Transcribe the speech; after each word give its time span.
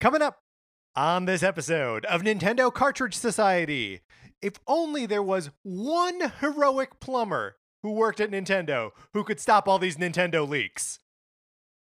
Coming 0.00 0.22
up 0.22 0.42
on 0.94 1.24
this 1.24 1.42
episode 1.42 2.04
of 2.04 2.22
Nintendo 2.22 2.72
Cartridge 2.72 3.16
Society, 3.16 4.02
if 4.40 4.60
only 4.64 5.06
there 5.06 5.24
was 5.24 5.50
one 5.64 6.32
heroic 6.40 7.00
plumber 7.00 7.56
who 7.82 7.90
worked 7.90 8.20
at 8.20 8.30
Nintendo 8.30 8.90
who 9.12 9.24
could 9.24 9.40
stop 9.40 9.66
all 9.66 9.80
these 9.80 9.96
Nintendo 9.96 10.48
leaks. 10.48 11.00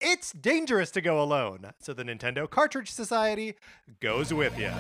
It's 0.01 0.31
dangerous 0.31 0.93
to 0.93 1.01
go 1.01 1.21
alone, 1.21 1.73
so 1.81 1.93
the 1.93 2.05
Nintendo 2.05 2.49
Cartridge 2.49 2.93
Society 2.93 3.57
goes 3.99 4.33
with 4.33 4.57
you. 4.57 4.71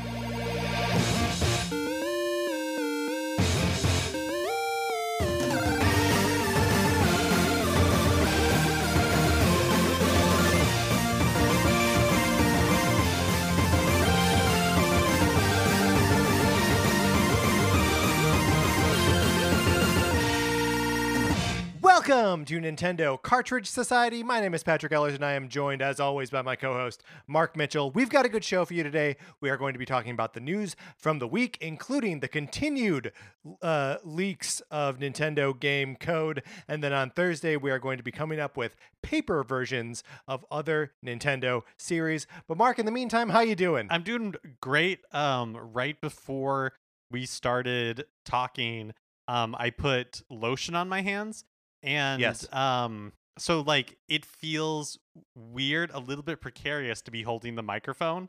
Welcome 22.08 22.46
to 22.46 22.58
Nintendo 22.58 23.21
Cartridge 23.21 23.67
Society. 23.67 24.22
My 24.22 24.40
name 24.40 24.54
is 24.54 24.62
Patrick 24.62 24.93
Ellers, 24.93 25.14
and 25.14 25.22
I 25.22 25.32
am 25.32 25.50
joined, 25.50 25.82
as 25.82 26.00
always, 26.00 26.30
by 26.30 26.40
my 26.40 26.57
co 26.57 26.72
host, 26.72 27.03
Mark 27.26 27.54
Mitchell. 27.54 27.90
We've 27.90 28.08
got 28.08 28.25
a 28.25 28.30
good 28.30 28.44
show 28.44 28.64
for 28.64 28.72
you 28.72 28.82
today. 28.82 29.16
We 29.43 29.50
are 29.50 29.58
going 29.58 29.75
to 29.75 29.79
be 29.79 29.85
talking 29.85 30.13
about 30.13 30.32
the 30.32 30.40
news 30.40 30.75
from 30.96 31.18
the 31.18 31.29
week, 31.29 31.58
including 31.61 32.20
the 32.20 32.28
continued 32.28 33.12
uh, 33.61 33.97
leaks 34.05 34.62
of 34.70 34.98
Nintendo 34.98 35.58
game 35.58 35.97
code. 35.97 36.42
And 36.66 36.83
then 36.83 36.94
on 36.94 37.11
Thursday, 37.11 37.58
we 37.58 37.70
are 37.70 37.78
going 37.78 37.98
to 37.98 38.05
be 38.05 38.12
coming 38.12 38.41
up 38.41 38.56
with 38.56 38.75
paper 39.02 39.44
versions 39.44 40.02
of 40.27 40.47
other 40.50 40.92
Nintendo 41.05 41.61
series. 41.78 42.27
But, 42.47 42.56
Mark, 42.56 42.78
in 42.78 42.86
the 42.86 42.92
meantime, 42.92 43.28
how 43.28 43.41
you 43.41 43.55
doing? 43.55 43.86
I'm 43.91 44.02
doing 44.02 44.34
great. 44.62 45.00
Um, 45.12 45.55
right 45.75 46.00
before 46.00 46.72
we 47.11 47.27
started 47.27 48.06
talking, 48.24 48.94
um, 49.27 49.55
I 49.58 49.68
put 49.68 50.22
lotion 50.30 50.74
on 50.74 50.88
my 50.88 51.02
hands, 51.02 51.44
and 51.82 52.20
Yes. 52.20 52.52
um, 52.52 53.12
so 53.38 53.60
like 53.60 53.98
it 54.08 54.24
feels 54.24 54.98
weird, 55.34 55.90
a 55.92 55.98
little 55.98 56.24
bit 56.24 56.40
precarious 56.40 57.00
to 57.02 57.10
be 57.10 57.22
holding 57.22 57.54
the 57.54 57.62
microphone. 57.62 58.28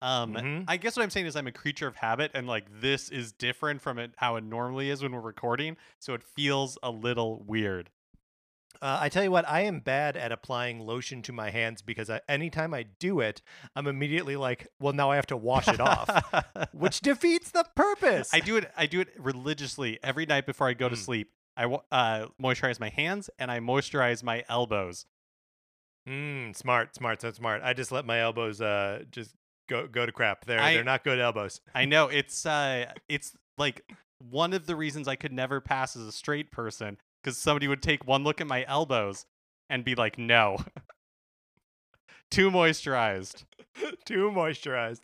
Um, 0.00 0.34
Mhm. 0.34 0.64
I 0.68 0.76
guess 0.76 0.96
what 0.96 1.02
I'm 1.02 1.10
saying 1.10 1.26
is 1.26 1.34
I'm 1.34 1.46
a 1.48 1.52
creature 1.52 1.86
of 1.88 1.96
habit, 1.96 2.30
and 2.34 2.46
like 2.46 2.66
this 2.80 3.08
is 3.08 3.32
different 3.32 3.80
from 3.82 3.98
it 3.98 4.12
how 4.16 4.36
it 4.36 4.44
normally 4.44 4.90
is 4.90 5.02
when 5.02 5.12
we're 5.12 5.20
recording, 5.20 5.76
so 5.98 6.14
it 6.14 6.22
feels 6.22 6.78
a 6.82 6.90
little 6.90 7.42
weird. 7.42 7.90
Uh, 8.80 8.98
I 9.00 9.08
tell 9.08 9.24
you 9.24 9.30
what, 9.32 9.48
I 9.48 9.62
am 9.62 9.80
bad 9.80 10.16
at 10.16 10.30
applying 10.30 10.78
lotion 10.78 11.20
to 11.22 11.32
my 11.32 11.50
hands 11.50 11.82
because 11.82 12.08
I, 12.08 12.20
anytime 12.28 12.72
I 12.74 12.84
do 12.84 13.18
it, 13.18 13.42
I'm 13.74 13.88
immediately 13.88 14.36
like, 14.36 14.68
well, 14.78 14.92
now 14.92 15.10
I 15.10 15.16
have 15.16 15.26
to 15.28 15.36
wash 15.36 15.66
it 15.66 15.80
off, 15.80 16.08
which 16.72 17.00
defeats 17.00 17.50
the 17.50 17.64
purpose. 17.74 18.30
I 18.32 18.38
do 18.38 18.56
it. 18.56 18.70
I 18.76 18.86
do 18.86 19.00
it 19.00 19.08
religiously 19.18 19.98
every 20.04 20.26
night 20.26 20.46
before 20.46 20.68
I 20.68 20.74
go 20.74 20.88
to 20.88 20.94
Mm. 20.94 20.98
sleep. 21.04 21.32
I 21.58 21.64
uh, 21.92 22.26
moisturize 22.40 22.80
my 22.80 22.88
hands 22.88 23.28
and 23.38 23.50
I 23.50 23.58
moisturize 23.60 24.22
my 24.22 24.44
elbows. 24.48 25.04
Mm, 26.08 26.56
smart, 26.56 26.94
smart, 26.94 27.20
so 27.20 27.30
smart. 27.32 27.60
I 27.62 27.74
just 27.74 27.92
let 27.92 28.06
my 28.06 28.20
elbows 28.20 28.60
uh 28.62 29.02
just 29.10 29.34
go 29.68 29.86
go 29.86 30.06
to 30.06 30.12
crap. 30.12 30.44
They're 30.46 30.60
I- 30.60 30.72
they're 30.74 30.84
not 30.84 31.04
good 31.04 31.18
elbows. 31.20 31.60
I 31.74 31.84
know 31.84 32.06
it's 32.08 32.46
uh, 32.46 32.86
it's 33.08 33.36
like 33.58 33.82
one 34.30 34.52
of 34.54 34.66
the 34.66 34.76
reasons 34.76 35.06
I 35.08 35.16
could 35.16 35.32
never 35.32 35.60
pass 35.60 35.96
as 35.96 36.06
a 36.06 36.12
straight 36.12 36.50
person 36.50 36.96
because 37.22 37.36
somebody 37.36 37.68
would 37.68 37.82
take 37.82 38.06
one 38.06 38.24
look 38.24 38.40
at 38.40 38.46
my 38.46 38.64
elbows 38.66 39.26
and 39.68 39.84
be 39.84 39.94
like, 39.94 40.16
"No, 40.16 40.56
too 42.30 42.50
moisturized." 42.50 43.44
Too 44.04 44.30
moisturized. 44.34 45.02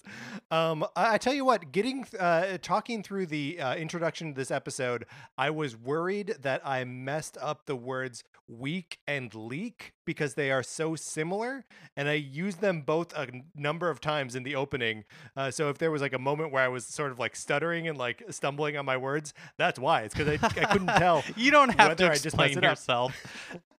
Um, 0.51 0.85
I, 0.97 1.15
I 1.15 1.19
tell 1.19 1.35
you 1.35 1.45
what, 1.45 1.71
getting 1.73 2.05
uh, 2.19 2.59
talking 2.61 3.03
through 3.03 3.27
the 3.27 3.61
uh, 3.61 3.77
introduction 3.77 4.35
to 4.35 4.35
this 4.35 4.51
episode, 4.51 5.07
I 5.39 5.51
was 5.51 5.77
worried 5.77 6.35
that 6.41 6.61
I 6.65 6.83
messed 6.85 7.39
up 7.41 7.67
the 7.67 7.77
words 7.77 8.25
weak 8.49 8.99
and 9.07 9.35
leak 9.35 9.93
because 10.05 10.35
they 10.35 10.51
are 10.51 10.63
so 10.63 10.97
similar, 10.97 11.65
and 11.97 12.09
I 12.09 12.15
used 12.15 12.61
them 12.61 12.83
both 12.83 13.13
a 13.17 13.29
number 13.55 13.89
of 13.91 14.01
times 14.01 14.35
in 14.35 14.43
the 14.43 14.57
opening. 14.57 15.05
Uh, 15.37 15.51
so 15.51 15.71
if 15.71 15.79
there 15.79 15.91
was 15.91 16.03
like 16.03 16.13
a 16.13 16.19
moment 16.19 16.53
where 16.53 16.63
I 16.65 16.69
was 16.69 16.85
sort 16.85 17.13
of 17.13 17.19
like 17.19 17.37
stuttering 17.37 17.87
and 17.89 17.97
like 17.97 18.23
stumbling 18.31 18.77
on 18.77 18.85
my 18.85 18.97
words, 18.97 19.35
that's 19.57 19.79
why. 19.79 20.03
It's 20.03 20.15
because 20.15 20.29
I, 20.43 20.47
I 20.47 20.65
couldn't 20.73 20.89
tell. 20.99 21.23
you 21.37 21.51
don't 21.51 21.71
have 21.79 21.91
whether 21.91 22.07
to 22.07 22.11
I 22.11 22.15
just 22.15 22.27
explain 22.27 22.49
messed 22.49 22.59
it 22.59 22.65
up. 22.65 22.73
yourself. 22.73 23.27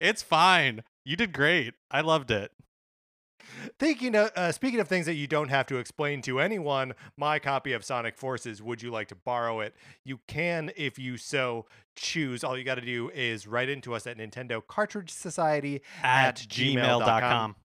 it's 0.00 0.22
fine. 0.22 0.82
You 1.04 1.16
did 1.16 1.32
great. 1.32 1.74
I 1.90 2.00
loved 2.00 2.30
it. 2.30 2.50
Thinking 3.78 4.16
of, 4.16 4.30
uh, 4.36 4.52
speaking 4.52 4.80
of 4.80 4.88
things 4.88 5.04
that 5.06 5.14
you 5.14 5.26
don't 5.26 5.50
have 5.50 5.66
to 5.66 5.76
explain 5.76 6.22
to 6.22 6.40
anyone, 6.40 6.94
my 7.16 7.38
copy 7.38 7.72
of 7.72 7.84
Sonic 7.84 8.16
Forces, 8.16 8.62
would 8.62 8.82
you 8.82 8.90
like 8.90 9.08
to 9.08 9.14
borrow 9.14 9.60
it? 9.60 9.74
You 10.04 10.20
can 10.26 10.70
if 10.76 10.98
you 10.98 11.18
so 11.18 11.66
choose. 11.94 12.42
All 12.42 12.56
you 12.56 12.64
got 12.64 12.76
to 12.76 12.80
do 12.80 13.10
is 13.14 13.46
write 13.46 13.68
into 13.68 13.94
us 13.94 14.06
at 14.06 14.16
Nintendo 14.16 14.62
Cartridge 14.66 15.10
Society 15.10 15.82
At, 16.02 16.28
At 16.28 16.36
gmail.com. 16.48 17.02
gmail.com. 17.02 17.56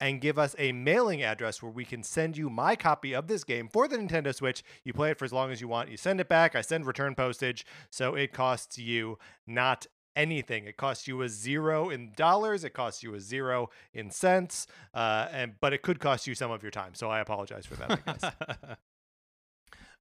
and 0.00 0.20
give 0.22 0.38
us 0.38 0.56
a 0.58 0.72
mailing 0.72 1.22
address 1.22 1.62
where 1.62 1.72
we 1.72 1.84
can 1.84 2.02
send 2.02 2.36
you 2.38 2.48
my 2.48 2.74
copy 2.74 3.14
of 3.14 3.26
this 3.26 3.44
game 3.44 3.68
for 3.68 3.86
the 3.86 3.98
Nintendo 3.98 4.34
Switch. 4.34 4.64
You 4.84 4.94
play 4.94 5.10
it 5.10 5.18
for 5.18 5.26
as 5.26 5.32
long 5.34 5.50
as 5.52 5.60
you 5.60 5.68
want. 5.68 5.90
You 5.90 5.98
send 5.98 6.18
it 6.20 6.28
back. 6.28 6.54
I 6.56 6.62
send 6.62 6.86
return 6.86 7.14
postage. 7.14 7.66
So 7.90 8.14
it 8.14 8.32
costs 8.32 8.78
you 8.78 9.18
not 9.46 9.86
anything. 10.16 10.66
It 10.66 10.76
costs 10.76 11.06
you 11.06 11.22
a 11.22 11.28
zero 11.28 11.90
in 11.90 12.12
dollars. 12.16 12.64
It 12.64 12.70
costs 12.72 13.02
you 13.02 13.14
a 13.14 13.20
zero 13.20 13.70
in 13.92 14.10
cents. 14.10 14.66
Uh, 14.92 15.28
and 15.30 15.54
but 15.60 15.72
it 15.72 15.82
could 15.82 16.00
cost 16.00 16.26
you 16.26 16.34
some 16.34 16.50
of 16.50 16.62
your 16.62 16.72
time. 16.72 16.94
So 16.94 17.08
I 17.08 17.20
apologize 17.20 17.66
for 17.66 17.76
that. 17.76 17.90
I 17.92 18.12
guess. 18.12 18.76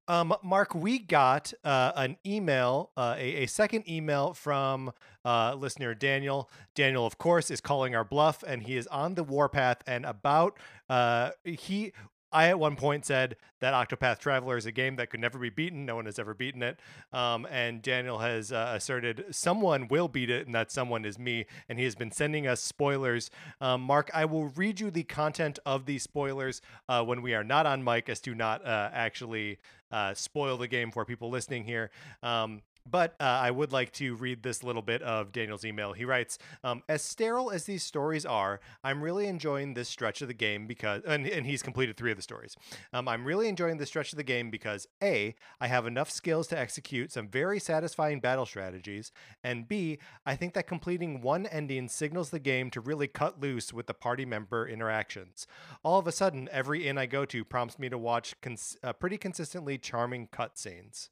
Um, 0.07 0.35
Mark, 0.43 0.75
we 0.75 0.99
got 0.99 1.51
uh, 1.63 1.91
an 1.95 2.17
email, 2.25 2.91
uh, 2.95 3.15
a, 3.17 3.43
a 3.43 3.45
second 3.47 3.89
email 3.89 4.33
from 4.33 4.91
uh, 5.23 5.55
listener 5.55 5.95
Daniel. 5.95 6.49
Daniel, 6.75 7.07
of 7.07 7.17
course, 7.17 7.49
is 7.49 7.59
calling 7.59 7.95
our 7.95 8.03
bluff, 8.03 8.43
and 8.45 8.61
he 8.63 8.77
is 8.77 8.85
on 8.87 9.15
the 9.15 9.23
warpath. 9.23 9.81
And 9.87 10.05
about 10.05 10.59
uh, 10.89 11.31
he, 11.43 11.91
I 12.35 12.49
at 12.49 12.59
one 12.59 12.75
point 12.75 13.05
said 13.05 13.37
that 13.61 13.73
Octopath 13.73 14.19
Traveler 14.19 14.57
is 14.57 14.65
a 14.65 14.71
game 14.71 14.97
that 14.97 15.09
could 15.09 15.21
never 15.21 15.39
be 15.39 15.49
beaten. 15.49 15.85
No 15.85 15.95
one 15.95 16.05
has 16.05 16.19
ever 16.19 16.33
beaten 16.33 16.61
it. 16.61 16.77
Um, 17.13 17.47
and 17.49 17.81
Daniel 17.81 18.19
has 18.19 18.51
uh, 18.51 18.73
asserted 18.75 19.23
someone 19.31 19.87
will 19.87 20.09
beat 20.09 20.29
it, 20.29 20.45
and 20.45 20.53
that 20.53 20.69
someone 20.69 21.05
is 21.05 21.17
me. 21.17 21.45
And 21.69 21.79
he 21.79 21.85
has 21.85 21.95
been 21.95 22.11
sending 22.11 22.45
us 22.45 22.61
spoilers. 22.61 23.31
Um, 23.61 23.81
Mark, 23.81 24.11
I 24.13 24.25
will 24.25 24.49
read 24.49 24.81
you 24.81 24.91
the 24.91 25.03
content 25.03 25.59
of 25.65 25.85
these 25.85 26.03
spoilers 26.03 26.61
uh, 26.89 27.03
when 27.05 27.21
we 27.21 27.33
are 27.33 27.43
not 27.43 27.65
on 27.65 27.83
mic, 27.85 28.09
as 28.09 28.19
to 28.21 28.35
not 28.35 28.65
uh, 28.65 28.89
actually 28.91 29.59
uh, 29.89 30.13
spoil 30.13 30.57
the 30.57 30.67
game 30.67 30.91
for 30.91 31.05
people 31.05 31.29
listening 31.29 31.63
here. 31.63 31.89
Um, 32.21 32.63
but 32.85 33.15
uh, 33.19 33.23
I 33.23 33.51
would 33.51 33.71
like 33.71 33.91
to 33.93 34.15
read 34.15 34.43
this 34.43 34.63
little 34.63 34.81
bit 34.81 35.01
of 35.01 35.31
Daniel's 35.31 35.65
email. 35.65 35.93
He 35.93 36.05
writes, 36.05 36.37
um, 36.63 36.83
"As 36.87 37.01
sterile 37.01 37.51
as 37.51 37.65
these 37.65 37.83
stories 37.83 38.25
are, 38.25 38.59
I'm 38.83 39.01
really 39.01 39.27
enjoying 39.27 39.73
this 39.73 39.89
stretch 39.89 40.21
of 40.21 40.27
the 40.27 40.33
game 40.33 40.67
because, 40.67 41.01
and, 41.05 41.25
and 41.27 41.45
he's 41.45 41.63
completed 41.63 41.97
three 41.97 42.11
of 42.11 42.17
the 42.17 42.23
stories. 42.23 42.55
Um, 42.93 43.07
I'm 43.07 43.25
really 43.25 43.47
enjoying 43.47 43.77
this 43.77 43.89
stretch 43.89 44.13
of 44.13 44.17
the 44.17 44.23
game 44.23 44.49
because 44.49 44.87
a, 45.01 45.35
I 45.59 45.67
have 45.67 45.87
enough 45.87 46.11
skills 46.11 46.47
to 46.47 46.59
execute 46.59 47.11
some 47.11 47.27
very 47.27 47.59
satisfying 47.59 48.19
battle 48.19 48.45
strategies, 48.45 49.11
and 49.43 49.67
b, 49.67 49.99
I 50.25 50.35
think 50.35 50.53
that 50.53 50.67
completing 50.67 51.21
one 51.21 51.45
ending 51.47 51.87
signals 51.87 52.29
the 52.29 52.39
game 52.39 52.69
to 52.71 52.81
really 52.81 53.07
cut 53.07 53.39
loose 53.39 53.73
with 53.73 53.87
the 53.87 53.93
party 53.93 54.25
member 54.25 54.67
interactions. 54.67 55.47
All 55.83 55.99
of 55.99 56.07
a 56.07 56.11
sudden, 56.11 56.49
every 56.51 56.87
inn 56.87 56.97
I 56.97 57.05
go 57.05 57.25
to 57.25 57.43
prompts 57.43 57.79
me 57.79 57.89
to 57.89 57.97
watch 57.97 58.39
cons- 58.41 58.77
uh, 58.83 58.93
pretty 58.93 59.17
consistently 59.17 59.77
charming 59.77 60.27
cutscenes." 60.27 61.09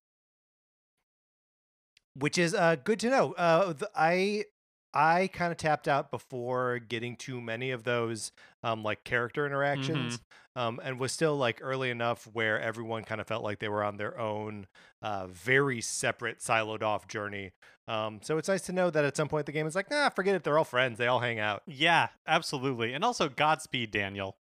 Which 2.16 2.38
is 2.38 2.53
uh, 2.53 2.75
good 2.84 3.00
to 3.01 3.09
know. 3.09 3.34
Uh, 3.34 3.74
th- 3.74 3.91
I 3.96 4.46
I 4.94 5.28
kind 5.34 5.51
of 5.51 5.57
tapped 5.57 5.88
out 5.88 6.12
before 6.12 6.79
getting 6.79 7.16
too 7.16 7.41
many 7.41 7.72
of 7.72 7.84
those 7.84 8.31
um, 8.63 8.84
like 8.84 9.03
character 9.03 9.46
interactions, 9.46 10.19
um, 10.56 10.79
and 10.84 11.00
was 11.00 11.11
still 11.11 11.35
like 11.35 11.59
early 11.61 11.90
enough 11.90 12.28
where 12.32 12.59
everyone 12.61 13.03
kind 13.03 13.20
of 13.20 13.28
felt 13.28 13.43
like 13.43 13.58
they 13.59 13.70
were 13.70 13.84
on 13.84 13.97
their 13.97 14.20
own, 14.20 14.67
uh, 15.02 15.26
very 15.28 15.82
separate, 15.82 16.40
siloed 16.40 16.84
off 16.84 17.08
journey. 17.08 17.52
Um, 17.88 18.20
so 18.22 18.38
it's 18.38 18.47
nice 18.47 18.61
to 18.67 18.72
know 18.72 18.90
that 18.91 19.03
at 19.03 19.17
some 19.17 19.28
point 19.28 19.46
the 19.47 19.52
game 19.52 19.66
is 19.67 19.76
like, 19.76 19.90
nah, 19.90 20.09
forget 20.09 20.35
it. 20.35 20.43
They're 20.43 20.58
all 20.58 20.64
friends. 20.64 20.97
They 20.99 21.08
all 21.08 21.20
hang 21.20 21.40
out. 21.40 21.64
yeah, 21.67 22.09
absolutely. 22.28 22.93
And 22.93 23.03
also, 23.03 23.28
Godspeed, 23.29 23.91
Daniel. 23.91 24.38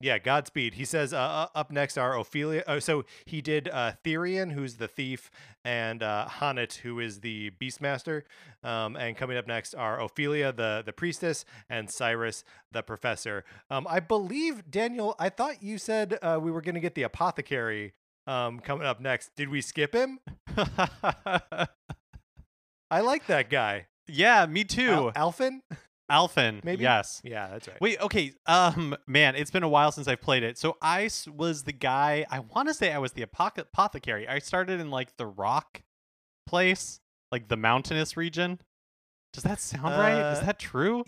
Yeah, 0.00 0.18
Godspeed. 0.18 0.74
He 0.74 0.84
says 0.84 1.14
uh, 1.14 1.18
uh, 1.18 1.46
up 1.54 1.70
next 1.70 1.96
are 1.96 2.18
Ophelia. 2.18 2.62
Oh, 2.66 2.78
so 2.78 3.04
he 3.24 3.40
did 3.40 3.68
uh, 3.68 3.92
Therion, 4.04 4.52
who's 4.52 4.76
the 4.76 4.88
thief, 4.88 5.30
and 5.64 6.02
uh, 6.02 6.26
H'aanit, 6.28 6.78
who 6.78 6.98
is 7.00 7.20
the 7.20 7.52
Beastmaster. 7.60 8.22
Um, 8.62 8.96
and 8.96 9.16
coming 9.16 9.36
up 9.38 9.46
next 9.46 9.72
are 9.74 10.00
Ophelia, 10.00 10.52
the 10.52 10.82
the 10.84 10.92
priestess, 10.92 11.44
and 11.70 11.88
Cyrus, 11.90 12.44
the 12.72 12.82
professor. 12.82 13.44
Um, 13.70 13.86
I 13.88 14.00
believe 14.00 14.70
Daniel. 14.70 15.14
I 15.18 15.28
thought 15.30 15.62
you 15.62 15.78
said 15.78 16.18
uh, 16.20 16.38
we 16.42 16.50
were 16.50 16.60
going 16.60 16.74
to 16.74 16.80
get 16.80 16.94
the 16.94 17.04
apothecary 17.04 17.94
um, 18.26 18.58
coming 18.60 18.86
up 18.86 19.00
next. 19.00 19.30
Did 19.36 19.48
we 19.48 19.60
skip 19.60 19.94
him? 19.94 20.18
I 22.90 23.00
like 23.00 23.26
that 23.26 23.48
guy. 23.50 23.86
yeah, 24.06 24.44
me 24.46 24.64
too. 24.64 25.12
Al- 25.16 25.32
Alfyn. 25.32 25.60
Alfyn. 26.10 26.62
Maybe? 26.64 26.82
Yes. 26.82 27.20
Yeah, 27.24 27.48
that's 27.48 27.66
right. 27.68 27.80
Wait, 27.80 28.00
okay. 28.00 28.32
Um, 28.46 28.96
man, 29.06 29.36
it's 29.36 29.50
been 29.50 29.62
a 29.62 29.68
while 29.68 29.90
since 29.92 30.06
I've 30.06 30.20
played 30.20 30.42
it. 30.42 30.58
So 30.58 30.76
I 30.82 31.08
was 31.34 31.62
the 31.64 31.72
guy. 31.72 32.26
I 32.30 32.40
want 32.40 32.68
to 32.68 32.74
say 32.74 32.92
I 32.92 32.98
was 32.98 33.12
the 33.12 33.22
apothecary. 33.22 34.28
I 34.28 34.38
started 34.38 34.80
in 34.80 34.90
like 34.90 35.16
the 35.16 35.26
rock 35.26 35.82
place, 36.46 37.00
like 37.32 37.48
the 37.48 37.56
mountainous 37.56 38.16
region. 38.16 38.60
Does 39.32 39.44
that 39.44 39.60
sound 39.60 39.96
right? 39.96 40.32
Is 40.32 40.38
Uh, 40.40 40.44
that 40.46 40.58
true? 40.58 41.04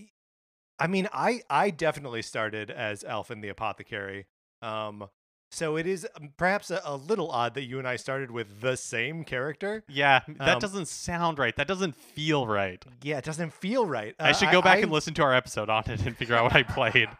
I 0.79 0.87
mean, 0.87 1.09
I 1.13 1.43
I 1.49 1.71
definitely 1.71 2.23
started 2.23 2.71
as 2.71 3.03
Alfyn 3.05 3.41
the 3.43 3.49
apothecary. 3.49 4.27
Um, 4.63 5.09
so 5.51 5.77
it 5.77 5.87
is 5.87 6.07
um, 6.21 6.33
perhaps 6.37 6.71
a, 6.71 6.81
a 6.85 6.97
little 6.97 7.31
odd 7.31 7.55
that 7.55 7.63
you 7.65 7.79
and 7.79 7.87
I 7.87 7.97
started 7.97 8.31
with 8.31 8.61
the 8.61 8.77
same 8.77 9.25
character. 9.25 9.85
Yeah, 9.89 10.21
that 10.39 10.55
um, 10.55 10.59
doesn't 10.59 10.89
sound 10.89 11.39
right. 11.39 11.55
That 11.57 11.69
doesn't 11.69 11.95
feel 11.95 12.47
right. 12.47 12.85
Yeah, 13.03 13.19
it 13.19 13.25
doesn't 13.25 13.53
feel 13.53 13.87
right. 13.87 14.15
I 14.19 14.31
Uh, 14.31 14.33
should 14.33 14.51
go 14.51 14.61
back 14.63 14.79
I, 14.79 14.81
and 14.83 14.93
listen 14.93 15.15
to 15.15 15.23
our 15.23 15.35
episode 15.35 15.71
on 15.71 15.85
it 15.89 16.05
and 16.05 16.17
figure 16.17 16.35
out 16.35 16.45
what 16.45 16.55
I 16.55 16.63
played. 16.63 17.09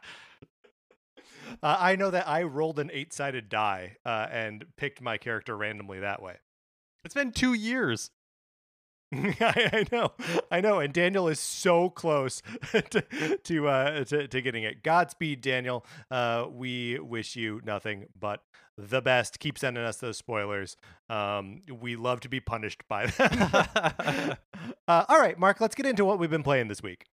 Uh, 1.63 1.77
I 1.79 1.97
know 1.97 2.11
that 2.11 2.29
I 2.29 2.43
rolled 2.43 2.79
an 2.79 2.91
eight-sided 2.93 3.49
die 3.49 3.97
uh, 4.05 4.27
and 4.31 4.65
picked 4.77 5.01
my 5.01 5.17
character 5.17 5.57
randomly 5.57 6.01
that 6.01 6.21
way. 6.21 6.35
It's 7.05 7.15
been 7.15 7.33
two 7.33 7.55
years. 7.55 8.11
I, 9.13 9.71
I 9.73 9.87
know, 9.93 10.13
I 10.51 10.61
know, 10.61 10.81
and 10.81 10.93
Daniel 10.93 11.29
is 11.29 11.41
so 11.41 11.91
close 11.91 12.43
to 12.91 13.39
to, 13.45 13.69
uh, 13.69 14.05
to 14.05 14.29
to 14.29 14.43
getting 14.43 14.65
it. 14.65 14.83
Godspeed, 14.83 15.41
Daniel. 15.41 15.85
Uh, 16.11 16.47
we 16.51 16.99
wish 16.99 17.37
you 17.37 17.61
nothing 17.65 18.07
but 18.19 18.43
the 18.77 19.01
best. 19.01 19.39
Keep 19.39 19.59
sending 19.59 19.85
us 19.85 19.97
those 19.99 20.19
spoilers. 20.19 20.77
Um, 21.09 21.63
we 21.81 21.97
love 21.97 22.21
to 22.21 22.29
be 22.29 22.41
punished 22.41 22.83
by 22.89 23.07
them. 23.07 23.31
uh, 24.89 25.05
all 25.09 25.21
right, 25.21 25.39
Mark. 25.39 25.61
Let's 25.61 25.75
get 25.75 25.87
into 25.87 26.05
what 26.05 26.19
we've 26.19 26.31
been 26.31 26.43
playing 26.43 26.69
this 26.69 26.83
week. 26.83 27.07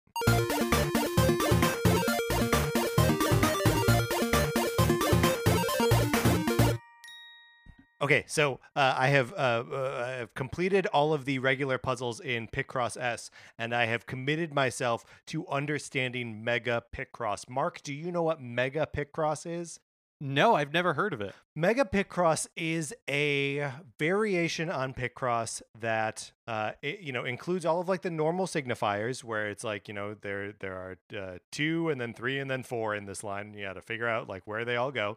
Okay, 8.02 8.25
so 8.26 8.61
uh, 8.75 8.94
I 8.97 9.08
have 9.08 9.32
uh, 9.35 9.64
uh, 9.70 10.05
I 10.06 10.11
have 10.12 10.35
completed 10.35 10.87
all 10.87 11.12
of 11.12 11.26
the 11.26 11.38
regular 11.38 11.76
puzzles 11.76 12.19
in 12.19 12.49
Picross 12.49 12.97
S, 12.97 13.31
and 13.58 13.75
I 13.75 13.85
have 13.85 14.06
committed 14.06 14.55
myself 14.55 15.05
to 15.26 15.47
understanding 15.49 16.43
Mega 16.43 16.82
Picross. 16.94 17.47
Mark, 17.47 17.82
do 17.82 17.93
you 17.93 18.11
know 18.11 18.23
what 18.23 18.41
Mega 18.41 18.88
Picross 18.91 19.44
is? 19.44 19.81
No, 20.20 20.55
I've 20.55 20.72
never 20.72 20.93
heard 20.93 21.14
of 21.14 21.22
it. 21.22 21.34
Mega 21.56 21.84
Picross 21.84 22.46
is 22.55 22.94
a 23.08 23.72
variation 23.99 24.69
on 24.69 24.93
Picross 24.93 25.62
that 25.81 26.32
uh, 26.46 26.72
it, 26.82 27.00
you 27.00 27.12
know 27.12 27.25
includes 27.25 27.64
all 27.64 27.81
of 27.81 27.88
like 27.88 28.02
the 28.02 28.11
normal 28.11 28.46
signifiers, 28.46 29.25
where 29.25 29.49
it's 29.49 29.64
like 29.64 29.88
you 29.88 29.94
know 29.94 30.14
there 30.20 30.52
there 30.61 30.75
are 30.75 30.99
uh, 31.19 31.38
two 31.50 31.88
and 31.88 32.00
then 32.00 32.12
three 32.12 32.38
and 32.38 32.50
then 32.50 32.62
four 32.62 32.94
in 32.94 33.06
this 33.06 33.25
line. 33.25 33.55
You 33.55 33.64
got 33.64 33.75
to 33.75 33.82
figure 33.82 34.08
out 34.08 34.28
like 34.28 34.46
where 34.46 34.64
they 34.64 34.76
all 34.76 34.93
go, 34.93 35.17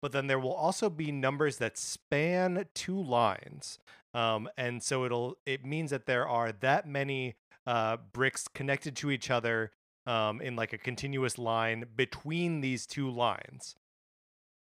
but 0.00 0.12
then 0.12 0.28
there 0.28 0.38
will 0.38 0.54
also 0.54 0.88
be 0.88 1.10
numbers 1.10 1.58
that 1.58 1.76
span 1.76 2.66
two 2.74 3.00
lines, 3.00 3.78
um, 4.14 4.48
and 4.56 4.82
so 4.82 5.04
it'll 5.04 5.36
it 5.44 5.64
means 5.64 5.90
that 5.90 6.06
there 6.06 6.28
are 6.28 6.52
that 6.52 6.86
many 6.86 7.34
uh, 7.66 7.96
bricks 8.12 8.46
connected 8.46 8.94
to 8.96 9.10
each 9.10 9.30
other 9.30 9.72
um, 10.06 10.40
in 10.40 10.54
like 10.54 10.72
a 10.72 10.78
continuous 10.78 11.38
line 11.38 11.86
between 11.96 12.60
these 12.60 12.86
two 12.86 13.10
lines. 13.10 13.74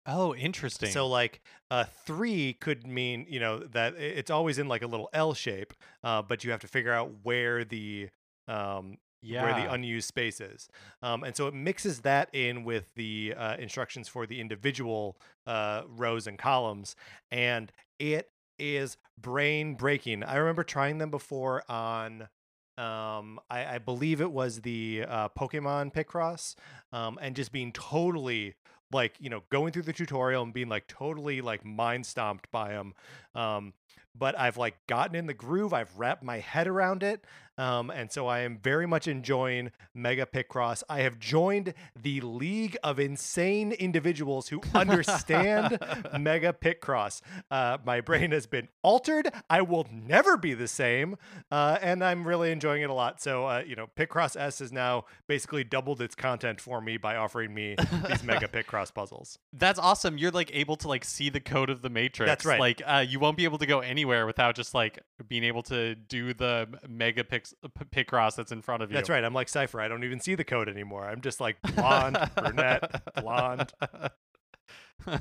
Oh, 0.07 0.35
interesting. 0.35 0.91
So 0.91 1.07
like 1.07 1.41
uh, 1.71 1.85
three 2.05 2.53
could 2.53 2.85
mean 2.85 3.25
you 3.27 3.39
know 3.39 3.59
that 3.59 3.95
it's 3.95 4.29
always 4.29 4.59
in 4.59 4.67
like 4.67 4.83
a 4.83 4.87
little 4.87 5.09
L 5.13 5.33
shape, 5.33 5.73
uh, 6.03 6.21
but 6.21 6.43
you 6.43 6.51
have 6.51 6.61
to 6.61 6.67
figure 6.67 6.93
out 6.93 7.11
where 7.23 7.63
the 7.65 8.09
um, 8.47 8.97
yeah, 9.21 9.41
where 9.43 9.53
the 9.53 9.71
unused 9.71 10.07
space 10.07 10.39
is, 10.39 10.69
um, 11.01 11.23
and 11.23 11.35
so 11.35 11.47
it 11.47 11.55
mixes 11.55 12.01
that 12.01 12.29
in 12.33 12.63
with 12.63 12.93
the 12.95 13.33
uh, 13.35 13.55
instructions 13.57 14.07
for 14.07 14.27
the 14.27 14.39
individual 14.39 15.17
uh, 15.47 15.81
rows 15.87 16.27
and 16.27 16.37
columns, 16.37 16.95
and 17.31 17.71
it 17.97 18.29
is 18.59 18.97
brain 19.19 19.73
breaking. 19.73 20.23
I 20.23 20.35
remember 20.35 20.63
trying 20.63 20.99
them 20.99 21.09
before 21.09 21.63
on. 21.69 22.29
Um, 22.77 23.39
I, 23.49 23.75
I 23.75 23.77
believe 23.77 24.19
it 24.19 24.31
was 24.33 24.59
the 24.59 25.05
uh, 25.07 25.29
Pokemon 25.29 25.93
Picross, 25.93 26.55
um, 26.91 27.17
and 27.21 27.33
just 27.33 27.53
being 27.53 27.71
totally 27.71 28.55
like 28.91 29.15
you 29.19 29.29
know 29.29 29.43
going 29.49 29.71
through 29.71 29.83
the 29.83 29.93
tutorial 29.93 30.43
and 30.43 30.53
being 30.53 30.69
like 30.69 30.87
totally 30.87 31.41
like 31.41 31.65
mind 31.65 32.05
stomped 32.05 32.49
by 32.51 32.69
them 32.69 32.93
um 33.33 33.73
but 34.17 34.37
i've 34.39 34.57
like 34.57 34.75
gotten 34.87 35.15
in 35.15 35.25
the 35.27 35.33
groove 35.33 35.73
i've 35.73 35.95
wrapped 35.97 36.23
my 36.23 36.39
head 36.39 36.67
around 36.67 37.03
it 37.03 37.23
um 37.57 37.89
and 37.89 38.11
so 38.11 38.27
i 38.27 38.39
am 38.39 38.57
very 38.57 38.85
much 38.85 39.07
enjoying 39.07 39.71
mega 39.93 40.25
picross 40.25 40.83
i 40.89 41.01
have 41.01 41.17
joined 41.19 41.73
the 42.01 42.19
league 42.21 42.77
of 42.83 42.99
insane 42.99 43.71
individuals 43.73 44.49
who 44.49 44.61
understand 44.73 45.77
mega 46.19 46.53
picross 46.53 47.21
uh 47.51 47.77
my 47.85 48.01
brain 48.01 48.31
has 48.31 48.45
been 48.45 48.67
altered 48.83 49.29
i 49.49 49.61
will 49.61 49.87
never 49.91 50.37
be 50.37 50.53
the 50.53 50.67
same 50.67 51.15
uh 51.51 51.77
and 51.81 52.03
i'm 52.03 52.27
really 52.27 52.51
enjoying 52.51 52.81
it 52.81 52.89
a 52.89 52.93
lot 52.93 53.21
so 53.21 53.45
uh 53.45 53.63
you 53.65 53.75
know 53.75 53.87
picross 53.97 54.35
s 54.35 54.59
has 54.59 54.71
now 54.71 55.05
basically 55.27 55.63
doubled 55.63 56.01
its 56.01 56.15
content 56.15 56.59
for 56.59 56.81
me 56.81 56.97
by 56.97 57.15
offering 57.15 57.53
me 57.53 57.75
these 58.07 58.23
mega 58.23 58.47
picross 58.55 58.93
puzzles 58.93 59.39
That's 59.53 59.79
awesome. 59.79 60.17
You're 60.17 60.31
like 60.31 60.51
able 60.53 60.75
to 60.77 60.87
like 60.87 61.05
see 61.05 61.29
the 61.29 61.39
code 61.39 61.69
of 61.69 61.81
the 61.81 61.89
matrix. 61.89 62.29
That's 62.29 62.45
right. 62.45 62.59
Like 62.59 62.81
uh, 62.85 63.05
you 63.07 63.19
won't 63.19 63.37
be 63.37 63.43
able 63.45 63.57
to 63.57 63.65
go 63.65 63.79
anywhere 63.79 64.04
without 64.05 64.55
just 64.55 64.73
like 64.73 64.99
being 65.27 65.43
able 65.43 65.63
to 65.63 65.95
do 65.95 66.33
the 66.33 66.67
mega 66.87 67.23
pix- 67.23 67.53
p- 67.61 68.03
picross 68.03 68.35
that's 68.35 68.51
in 68.51 68.61
front 68.61 68.83
of 68.83 68.91
you. 68.91 68.95
That's 68.95 69.09
right. 69.09 69.23
I'm 69.23 69.33
like 69.33 69.49
Cypher. 69.49 69.81
I 69.81 69.87
don't 69.87 70.03
even 70.03 70.19
see 70.19 70.35
the 70.35 70.43
code 70.43 70.69
anymore. 70.69 71.05
I'm 71.05 71.21
just 71.21 71.41
like 71.41 71.57
blonde, 71.75 72.17
brunette, 72.35 73.01
blonde. 73.21 73.71
uh, 75.07 75.17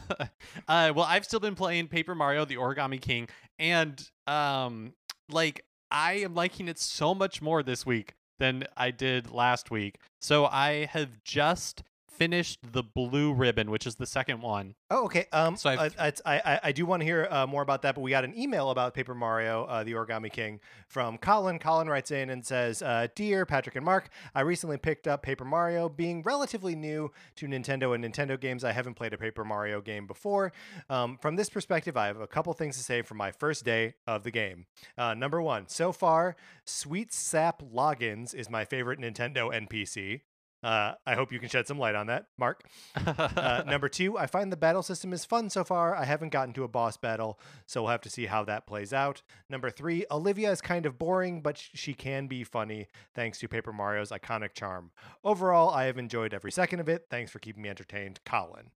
well, 0.69 1.07
I've 1.07 1.25
still 1.25 1.41
been 1.41 1.55
playing 1.55 1.89
Paper 1.89 2.15
Mario: 2.15 2.45
The 2.45 2.57
Origami 2.57 3.01
King, 3.01 3.29
and 3.59 4.11
um, 4.27 4.95
like 5.31 5.65
I 5.91 6.15
am 6.15 6.35
liking 6.35 6.69
it 6.69 6.79
so 6.79 7.15
much 7.15 7.41
more 7.43 7.63
this 7.63 7.85
week 7.87 8.15
than 8.39 8.65
I 8.77 8.91
did 8.91 9.31
last 9.31 9.71
week. 9.71 9.99
So 10.21 10.47
I 10.47 10.87
have 10.91 11.23
just 11.25 11.83
finished 12.17 12.61
the 12.73 12.83
Blue 12.83 13.33
Ribbon, 13.33 13.71
which 13.71 13.87
is 13.87 13.97
the 13.97 14.07
second 14.07 14.41
one. 14.41 14.75
Oh, 14.91 15.05
okay. 15.07 15.27
Um, 15.33 15.57
So 15.57 15.71
I, 15.71 15.91
I, 15.99 16.13
I, 16.25 16.61
I 16.65 16.73
do 16.73 16.87
want 16.87 17.01
to 17.01 17.05
hear 17.05 17.27
uh, 17.31 17.47
more 17.47 17.63
about 17.63 17.83
that, 17.83 17.95
but 17.95 18.01
we 18.03 18.11
got 18.11 18.25
an 18.25 18.39
email 18.39 18.71
about 18.71 18.95
Paper 18.95 19.15
Mario, 19.15 19.65
uh, 19.65 19.83
the 19.85 19.93
Origami 19.93 20.31
King, 20.33 20.61
from 20.87 21.19
Colin. 21.19 21.59
Colin 21.59 21.89
writes 21.89 22.11
in 22.11 22.31
and 22.31 22.45
says, 22.45 22.83
uh, 22.83 23.09
"Dear 23.15 23.45
Patrick 23.47 23.77
and 23.77 23.85
Mark, 23.85 24.09
I 24.35 24.43
recently 24.43 24.77
picked 24.77 25.09
up 25.09 25.23
Paper 25.23 25.45
Mario. 25.45 25.89
Being 25.89 26.23
relatively 26.23 26.75
new 26.75 27.11
to 27.37 27.47
Nintendo 27.47 27.95
and 27.95 28.05
Nintendo 28.05 28.39
games, 28.41 28.65
I 28.65 28.73
haven't 28.73 28.95
played 28.95 29.13
a 29.13 29.19
Paper 29.19 29.45
Mario 29.45 29.81
game 29.81 30.07
before. 30.07 30.53
Um, 30.89 31.19
from 31.19 31.37
this 31.37 31.49
perspective, 31.51 31.97
I 31.97 32.07
have 32.07 32.21
a 32.21 32.27
couple 32.27 32.53
things 32.53 32.77
to 32.77 32.83
say 32.83 33.03
from 33.03 33.17
my 33.19 33.33
first 33.33 33.65
day 33.65 33.95
of 34.07 34.23
the 34.23 34.31
game. 34.31 34.67
Uh, 34.97 35.15
number 35.15 35.43
one, 35.43 35.69
so 35.69 35.93
far, 35.93 36.37
Sweet 36.65 37.13
Sap 37.13 37.63
Logins 37.63 38.35
is 38.35 38.49
my 38.49 38.65
favorite 38.65 39.01
Nintendo 39.01 39.53
NPC." 39.53 40.21
Uh, 40.65 40.95
I 41.07 41.15
hope 41.15 41.31
you 41.31 41.39
can 41.39 41.51
shed 41.51 41.67
some 41.67 41.79
light 41.79 41.95
on 41.95 42.07
that, 42.07 42.27
Mark. 42.39 42.65
Uh, 43.07 43.63
number 43.67 43.89
two, 43.89 44.17
I 44.17 44.27
find 44.27 44.51
the 44.51 44.57
battle 44.57 44.83
system 44.83 45.13
is 45.13 45.25
fun 45.25 45.51
so 45.51 45.63
far. 45.63 45.95
I 45.95 46.05
haven't 46.05 46.31
gotten 46.31 46.55
to 46.55 46.65
a 46.65 46.69
boss 46.69 46.97
battle, 46.97 47.39
so 47.67 47.83
we'll 47.83 47.91
have 47.91 48.01
to 48.03 48.11
see 48.11 48.27
how 48.27 48.45
that 48.45 48.67
plays 48.67 48.93
out. 48.93 49.23
Number 49.51 49.71
three, 49.71 50.07
Olivia 50.11 50.51
is 50.51 50.61
kind 50.61 50.87
of 50.87 50.99
boring, 50.99 51.43
but 51.43 51.59
sh- 51.59 51.71
she 51.75 51.95
can 51.95 52.27
be 52.27 52.43
funny 52.45 52.89
thanks 53.15 53.39
to 53.41 53.49
Paper 53.49 53.73
Mario's 53.73 54.11
iconic 54.11 54.55
charm. 54.55 54.91
Overall, 55.23 55.71
I 55.71 55.85
have 55.85 55.99
enjoyed 55.99 56.33
every 56.33 56.51
second 56.53 56.81
of 56.81 56.89
it. 56.89 57.07
Thanks 57.11 57.31
for 57.31 57.39
keeping 57.39 57.63
me 57.63 57.69
entertained, 57.69 58.21
Colin. 58.25 58.71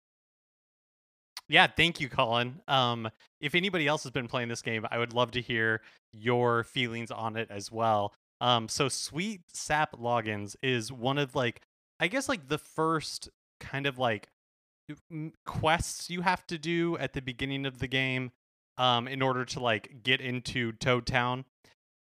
yeah, 1.47 1.67
thank 1.67 2.01
you, 2.01 2.09
Colin. 2.09 2.61
Um, 2.67 3.09
if 3.39 3.55
anybody 3.55 3.87
else 3.87 4.03
has 4.03 4.11
been 4.11 4.27
playing 4.27 4.49
this 4.49 4.61
game, 4.61 4.85
I 4.91 4.97
would 4.97 5.13
love 5.13 5.31
to 5.31 5.41
hear 5.41 5.81
your 6.11 6.63
feelings 6.65 7.09
on 7.11 7.37
it 7.37 7.47
as 7.49 7.71
well. 7.71 8.13
Um, 8.41 8.67
so 8.67 8.89
Sweet 8.89 9.41
Sap 9.53 9.93
Logins 9.93 10.55
is 10.61 10.91
one 10.91 11.17
of 11.17 11.35
like, 11.35 11.61
I 11.99 12.07
guess 12.07 12.29
like 12.29 12.47
the 12.47 12.57
first 12.57 13.29
kind 13.59 13.87
of 13.87 13.97
like 13.97 14.27
quests 15.45 16.09
you 16.09 16.21
have 16.21 16.45
to 16.47 16.57
do 16.57 16.97
at 16.97 17.13
the 17.13 17.21
beginning 17.21 17.65
of 17.65 17.79
the 17.79 17.87
game, 17.87 18.31
um, 18.77 19.07
in 19.07 19.21
order 19.21 19.43
to 19.45 19.59
like 19.59 20.03
get 20.03 20.21
into 20.21 20.71
Toad 20.73 21.05
Town. 21.05 21.45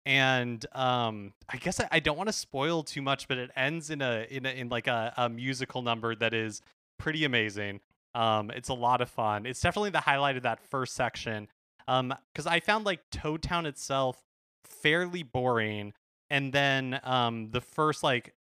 And 0.05 0.65
um, 0.73 1.33
I 1.49 1.57
guess 1.57 1.81
I, 1.81 1.89
I 1.91 1.99
don't 1.99 2.17
want 2.17 2.29
to 2.29 2.33
spoil 2.33 2.85
too 2.85 3.03
much, 3.03 3.27
but 3.27 3.39
it 3.39 3.51
ends 3.57 3.91
in 3.91 4.03
a 4.03 4.27
in 4.31 4.47
a, 4.47 4.51
in 4.51 4.69
like 4.69 4.87
a, 4.87 5.13
a 5.17 5.29
musical 5.29 5.83
number 5.83 6.15
that 6.15 6.33
is 6.33 6.63
pretty 6.99 7.25
amazing. 7.25 7.81
Um, 8.15 8.51
it's 8.51 8.69
a 8.69 8.75
lot 8.75 9.01
of 9.01 9.11
fun. 9.11 9.47
It's 9.47 9.61
definitely 9.61 9.91
the 9.91 10.01
highlight 10.01 10.37
of 10.37 10.45
that 10.45 10.61
first 10.61 10.95
section. 10.95 11.49
Um, 11.89 12.15
because 12.33 12.47
I 12.47 12.61
found 12.61 12.87
like 12.87 13.01
Toad 13.11 13.43
Town 13.43 13.67
itself 13.67 14.23
fairly 14.65 15.23
boring, 15.23 15.93
and 16.31 16.53
then 16.53 17.01
um, 17.03 17.51
the 17.51 17.61
first 17.61 18.03
like, 18.03 18.33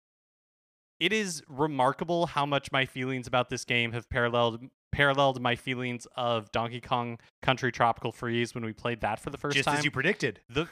it 1.00 1.12
is 1.12 1.42
remarkable 1.48 2.26
how 2.26 2.46
much 2.46 2.70
my 2.72 2.86
feelings 2.86 3.26
about 3.26 3.48
this 3.48 3.64
game 3.64 3.92
have 3.92 4.08
paralleled 4.08 4.60
paralleled 4.92 5.40
my 5.40 5.56
feelings 5.56 6.06
of 6.16 6.50
Donkey 6.52 6.80
Kong 6.80 7.18
Country 7.42 7.72
Tropical 7.72 8.12
Freeze 8.12 8.54
when 8.54 8.64
we 8.64 8.72
played 8.72 9.00
that 9.00 9.18
for 9.18 9.30
the 9.30 9.38
first 9.38 9.56
Just 9.56 9.66
time 9.66 9.78
as 9.78 9.84
you 9.84 9.90
predicted. 9.90 10.40
the 10.48 10.68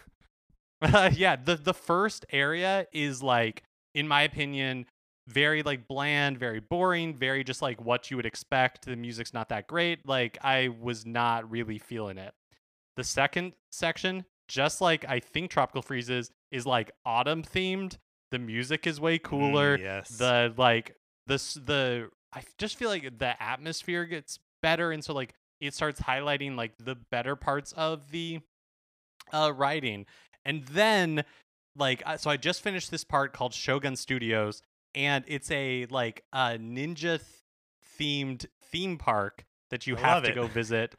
yeah 1.14 1.36
the 1.36 1.56
the 1.56 1.74
first 1.74 2.24
area 2.30 2.86
is 2.92 3.22
like 3.22 3.62
in 3.94 4.08
my 4.08 4.22
opinion, 4.22 4.86
very 5.28 5.62
like 5.62 5.86
bland, 5.86 6.38
very 6.38 6.60
boring, 6.60 7.14
very 7.14 7.44
just 7.44 7.62
like 7.62 7.80
what 7.80 8.10
you 8.10 8.16
would 8.16 8.26
expect. 8.26 8.86
The 8.86 8.96
music's 8.96 9.32
not 9.32 9.48
that 9.50 9.66
great. 9.66 10.06
Like 10.06 10.38
I 10.42 10.68
was 10.68 11.06
not 11.06 11.50
really 11.50 11.78
feeling 11.78 12.18
it. 12.18 12.34
The 12.96 13.04
second 13.04 13.52
section, 13.70 14.24
just 14.48 14.80
like 14.80 15.04
I 15.08 15.20
think 15.20 15.50
Tropical 15.50 15.82
Freezes, 15.82 16.30
is 16.50 16.66
like 16.66 16.90
autumn 17.04 17.42
themed. 17.42 17.98
The 18.32 18.38
music 18.38 18.86
is 18.86 18.98
way 19.00 19.18
cooler. 19.18 19.78
Mm, 19.78 19.82
yes. 19.82 20.08
The 20.08 20.52
like 20.56 20.96
this 21.26 21.54
the 21.54 22.08
I 22.32 22.42
just 22.58 22.76
feel 22.76 22.88
like 22.88 23.18
the 23.18 23.40
atmosphere 23.40 24.06
gets 24.06 24.38
better, 24.62 24.90
and 24.90 25.04
so 25.04 25.12
like 25.12 25.34
it 25.60 25.74
starts 25.74 26.00
highlighting 26.00 26.56
like 26.56 26.72
the 26.78 26.96
better 26.96 27.36
parts 27.36 27.72
of 27.72 28.10
the 28.10 28.40
uh 29.32 29.52
writing, 29.54 30.06
and 30.44 30.64
then 30.64 31.24
like 31.76 32.02
uh, 32.06 32.16
so 32.16 32.30
I 32.30 32.38
just 32.38 32.62
finished 32.62 32.90
this 32.90 33.04
part 33.04 33.34
called 33.34 33.52
Shogun 33.52 33.96
Studios, 33.96 34.62
and 34.94 35.24
it's 35.28 35.50
a 35.50 35.86
like 35.90 36.24
a 36.32 36.58
ninja 36.58 37.20
themed 38.00 38.46
theme 38.62 38.96
park 38.96 39.44
that 39.70 39.86
you 39.86 39.96
I 39.96 40.00
have 40.00 40.24
to 40.24 40.30
it. 40.30 40.34
go 40.34 40.46
visit. 40.48 40.94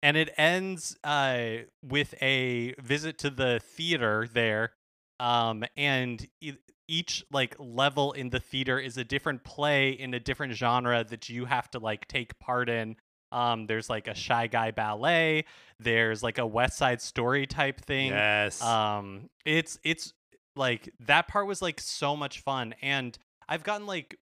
And 0.00 0.16
it 0.16 0.32
ends 0.38 0.96
uh, 1.02 1.64
with 1.82 2.14
a 2.22 2.72
visit 2.80 3.18
to 3.18 3.30
the 3.30 3.58
theater 3.58 4.28
there, 4.32 4.74
um, 5.20 5.64
and 5.76 6.26
e- 6.40 6.52
each 6.88 7.24
like 7.30 7.54
level 7.58 8.12
in 8.12 8.30
the 8.30 8.40
theater 8.40 8.78
is 8.78 8.96
a 8.96 9.04
different 9.04 9.44
play 9.44 9.90
in 9.90 10.14
a 10.14 10.20
different 10.20 10.54
genre 10.54 11.04
that 11.04 11.28
you 11.28 11.44
have 11.44 11.70
to 11.70 11.78
like 11.78 12.08
take 12.08 12.38
part 12.38 12.68
in. 12.68 12.96
Um, 13.30 13.66
there's 13.66 13.90
like 13.90 14.08
a 14.08 14.14
shy 14.14 14.46
guy 14.46 14.70
ballet. 14.70 15.44
There's 15.78 16.22
like 16.22 16.38
a 16.38 16.46
West 16.46 16.78
Side 16.78 17.02
Story 17.02 17.46
type 17.46 17.80
thing. 17.80 18.08
yes. 18.08 18.62
Um, 18.62 19.28
it's 19.44 19.78
it's 19.84 20.14
like 20.56 20.92
that 21.00 21.28
part 21.28 21.46
was 21.46 21.60
like 21.60 21.80
so 21.80 22.16
much 22.16 22.40
fun, 22.40 22.74
and 22.80 23.16
I've 23.48 23.64
gotten 23.64 23.86
like 23.86 24.18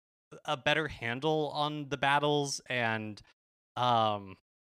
a 0.46 0.58
better 0.58 0.88
handle 0.88 1.52
on 1.54 1.90
the 1.90 1.98
battles, 1.98 2.62
and 2.70 3.22
um, 3.76 4.38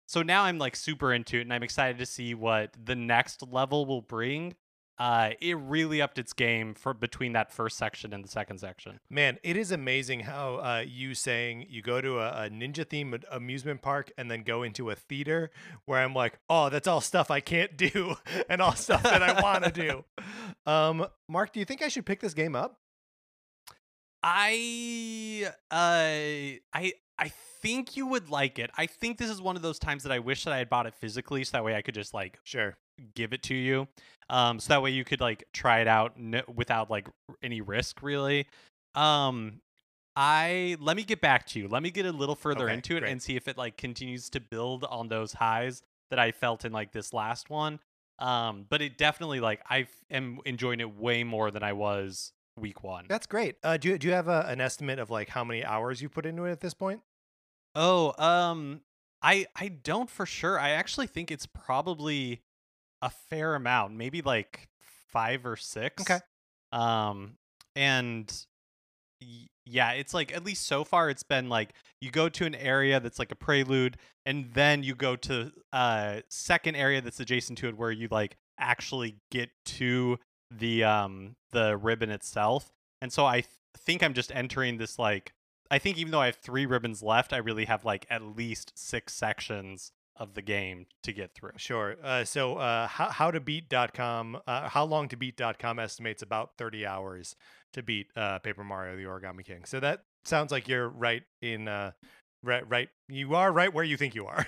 so 0.08 0.22
now 0.22 0.44
I'm 0.44 0.58
like 0.58 0.74
super 0.74 1.12
into 1.12 1.38
it, 1.38 1.42
and 1.42 1.52
I'm 1.52 1.62
excited 1.62 1.98
to 1.98 2.06
see 2.06 2.34
what 2.34 2.70
the 2.82 2.96
next 2.96 3.42
level 3.46 3.84
will 3.84 4.02
bring. 4.02 4.54
Uh, 4.98 5.30
it 5.40 5.56
really 5.58 6.00
upped 6.00 6.18
its 6.18 6.32
game 6.32 6.72
for 6.74 6.94
between 6.94 7.32
that 7.32 7.52
first 7.52 7.76
section 7.76 8.12
and 8.12 8.22
the 8.24 8.28
second 8.28 8.58
section. 8.58 9.00
Man, 9.10 9.38
it 9.42 9.56
is 9.56 9.72
amazing 9.72 10.20
how 10.20 10.56
uh, 10.56 10.84
you 10.86 11.14
saying 11.14 11.66
you 11.68 11.82
go 11.82 12.00
to 12.00 12.20
a, 12.20 12.44
a 12.44 12.50
ninja 12.50 12.84
themed 12.84 13.24
amusement 13.30 13.82
park 13.82 14.12
and 14.16 14.30
then 14.30 14.42
go 14.44 14.62
into 14.62 14.90
a 14.90 14.94
theater 14.94 15.50
where 15.84 16.00
I'm 16.00 16.14
like, 16.14 16.38
oh, 16.48 16.68
that's 16.68 16.86
all 16.86 17.00
stuff 17.00 17.30
I 17.30 17.40
can't 17.40 17.76
do 17.76 18.14
and 18.48 18.62
all 18.62 18.74
stuff 18.74 19.02
that 19.02 19.22
I 19.22 19.40
want 19.42 19.64
to 19.64 19.70
do. 19.70 20.04
Um, 20.66 21.06
Mark, 21.28 21.52
do 21.52 21.60
you 21.60 21.66
think 21.66 21.82
I 21.82 21.88
should 21.88 22.06
pick 22.06 22.20
this 22.20 22.32
game 22.32 22.56
up? 22.56 22.78
I 24.22 25.50
uh 25.70 26.58
I 26.72 26.92
I 27.18 27.28
think 27.60 27.98
you 27.98 28.06
would 28.06 28.30
like 28.30 28.58
it. 28.58 28.70
I 28.78 28.86
think 28.86 29.18
this 29.18 29.28
is 29.28 29.42
one 29.42 29.56
of 29.56 29.60
those 29.62 29.78
times 29.78 30.04
that 30.04 30.12
I 30.12 30.20
wish 30.20 30.44
that 30.44 30.54
I 30.54 30.58
had 30.58 30.70
bought 30.70 30.86
it 30.86 30.94
physically, 30.94 31.44
so 31.44 31.50
that 31.52 31.64
way 31.64 31.74
I 31.74 31.82
could 31.82 31.94
just 31.94 32.14
like 32.14 32.38
Sure. 32.44 32.78
Give 33.14 33.32
it 33.32 33.42
to 33.44 33.54
you. 33.54 33.88
Um, 34.30 34.58
so 34.58 34.68
that 34.72 34.82
way 34.82 34.90
you 34.90 35.04
could 35.04 35.20
like 35.20 35.44
try 35.52 35.80
it 35.80 35.88
out 35.88 36.14
n- 36.18 36.42
without 36.54 36.90
like 36.90 37.08
any 37.42 37.60
risk, 37.60 38.02
really. 38.02 38.46
Um, 38.94 39.60
I 40.16 40.76
let 40.80 40.96
me 40.96 41.02
get 41.02 41.20
back 41.20 41.46
to 41.48 41.58
you. 41.58 41.68
Let 41.68 41.82
me 41.82 41.90
get 41.90 42.06
a 42.06 42.12
little 42.12 42.36
further 42.36 42.64
Okay, 42.66 42.74
into 42.74 42.96
it 42.96 43.00
great. 43.00 43.12
and 43.12 43.20
see 43.20 43.36
if 43.36 43.48
it 43.48 43.58
like 43.58 43.76
continues 43.76 44.30
to 44.30 44.40
build 44.40 44.84
on 44.84 45.08
those 45.08 45.32
highs 45.34 45.82
that 46.10 46.18
I 46.18 46.30
felt 46.32 46.64
in 46.64 46.72
like 46.72 46.92
this 46.92 47.12
last 47.12 47.50
one. 47.50 47.80
Um, 48.20 48.66
but 48.68 48.80
it 48.80 48.96
definitely 48.96 49.40
like 49.40 49.60
I 49.68 49.88
am 50.10 50.38
enjoying 50.44 50.80
it 50.80 50.96
way 50.96 51.24
more 51.24 51.50
than 51.50 51.64
I 51.64 51.72
was 51.72 52.32
week 52.60 52.84
one. 52.84 53.06
That's 53.08 53.26
great. 53.26 53.56
Uh, 53.64 53.76
do 53.76 53.88
you, 53.88 53.98
do 53.98 54.06
you 54.06 54.12
have 54.12 54.28
a, 54.28 54.46
an 54.46 54.60
estimate 54.60 55.00
of 55.00 55.10
like 55.10 55.28
how 55.30 55.42
many 55.42 55.64
hours 55.64 56.00
you 56.00 56.08
put 56.08 56.24
into 56.24 56.44
it 56.44 56.52
at 56.52 56.60
this 56.60 56.74
point? 56.74 57.00
Oh, 57.74 58.14
um, 58.22 58.82
I 59.20 59.46
I 59.56 59.66
don't 59.68 60.08
for 60.08 60.26
sure. 60.26 60.60
I 60.60 60.70
actually 60.70 61.08
think 61.08 61.32
it's 61.32 61.46
probably 61.46 62.40
a 63.04 63.10
fair 63.10 63.54
amount, 63.54 63.94
maybe 63.94 64.22
like 64.22 64.68
five 65.12 65.44
or 65.44 65.56
six. 65.56 66.02
Okay. 66.02 66.20
Um, 66.72 67.36
and 67.76 68.32
y- 69.20 69.46
yeah, 69.66 69.92
it's 69.92 70.14
like 70.14 70.34
at 70.34 70.44
least 70.44 70.66
so 70.66 70.84
far, 70.84 71.10
it's 71.10 71.22
been 71.22 71.48
like 71.48 71.74
you 72.00 72.10
go 72.10 72.28
to 72.30 72.46
an 72.46 72.54
area 72.54 73.00
that's 73.00 73.18
like 73.18 73.30
a 73.30 73.36
prelude, 73.36 73.98
and 74.26 74.52
then 74.54 74.82
you 74.82 74.94
go 74.94 75.16
to 75.16 75.52
a 75.72 76.22
second 76.30 76.76
area 76.76 77.00
that's 77.00 77.20
adjacent 77.20 77.58
to 77.58 77.68
it, 77.68 77.76
where 77.76 77.92
you 77.92 78.08
like 78.10 78.36
actually 78.58 79.16
get 79.30 79.50
to 79.66 80.18
the 80.50 80.82
um 80.82 81.36
the 81.52 81.76
ribbon 81.76 82.10
itself. 82.10 82.72
And 83.02 83.12
so 83.12 83.26
I 83.26 83.40
th- 83.40 83.46
think 83.76 84.02
I'm 84.02 84.14
just 84.14 84.32
entering 84.34 84.78
this 84.78 84.98
like 84.98 85.32
I 85.70 85.78
think 85.78 85.98
even 85.98 86.10
though 86.10 86.20
I 86.20 86.26
have 86.26 86.36
three 86.36 86.64
ribbons 86.64 87.02
left, 87.02 87.32
I 87.32 87.38
really 87.38 87.66
have 87.66 87.84
like 87.84 88.06
at 88.08 88.22
least 88.22 88.72
six 88.76 89.14
sections 89.14 89.92
of 90.16 90.34
the 90.34 90.42
game 90.42 90.86
to 91.02 91.12
get 91.12 91.34
through. 91.34 91.52
Sure. 91.56 91.96
Uh, 92.02 92.24
so 92.24 92.56
uh, 92.56 92.86
how, 92.86 93.10
how 93.10 93.30
to 93.30 93.40
beat.com, 93.40 94.38
uh, 94.46 94.68
how 94.68 94.84
long 94.84 95.08
to 95.08 95.16
beat.com 95.16 95.78
estimates 95.78 96.22
about 96.22 96.52
30 96.58 96.86
hours 96.86 97.36
to 97.72 97.82
beat 97.82 98.08
uh, 98.16 98.38
Paper 98.38 98.64
Mario, 98.64 98.96
the 98.96 99.04
Origami 99.04 99.44
King. 99.44 99.64
So 99.64 99.80
that 99.80 100.04
sounds 100.24 100.52
like 100.52 100.68
you're 100.68 100.88
right 100.88 101.22
in, 101.42 101.68
uh, 101.68 101.92
right, 102.42 102.68
right. 102.68 102.88
You 103.08 103.34
are 103.34 103.52
right 103.52 103.72
where 103.72 103.84
you 103.84 103.96
think 103.96 104.14
you 104.14 104.26
are. 104.26 104.46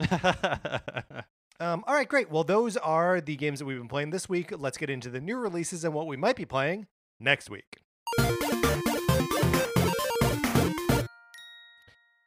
Um, 1.60 1.84
all 1.86 1.94
right, 1.94 2.08
great. 2.08 2.30
Well, 2.30 2.42
those 2.42 2.78
are 2.78 3.20
the 3.20 3.36
games 3.36 3.58
that 3.58 3.66
we've 3.66 3.76
been 3.76 3.86
playing 3.86 4.10
this 4.10 4.30
week. 4.30 4.50
Let's 4.58 4.78
get 4.78 4.88
into 4.88 5.10
the 5.10 5.20
new 5.20 5.36
releases 5.36 5.84
and 5.84 5.92
what 5.92 6.06
we 6.06 6.16
might 6.16 6.36
be 6.36 6.46
playing 6.46 6.86
next 7.20 7.50
week. 7.50 7.76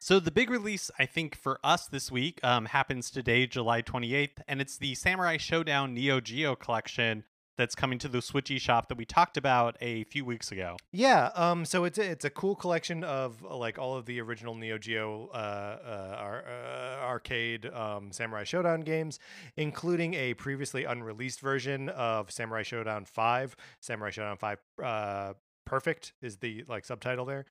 So 0.04 0.20
the 0.20 0.32
big 0.32 0.50
release, 0.50 0.92
I 1.00 1.06
think, 1.06 1.34
for 1.34 1.62
us 1.64 1.88
this 1.88 2.12
week 2.12 2.42
um, 2.44 2.66
happens 2.66 3.10
today, 3.10 3.48
July 3.48 3.82
28th, 3.82 4.42
and 4.50 4.60
it's 4.60 4.78
the 4.78 4.96
Samurai 4.96 5.38
Shodown 5.38 5.94
Neo 5.94 6.20
Geo 6.20 6.58
collection 6.58 7.24
that's 7.58 7.74
coming 7.74 8.00
to 8.00 8.10
the 8.10 8.22
Switch 8.22 8.50
eShop 8.50 8.90
that 8.90 8.98
we 8.98 9.06
talked 9.06 9.38
about 9.38 9.78
a 9.80 10.04
few 10.04 10.26
weeks 10.26 10.52
ago. 10.52 10.76
Yeah, 10.92 11.30
um, 11.36 11.64
so 11.64 11.86
it's 11.86 11.98
a, 11.98 12.04
it's 12.04 12.26
a 12.26 12.30
cool 12.30 12.54
collection 12.54 13.06
of 13.06 13.42
like 13.44 13.80
all 13.80 13.96
of 13.96 14.06
the 14.06 14.20
original 14.20 14.56
Neo 14.56 14.78
Geo 14.78 15.30
uh, 15.34 15.38
uh, 15.38 16.16
ar- 16.20 16.46
uh, 16.50 17.06
arcade 17.06 17.68
um, 17.68 18.12
Samurai 18.12 18.44
Shodown 18.44 18.84
games, 18.84 19.20
including 19.56 20.16
a 20.16 20.34
previously 20.34 20.84
unreleased 20.84 21.40
version 21.40 21.88
of 21.88 22.30
Samurai 22.30 22.64
Shodown 22.64 23.08
Five. 23.08 23.56
Samurai 23.80 24.10
Shodown 24.10 24.38
Five 24.38 24.58
uh, 24.84 25.32
Perfect 25.66 26.12
is 26.22 26.38
the 26.38 26.66
like 26.68 26.84
subtitle 26.84 27.24
there, 27.24 27.46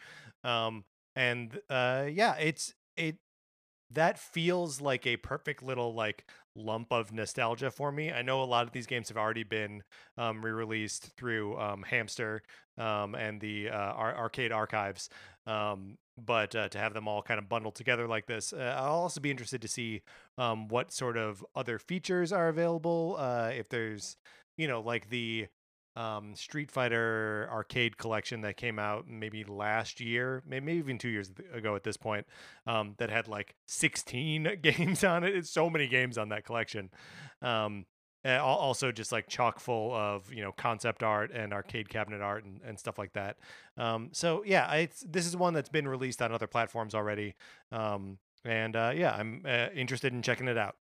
um, 0.45 0.85
and 1.17 1.61
uh, 1.71 2.07
yeah, 2.11 2.37
it's 2.37 2.75
it 2.97 3.17
that 3.91 4.19
feels 4.19 4.81
like 4.81 5.07
a 5.07 5.17
perfect 5.19 5.63
little 5.63 5.95
like 5.95 6.25
lump 6.57 6.93
of 6.93 7.13
nostalgia 7.13 7.71
for 7.71 7.93
me. 7.93 8.11
I 8.13 8.23
know 8.23 8.43
a 8.43 8.45
lot 8.45 8.67
of 8.67 8.73
these 8.73 8.87
games 8.87 9.09
have 9.09 9.17
already 9.17 9.43
been 9.43 9.83
um, 10.17 10.45
re-released 10.45 11.11
through 11.17 11.59
um, 11.59 11.83
Hamster 11.83 12.43
um, 12.79 13.15
and 13.15 13.41
the 13.41 13.69
uh, 13.71 13.75
ar- 13.75 14.17
arcade 14.17 14.53
archives, 14.53 15.09
um, 15.47 15.99
but 16.23 16.55
uh, 16.55 16.69
to 16.69 16.79
have 16.79 16.95
them 16.95 17.09
all 17.09 17.23
kind 17.23 17.39
of 17.39 17.49
bundled 17.49 17.75
together 17.75 18.07
like 18.07 18.27
this, 18.27 18.53
uh, 18.53 18.75
I'll 18.79 18.93
also 18.93 19.21
be 19.21 19.31
interested 19.31 19.63
to 19.63 19.69
see 19.69 20.03
um, 20.39 20.69
what 20.69 20.93
sort 20.93 21.17
of 21.17 21.45
other 21.55 21.79
features 21.79 22.33
are 22.33 22.49
available. 22.49 23.17
Uh, 23.19 23.51
if 23.55 23.69
there's, 23.69 24.17
you 24.57 24.69
know, 24.69 24.81
like 24.81 25.09
the 25.11 25.49
um, 25.97 26.35
Street 26.35 26.71
Fighter 26.71 27.49
arcade 27.51 27.97
collection 27.97 28.41
that 28.43 28.57
came 28.57 28.79
out 28.79 29.07
maybe 29.09 29.45
last 29.45 30.01
year, 30.01 30.43
maybe 30.47 30.73
even 30.73 30.99
two 30.99 31.09
years 31.09 31.31
ago 31.53 31.77
at 31.77 31.85
this 31.85 31.97
point, 31.97 32.27
um, 32.67 32.95
that 32.99 33.11
had 33.11 33.29
like 33.29 33.55
16 33.67 34.59
games 34.63 35.05
on 35.05 35.25
it. 35.25 35.35
It's 35.35 35.51
so 35.51 35.69
many 35.69 35.87
games 35.87 36.19
on 36.19 36.31
that 36.31 36.45
collection. 36.45 36.91
Um, 37.41 37.87
also 38.25 38.93
just 38.93 39.11
like 39.11 39.27
chock 39.29 39.59
full 39.59 39.93
of 39.93 40.33
you 40.33 40.43
know 40.43 40.53
concept 40.53 41.03
art 41.03 41.33
and 41.33 41.53
arcade 41.53 41.89
cabinet 41.89 42.21
art 42.21 42.45
and, 42.45 42.61
and 42.65 42.79
stuff 42.79 42.99
like 42.99 43.13
that. 43.15 43.37
Um, 43.77 44.11
so 44.13 44.43
yeah, 44.47 44.87
this 45.07 45.27
is 45.27 45.37
one 45.37 45.55
that's 45.55 45.69
been 45.69 45.89
released 45.89 46.23
on 46.23 46.33
other 46.33 46.47
platforms 46.47 46.95
already. 46.95 47.35
Um, 47.73 48.19
and 48.45 48.77
uh, 48.77 48.93
yeah, 48.95 49.13
I'm 49.13 49.43
uh, 49.47 49.69
interested 49.75 50.13
in 50.13 50.23
checking 50.23 50.49
it 50.49 50.59
out. 50.59 50.77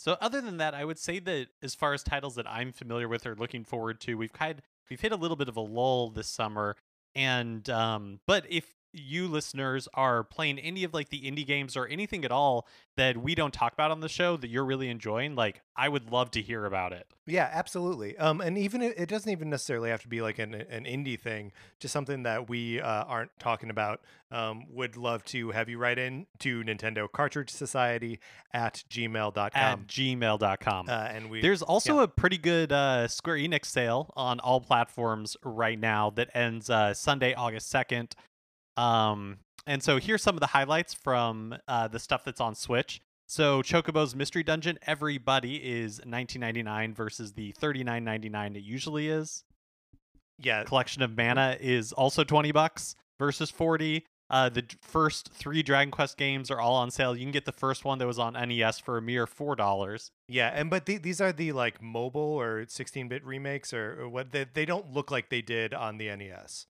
So 0.00 0.16
other 0.18 0.40
than 0.40 0.56
that, 0.56 0.72
I 0.72 0.86
would 0.86 0.98
say 0.98 1.18
that 1.18 1.48
as 1.62 1.74
far 1.74 1.92
as 1.92 2.02
titles 2.02 2.34
that 2.36 2.50
I'm 2.50 2.72
familiar 2.72 3.06
with 3.06 3.26
or 3.26 3.36
looking 3.36 3.64
forward 3.64 4.00
to, 4.00 4.14
we've 4.14 4.32
kind 4.32 4.62
we've 4.88 4.98
hit 4.98 5.12
a 5.12 5.16
little 5.16 5.36
bit 5.36 5.50
of 5.50 5.58
a 5.58 5.60
lull 5.60 6.08
this 6.08 6.26
summer. 6.26 6.76
And 7.14 7.68
um, 7.68 8.20
but 8.26 8.46
if 8.48 8.64
you 8.92 9.28
listeners 9.28 9.88
are 9.94 10.24
playing 10.24 10.58
any 10.58 10.84
of 10.84 10.92
like 10.92 11.10
the 11.10 11.22
indie 11.22 11.46
games 11.46 11.76
or 11.76 11.86
anything 11.86 12.24
at 12.24 12.32
all 12.32 12.66
that 12.96 13.16
we 13.16 13.34
don't 13.34 13.54
talk 13.54 13.72
about 13.72 13.90
on 13.90 14.00
the 14.00 14.08
show 14.08 14.36
that 14.36 14.48
you're 14.48 14.64
really 14.64 14.88
enjoying, 14.88 15.34
like 15.34 15.62
I 15.76 15.88
would 15.88 16.10
love 16.10 16.30
to 16.32 16.42
hear 16.42 16.66
about 16.66 16.92
it. 16.92 17.06
Yeah, 17.26 17.48
absolutely. 17.52 18.18
Um, 18.18 18.40
and 18.40 18.58
even 18.58 18.82
it, 18.82 19.08
doesn't 19.08 19.30
even 19.30 19.48
necessarily 19.50 19.90
have 19.90 20.02
to 20.02 20.08
be 20.08 20.20
like 20.20 20.38
an 20.38 20.54
an 20.54 20.84
indie 20.84 21.18
thing, 21.18 21.52
just 21.78 21.92
something 21.92 22.24
that 22.24 22.48
we 22.48 22.80
uh, 22.80 23.04
aren't 23.04 23.30
talking 23.38 23.70
about. 23.70 24.00
Um, 24.32 24.66
would 24.70 24.96
love 24.96 25.24
to 25.26 25.50
have 25.50 25.68
you 25.68 25.78
write 25.78 25.98
in 25.98 26.26
to 26.38 26.62
Nintendo 26.62 27.10
Cartridge 27.10 27.50
Society 27.50 28.20
at 28.52 28.84
gmail.com. 28.88 29.50
At 29.54 29.86
gmail.com. 29.88 30.88
uh, 30.88 30.92
and 30.92 31.30
we 31.30 31.40
There's 31.40 31.62
also 31.62 31.96
yeah. 31.96 32.04
a 32.04 32.08
pretty 32.08 32.38
good 32.38 32.70
uh, 32.70 33.08
Square 33.08 33.38
Enix 33.38 33.66
sale 33.66 34.12
on 34.14 34.38
all 34.38 34.60
platforms 34.60 35.36
right 35.42 35.78
now 35.78 36.10
that 36.10 36.30
ends 36.34 36.70
uh, 36.70 36.94
Sunday, 36.94 37.34
August 37.34 37.72
2nd. 37.72 38.12
Um, 38.80 39.38
and 39.66 39.82
so 39.82 39.98
here's 39.98 40.22
some 40.22 40.36
of 40.36 40.40
the 40.40 40.46
highlights 40.46 40.94
from 40.94 41.54
uh, 41.68 41.86
the 41.88 41.98
stuff 41.98 42.24
that's 42.24 42.40
on 42.40 42.54
Switch. 42.54 43.00
So 43.26 43.62
Chocobo's 43.62 44.16
Mystery 44.16 44.42
Dungeon, 44.42 44.78
everybody 44.86 45.56
is 45.56 46.00
19.99 46.00 46.94
versus 46.94 47.32
the 47.32 47.52
39.99 47.60 48.56
it 48.56 48.62
usually 48.62 49.08
is. 49.08 49.44
yeah, 50.38 50.64
Collection 50.64 51.02
of 51.02 51.16
Mana 51.16 51.56
is 51.60 51.92
also 51.92 52.24
20 52.24 52.52
bucks 52.52 52.96
versus 53.18 53.50
40. 53.50 54.04
Uh, 54.30 54.48
the 54.48 54.64
first 54.80 55.30
three 55.32 55.62
Dragon 55.62 55.90
Quest 55.90 56.16
games 56.16 56.50
are 56.50 56.60
all 56.60 56.76
on 56.76 56.90
sale. 56.90 57.14
You 57.16 57.24
can 57.24 57.32
get 57.32 57.44
the 57.44 57.52
first 57.52 57.84
one 57.84 57.98
that 57.98 58.06
was 58.06 58.18
on 58.18 58.32
NES 58.32 58.78
for 58.78 58.96
a 58.96 59.02
mere 59.02 59.26
four 59.26 59.56
dollars. 59.56 60.10
yeah, 60.28 60.52
and 60.54 60.70
but 60.70 60.86
the, 60.86 60.98
these 60.98 61.20
are 61.20 61.32
the 61.32 61.52
like 61.52 61.82
mobile 61.82 62.20
or 62.40 62.64
16-bit 62.64 63.24
remakes 63.24 63.72
or, 63.74 64.02
or 64.02 64.08
what 64.08 64.30
they, 64.30 64.46
they 64.54 64.64
don't 64.64 64.92
look 64.92 65.10
like 65.10 65.28
they 65.30 65.42
did 65.42 65.74
on 65.74 65.98
the 65.98 66.06
NES. 66.16 66.66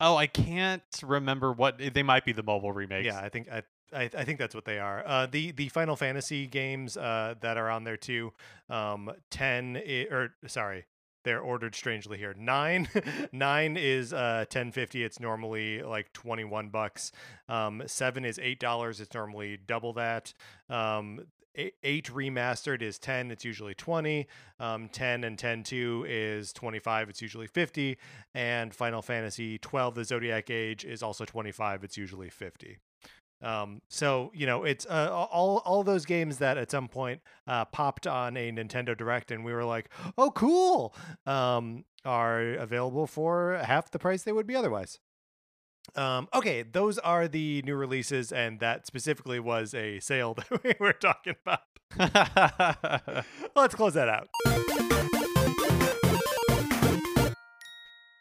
Oh, 0.00 0.16
I 0.16 0.26
can't 0.26 0.82
remember 1.02 1.52
what 1.52 1.78
they 1.92 2.02
might 2.02 2.24
be 2.24 2.32
the 2.32 2.42
mobile 2.42 2.72
remakes. 2.72 3.06
Yeah, 3.06 3.20
I 3.20 3.28
think 3.28 3.48
I, 3.50 3.62
I 3.92 4.04
I 4.16 4.24
think 4.24 4.38
that's 4.38 4.54
what 4.54 4.64
they 4.64 4.78
are. 4.78 5.02
Uh, 5.06 5.26
the 5.26 5.50
the 5.52 5.68
Final 5.68 5.96
Fantasy 5.96 6.46
games 6.46 6.96
uh, 6.96 7.34
that 7.42 7.56
are 7.56 7.68
on 7.68 7.84
there 7.84 7.96
too. 7.98 8.32
Um, 8.70 9.10
ten 9.30 9.76
i- 9.76 10.06
or 10.10 10.30
sorry, 10.46 10.86
they're 11.24 11.40
ordered 11.40 11.74
strangely 11.74 12.16
here. 12.16 12.34
Nine 12.38 12.88
nine 13.32 13.76
is 13.76 14.12
uh 14.14 14.46
ten 14.48 14.72
fifty. 14.72 15.04
It's 15.04 15.20
normally 15.20 15.82
like 15.82 16.12
twenty 16.14 16.44
one 16.44 16.70
bucks. 16.70 17.12
Um, 17.48 17.82
seven 17.86 18.24
is 18.24 18.38
eight 18.42 18.58
dollars. 18.58 19.00
It's 19.00 19.12
normally 19.14 19.58
double 19.66 19.92
that. 19.94 20.32
Um, 20.70 21.26
eight, 21.54 22.06
remastered 22.06 22.82
is 22.82 22.98
10 22.98 23.30
it's 23.30 23.44
usually 23.44 23.74
20 23.74 24.26
um, 24.58 24.88
10 24.88 25.24
and 25.24 25.38
10 25.38 25.62
2 25.62 26.06
is 26.08 26.52
25 26.52 27.08
it's 27.08 27.22
usually 27.22 27.46
50 27.46 27.98
and 28.34 28.74
final 28.74 29.02
fantasy 29.02 29.58
12 29.58 29.94
the 29.94 30.04
zodiac 30.04 30.50
age 30.50 30.84
is 30.84 31.02
also 31.02 31.24
25 31.24 31.84
it's 31.84 31.96
usually 31.96 32.30
50 32.30 32.78
um, 33.42 33.80
so 33.88 34.30
you 34.34 34.46
know 34.46 34.64
it's 34.64 34.86
uh, 34.86 35.08
all 35.10 35.58
all 35.64 35.82
those 35.82 36.04
games 36.04 36.38
that 36.38 36.58
at 36.58 36.70
some 36.70 36.88
point 36.88 37.20
uh, 37.46 37.64
popped 37.64 38.06
on 38.06 38.36
a 38.36 38.52
Nintendo 38.52 38.96
Direct 38.96 39.30
and 39.30 39.44
we 39.44 39.52
were 39.52 39.64
like, 39.64 39.88
oh 40.18 40.30
cool, 40.30 40.94
um, 41.26 41.84
are 42.04 42.52
available 42.54 43.06
for 43.06 43.60
half 43.64 43.90
the 43.90 43.98
price 43.98 44.22
they 44.22 44.32
would 44.32 44.46
be 44.46 44.56
otherwise. 44.56 44.98
Um, 45.96 46.28
okay, 46.34 46.62
those 46.62 46.98
are 46.98 47.28
the 47.28 47.62
new 47.62 47.74
releases, 47.74 48.32
and 48.32 48.60
that 48.60 48.86
specifically 48.86 49.40
was 49.40 49.74
a 49.74 50.00
sale 50.00 50.34
that 50.50 50.62
we 50.64 50.74
were 50.78 50.92
talking 50.92 51.34
about. 51.44 51.60
Let's 53.56 53.74
close 53.74 53.94
that 53.94 54.08
out. 54.08 55.19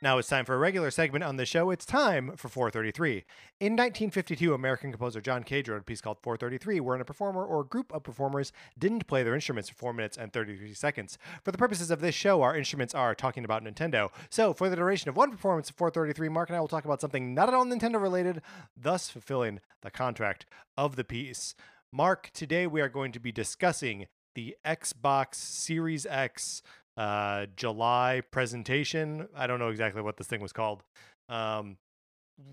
Now 0.02 0.18
it's 0.18 0.30
time 0.30 0.46
for 0.46 0.56
a 0.56 0.58
regular 0.58 0.92
segment 0.92 1.26
on 1.26 1.36
the 1.36 1.46
show. 1.46 1.72
It's 1.72 1.86
time 1.86 2.32
for 2.38 2.48
433. 2.48 3.26
In 3.60 3.74
1952, 3.74 4.54
American 4.54 4.92
composer 4.92 5.20
John 5.20 5.44
Cage 5.44 5.68
wrote 5.68 5.82
a 5.82 5.84
piece 5.84 6.00
called 6.00 6.20
433, 6.22 6.80
wherein 6.80 7.02
a 7.02 7.06
performer 7.06 7.44
or 7.44 7.66
group 7.66 7.92
of 7.92 8.04
performers 8.04 8.54
didn't 8.78 9.08
play 9.08 9.24
their 9.24 9.36
instruments 9.36 9.68
for 9.68 9.76
4 9.76 9.94
minutes 9.94 10.16
and 10.16 10.32
33 10.32 10.74
seconds. 10.74 11.18
For 11.44 11.52
the 11.52 11.58
purposes 11.58 11.92
of 11.92 12.00
this 12.00 12.16
show, 12.16 12.42
our 12.42 12.56
instruments 12.56 12.96
are 12.96 13.14
talking 13.14 13.44
about 13.44 13.62
Nintendo. 13.62 14.10
So, 14.30 14.54
for 14.54 14.70
the 14.70 14.78
duration 14.78 15.10
of 15.10 15.18
one 15.18 15.32
performance 15.32 15.70
of 15.70 15.76
433, 15.76 16.30
Mark 16.30 16.48
and 16.48 16.56
I 16.56 16.62
will 16.62 16.70
talk 16.70 16.86
about 16.86 17.02
something 17.02 17.34
not 17.34 17.50
at 17.50 17.54
all 17.54 17.66
Nintendo 17.66 18.02
related, 18.02 18.42
thus 18.78 19.10
fulfilling 19.10 19.60
the 19.82 19.92
contract 19.92 20.46
of 20.78 20.96
the 20.96 21.04
piece. 21.04 21.56
Mark, 21.92 22.30
today 22.34 22.66
we 22.68 22.80
are 22.80 22.88
going 22.88 23.12
to 23.12 23.20
be 23.20 23.34
discussing 23.34 24.08
the 24.34 24.56
Xbox 24.66 25.36
Series 25.36 26.06
X 26.06 26.62
uh, 27.00 27.46
July 27.56 28.22
presentation. 28.30 29.30
I 29.34 29.48
don't 29.48 29.58
know 29.58 29.70
exactly 29.70 30.02
what 30.02 30.18
this 30.18 30.28
thing 30.28 30.42
was 30.42 30.52
called. 30.52 30.84
Um, 31.30 31.78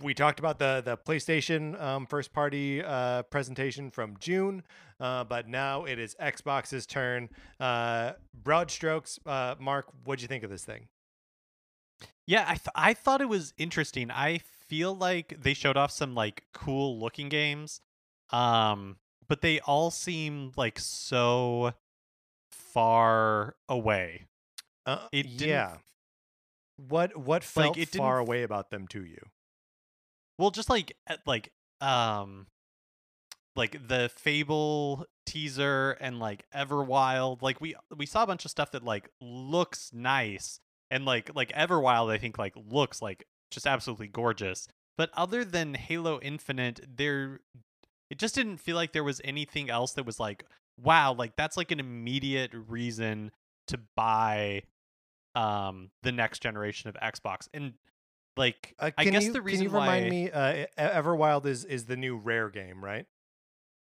we 0.03 0.15
talked 0.15 0.39
about 0.39 0.59
the 0.59 0.83
the 0.85 0.97
PlayStation 0.97 1.81
um, 1.83 2.07
first 2.07 2.33
party 2.33 2.83
uh, 2.83 3.23
presentation 3.25 3.91
from 3.91 4.17
June, 4.21 4.63
uh, 5.01 5.25
but 5.25 5.49
now 5.49 5.85
it 5.85 5.99
is 5.99 6.15
Xbox's 6.21 6.87
turn. 6.87 7.29
Uh, 7.59 8.13
broad 8.35 8.71
strokes, 8.71 9.19
uh, 9.27 9.57
Mark, 9.59 9.87
what'd 10.05 10.23
you 10.23 10.29
think 10.29 10.45
of 10.45 10.51
this 10.51 10.65
thing? 10.65 10.87
Yeah, 12.27 12.45
I 12.47 12.55
th- 12.55 12.69
I 12.75 12.95
thought 12.95 13.21
it 13.21 13.29
was 13.29 13.53
interesting. 13.59 14.11
I 14.13 14.39
feel 14.69 14.95
like 14.95 15.37
they 15.41 15.55
showed 15.55 15.77
off 15.77 15.91
some 15.91 16.15
like 16.15 16.45
cool 16.53 17.01
looking 17.01 17.29
games, 17.29 17.81
um, 18.31 18.97
but 19.27 19.41
they 19.41 19.59
all 19.61 19.91
seem 19.91 20.53
like 20.57 20.79
so 20.79 21.75
far 22.51 23.57
away. 23.69 24.27
Uh, 24.87 25.09
It 25.13 25.27
yeah. 25.27 25.79
What 26.77 27.17
what 27.17 27.43
felt 27.43 27.77
it 27.77 27.89
far 27.89 28.19
away 28.19 28.43
about 28.43 28.71
them 28.71 28.87
to 28.89 29.05
you? 29.05 29.19
Well, 30.39 30.51
just 30.51 30.71
like 30.71 30.97
like 31.27 31.53
um, 31.81 32.47
like 33.57 33.89
the 33.89 34.11
Fable 34.15 35.07
teaser 35.25 35.93
and 36.01 36.19
like 36.19 36.45
Everwild. 36.55 37.43
Like 37.43 37.61
we 37.61 37.75
we 37.97 38.07
saw 38.07 38.23
a 38.23 38.27
bunch 38.27 38.45
of 38.45 38.51
stuff 38.51 38.71
that 38.73 38.85
like 38.85 39.09
looks 39.21 39.91
nice 39.93 40.61
and 40.91 41.05
like 41.05 41.35
like 41.35 41.51
Everwild. 41.53 42.11
I 42.13 42.19
think 42.19 42.39
like 42.39 42.55
looks 42.57 43.01
like 43.01 43.27
just 43.51 43.67
absolutely 43.67 44.09
gorgeous. 44.09 44.69
But 44.99 45.11
other 45.15 45.45
than 45.45 45.75
Halo 45.75 46.21
Infinite, 46.21 46.81
there 46.97 47.41
it 48.11 48.19
just 48.19 48.35
didn't 48.35 48.59
feel 48.59 48.77
like 48.77 48.93
there 48.93 49.05
was 49.05 49.21
anything 49.25 49.71
else 49.71 49.93
that 49.95 50.07
was 50.07 50.21
like 50.21 50.45
wow, 50.79 51.15
like 51.15 51.37
that's 51.37 51.57
like 51.57 51.71
an 51.71 51.81
immediate 51.81 52.51
reason 52.53 53.31
to 53.69 53.81
buy 53.97 54.63
um 55.37 55.91
the 56.03 56.11
next 56.13 56.41
generation 56.41 56.89
of 56.89 56.97
Xbox. 56.97 57.49
And 57.55 57.75
like 58.37 58.75
Uh, 58.79 58.91
I 58.99 59.05
guess 59.05 59.25
you, 59.25 59.33
the 59.33 59.43
reason 59.43 59.67
can 59.67 59.73
you 59.73 59.79
remind 59.79 60.05
why 60.05 60.11
me? 60.11 60.31
Uh, 60.31 60.67
Everwild 60.79 61.47
is 61.47 61.65
is 61.65 61.85
the 61.85 61.97
new 61.97 62.17
Rare 62.17 62.49
game, 62.49 62.83
right? 62.83 63.07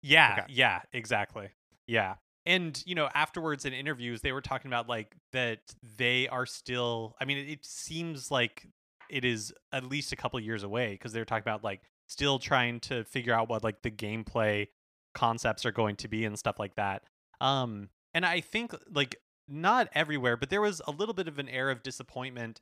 Yeah, 0.03 0.39
Okay. 0.41 0.53
yeah, 0.55 0.81
exactly. 0.93 1.51
Yeah. 1.87 2.17
And, 2.45 2.83
you 2.85 2.97
know, 2.97 3.09
afterwards 3.15 3.65
in 3.65 3.73
interviews, 3.73 4.21
they 4.21 4.33
were 4.33 4.41
talking 4.41 4.69
about 4.69 4.89
like 4.89 5.15
that 5.33 5.61
they 5.97 6.27
are 6.27 6.45
still, 6.45 7.15
I 7.21 7.25
mean, 7.25 7.39
it, 7.39 7.49
it 7.49 7.65
seems 7.65 8.33
like 8.33 8.67
it 9.09 9.25
is 9.25 9.53
at 9.73 9.85
least 9.85 10.13
a 10.13 10.17
couple 10.17 10.41
years 10.41 10.65
away 10.65 10.93
because 10.93 11.13
they're 11.13 11.25
talking 11.25 11.43
about 11.43 11.63
like 11.63 11.83
still 12.09 12.41
trying 12.41 12.81
to 12.81 13.05
figure 13.05 13.33
out 13.33 13.49
what 13.49 13.63
like 13.63 13.83
the 13.83 13.93
gameplay 13.93 14.67
concepts 15.15 15.65
are 15.65 15.71
going 15.71 15.95
to 15.97 16.09
be 16.09 16.25
and 16.25 16.37
stuff 16.37 16.59
like 16.59 16.75
that. 16.75 17.05
Um, 17.41 17.91
and 18.13 18.27
I 18.27 18.41
think 18.41 18.75
like 18.93 19.17
not 19.49 19.89
everywhere, 19.95 20.37
but 20.37 20.51
there 20.51 20.61
was 20.61 20.81
a 20.87 20.91
little 20.91 21.15
bit 21.15 21.29
of 21.29 21.39
an 21.39 21.49
air 21.49 21.71
of 21.71 21.83
disappointment 21.83 22.61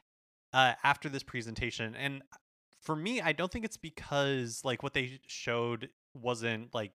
uh, 0.53 0.75
after 0.83 1.09
this 1.09 1.23
presentation. 1.23 1.95
And 1.95 2.23
for 2.83 2.97
me, 2.97 3.21
I 3.21 3.33
don't 3.33 3.53
think 3.53 3.65
it's 3.65 3.77
because 3.77 4.63
like 4.65 4.83
what 4.83 4.95
they 4.95 5.21
showed 5.27 5.91
wasn't 6.21 6.75
like 6.75 6.93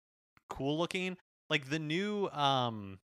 cool 0.49 0.79
looking. 0.79 1.17
Like 1.49 1.69
the 1.71 1.79
new 1.79 2.29
um 2.29 2.99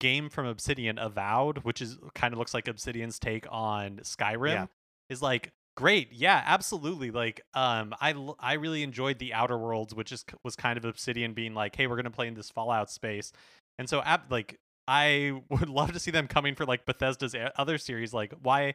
game 0.00 0.28
from 0.28 0.46
Obsidian, 0.46 0.98
Avowed, 0.98 1.58
which 1.58 1.80
is 1.80 1.98
kind 2.14 2.32
of 2.34 2.38
looks 2.38 2.52
like 2.54 2.66
Obsidian's 2.66 3.18
take 3.18 3.46
on 3.50 3.98
Skyrim, 4.02 4.52
Yeah. 4.52 4.66
is 5.08 5.22
like 5.22 5.52
great. 5.76 6.12
Yeah, 6.12 6.42
absolutely. 6.44 7.10
Like 7.10 7.40
um 7.54 7.94
I 8.00 8.12
l- 8.12 8.36
I 8.40 8.54
really 8.54 8.82
enjoyed 8.82 9.18
the 9.18 9.32
Outer 9.34 9.56
Worlds, 9.58 9.94
which 9.94 10.10
is 10.10 10.24
was 10.42 10.56
kind 10.56 10.76
of 10.76 10.84
Obsidian 10.84 11.34
being 11.34 11.54
like, 11.54 11.76
"Hey, 11.76 11.86
we're 11.86 11.96
going 11.96 12.04
to 12.04 12.10
play 12.10 12.26
in 12.26 12.34
this 12.34 12.50
Fallout 12.50 12.90
space." 12.90 13.32
And 13.78 13.88
so 13.88 14.02
ab- 14.02 14.30
like 14.30 14.58
I 14.88 15.32
would 15.50 15.68
love 15.68 15.92
to 15.92 15.98
see 15.98 16.10
them 16.10 16.26
coming 16.28 16.54
for 16.54 16.64
like 16.64 16.86
Bethesda's 16.86 17.34
other 17.56 17.78
series 17.78 18.12
like 18.12 18.32
why 18.42 18.74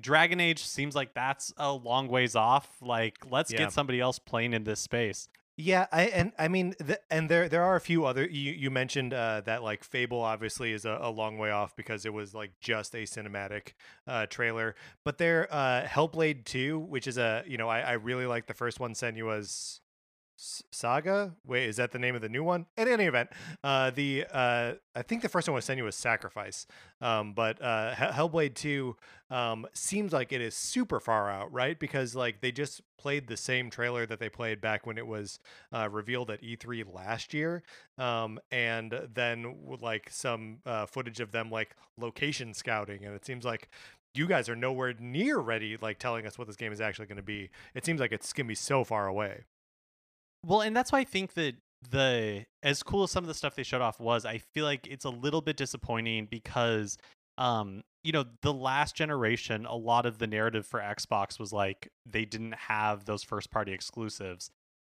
Dragon 0.00 0.40
Age 0.40 0.64
seems 0.64 0.94
like 0.94 1.12
that's 1.14 1.52
a 1.58 1.70
long 1.72 2.08
ways 2.08 2.34
off. 2.34 2.76
Like, 2.80 3.18
let's 3.30 3.52
Yeah. 3.52 3.58
get 3.58 3.72
somebody 3.72 4.00
else 4.00 4.18
playing 4.18 4.54
in 4.54 4.64
this 4.64 4.80
space. 4.80 5.28
Yeah, 5.56 5.86
I 5.92 6.04
and 6.06 6.32
I 6.36 6.48
mean, 6.48 6.74
the, 6.80 6.98
and 7.10 7.28
there 7.28 7.48
there 7.48 7.62
are 7.62 7.76
a 7.76 7.80
few 7.80 8.06
other. 8.06 8.24
You 8.24 8.50
you 8.50 8.70
mentioned 8.72 9.14
uh, 9.14 9.42
that 9.42 9.62
like 9.62 9.84
Fable 9.84 10.20
obviously 10.20 10.72
is 10.72 10.84
a, 10.84 10.98
a 11.00 11.10
long 11.10 11.38
way 11.38 11.52
off 11.52 11.76
because 11.76 12.04
it 12.04 12.12
was 12.12 12.34
like 12.34 12.50
just 12.60 12.92
a 12.94 13.02
cinematic 13.04 13.74
uh, 14.08 14.26
trailer. 14.26 14.74
But 15.04 15.18
there, 15.18 15.46
uh, 15.52 15.82
Hellblade 15.84 16.44
Two, 16.44 16.80
which 16.80 17.06
is 17.06 17.18
a 17.18 17.44
you 17.46 17.56
know 17.56 17.68
I, 17.68 17.80
I 17.82 17.92
really 17.92 18.26
like 18.26 18.46
the 18.46 18.54
first 18.54 18.80
one. 18.80 18.94
Senua's 18.94 19.80
Saga. 20.36 21.34
Wait, 21.46 21.68
is 21.68 21.76
that 21.76 21.92
the 21.92 21.98
name 21.98 22.14
of 22.14 22.20
the 22.20 22.28
new 22.28 22.42
one? 22.42 22.66
In 22.76 22.88
any 22.88 23.04
event, 23.04 23.30
uh, 23.62 23.90
the 23.90 24.26
uh, 24.32 24.72
I 24.94 25.02
think 25.02 25.22
the 25.22 25.28
first 25.28 25.48
one 25.48 25.54
was 25.54 25.66
Senua's 25.66 25.94
Sacrifice, 25.94 26.66
um, 27.00 27.32
but 27.32 27.62
uh, 27.62 27.94
Hell- 27.94 28.12
Hellblade 28.12 28.54
Two 28.54 28.96
um, 29.30 29.66
seems 29.72 30.12
like 30.12 30.32
it 30.32 30.40
is 30.40 30.54
super 30.54 31.00
far 31.00 31.30
out, 31.30 31.52
right? 31.52 31.78
Because 31.78 32.14
like 32.14 32.40
they 32.40 32.52
just 32.52 32.80
played 32.98 33.28
the 33.28 33.36
same 33.36 33.70
trailer 33.70 34.06
that 34.06 34.18
they 34.18 34.28
played 34.28 34.60
back 34.60 34.86
when 34.86 34.98
it 34.98 35.06
was 35.06 35.38
uh, 35.72 35.88
revealed 35.90 36.30
at 36.30 36.42
E3 36.42 36.92
last 36.92 37.32
year, 37.32 37.62
um, 37.98 38.38
and 38.50 39.08
then 39.14 39.54
like 39.80 40.08
some 40.10 40.58
uh, 40.66 40.86
footage 40.86 41.20
of 41.20 41.30
them 41.30 41.50
like 41.50 41.76
location 41.96 42.54
scouting, 42.54 43.04
and 43.04 43.14
it 43.14 43.24
seems 43.24 43.44
like 43.44 43.68
you 44.14 44.26
guys 44.26 44.48
are 44.48 44.56
nowhere 44.56 44.94
near 44.98 45.38
ready, 45.38 45.76
like 45.80 45.98
telling 45.98 46.26
us 46.26 46.38
what 46.38 46.46
this 46.46 46.56
game 46.56 46.72
is 46.72 46.80
actually 46.80 47.06
going 47.06 47.16
to 47.16 47.22
be. 47.22 47.50
It 47.74 47.84
seems 47.84 48.00
like 48.00 48.12
it's 48.12 48.32
going 48.32 48.46
to 48.46 48.48
be 48.48 48.54
so 48.54 48.84
far 48.84 49.06
away. 49.06 49.44
Well, 50.44 50.60
and 50.60 50.76
that's 50.76 50.92
why 50.92 51.00
I 51.00 51.04
think 51.04 51.34
that 51.34 51.54
the 51.90 52.44
as 52.62 52.82
cool 52.82 53.04
as 53.04 53.10
some 53.10 53.24
of 53.24 53.28
the 53.28 53.34
stuff 53.34 53.54
they 53.56 53.62
showed 53.62 53.80
off 53.80 54.00
was, 54.00 54.24
I 54.24 54.38
feel 54.38 54.64
like 54.64 54.86
it's 54.86 55.04
a 55.04 55.10
little 55.10 55.40
bit 55.40 55.56
disappointing 55.56 56.26
because 56.30 56.96
um 57.36 57.82
you 58.04 58.12
know 58.12 58.24
the 58.42 58.52
last 58.52 58.94
generation 58.94 59.66
a 59.66 59.74
lot 59.74 60.06
of 60.06 60.18
the 60.18 60.26
narrative 60.26 60.64
for 60.66 60.78
xbox 60.80 61.38
was 61.40 61.52
like 61.52 61.88
they 62.06 62.24
didn't 62.24 62.54
have 62.54 63.04
those 63.06 63.22
first 63.24 63.50
party 63.50 63.72
exclusives. 63.72 64.50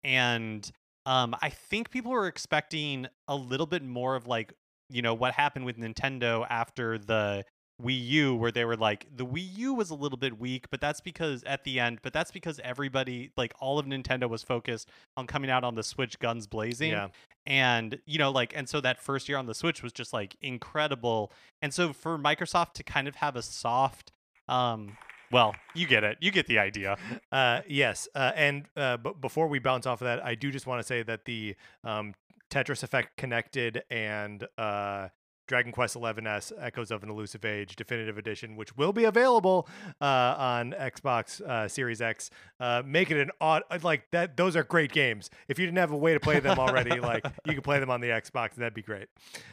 And 0.05 0.71
um 1.07 1.35
i 1.43 1.49
think 1.51 1.91
people 1.91 2.13
were 2.13 2.27
expecting 2.29 3.07
a 3.27 3.35
little 3.37 3.67
bit 3.67 3.83
more 3.83 4.15
of 4.17 4.27
like 4.27 4.53
you 4.91 5.03
know 5.03 5.15
what 5.15 5.35
happened 5.35 5.65
with 5.65 5.77
nintendo 5.79 6.47
after 6.49 6.97
the 6.99 7.45
Wii 7.83 8.07
U 8.09 8.35
where 8.35 8.51
they 8.51 8.65
were 8.65 8.77
like 8.77 9.07
the 9.15 9.25
Wii 9.25 9.57
U 9.57 9.75
was 9.75 9.91
a 9.91 9.95
little 9.95 10.19
bit 10.19 10.39
weak, 10.39 10.69
but 10.71 10.81
that's 10.81 11.01
because 11.01 11.45
at 11.45 11.65
the 11.65 11.79
end, 11.79 12.01
but 12.03 12.13
that's 12.13 12.31
because 12.31 12.61
everybody 12.65 13.31
like 13.37 13.53
all 13.61 13.79
of 13.79 13.87
Nintendo 13.87 14.29
was 14.29 14.43
focused 14.43 14.89
on 15.17 15.27
coming 15.27 15.51
out 15.51 15.65
on 15.65 15.75
the 15.75 15.83
Switch 15.83 16.19
guns 16.19 16.47
blazing. 16.47 16.91
Yeah. 16.91 17.09
And 17.47 17.99
you 18.05 18.19
know 18.19 18.31
like 18.31 18.53
and 18.57 18.69
so 18.69 18.81
that 18.81 19.01
first 19.01 19.29
year 19.29 19.39
on 19.39 19.47
the 19.47 19.55
Switch 19.55 19.83
was 19.83 19.93
just 19.93 20.13
like 20.13 20.37
incredible. 20.41 21.33
And 21.63 21.73
so 21.73 21.93
for 21.93 22.19
Microsoft 22.19 22.75
to 22.75 22.83
kind 22.83 23.07
of 23.07 23.17
have 23.17 23.37
a 23.37 23.43
soft 23.43 24.13
um 24.49 24.97
well, 25.31 25.55
you 25.75 25.87
get 25.87 26.05
it. 26.05 26.17
You 26.21 26.31
get 26.31 26.47
the 26.47 26.59
idea. 26.59 26.97
Uh, 27.31 27.61
yes, 27.69 28.09
uh, 28.15 28.33
and 28.35 28.65
uh, 28.75 28.97
b- 28.97 29.11
before 29.21 29.49
we 29.49 29.59
bounce 29.59 29.85
off 29.85 30.01
of 30.01 30.07
that, 30.07 30.25
I 30.25 30.35
do 30.35 30.51
just 30.51 30.67
want 30.67 30.81
to 30.81 30.87
say 30.87 31.03
that 31.03 31.27
the 31.27 31.57
um, 31.85 32.15
Tetris 32.51 32.83
Effect 32.83 33.19
Connected 33.19 33.83
and 33.91 34.47
uh, 34.57 35.09
Dragon 35.49 35.73
Quest 35.73 35.97
XI's 35.97 36.53
Echoes 36.61 36.91
of 36.91 37.03
an 37.03 37.09
Elusive 37.09 37.45
Age 37.45 37.75
Definitive 37.75 38.19
Edition, 38.19 38.55
which 38.55 38.77
will 38.77 38.93
be 38.93 39.05
available 39.05 39.67
uh, 40.01 40.05
on 40.39 40.73
Xbox 40.79 41.41
uh, 41.41 41.67
Series 41.67 42.01
X, 42.01 42.31
uh, 42.61 42.83
make 42.85 43.11
it 43.11 43.17
an 43.17 43.31
odd 43.41 43.63
like 43.83 44.11
that. 44.13 44.37
Those 44.37 44.55
are 44.55 44.63
great 44.63 44.93
games. 44.93 45.31
If 45.49 45.59
you 45.59 45.67
didn't 45.67 45.79
have 45.79 45.91
a 45.91 45.97
way 45.97 46.13
to 46.13 46.21
play 46.21 46.39
them 46.39 46.59
already, 46.59 47.01
like 47.01 47.25
you 47.47 47.55
can 47.55 47.63
play 47.63 47.81
them 47.81 47.91
on 47.91 48.01
the 48.01 48.09
Xbox, 48.09 48.53
and 48.53 48.63
that'd 48.63 48.75
be 48.75 48.83
great. 48.83 49.09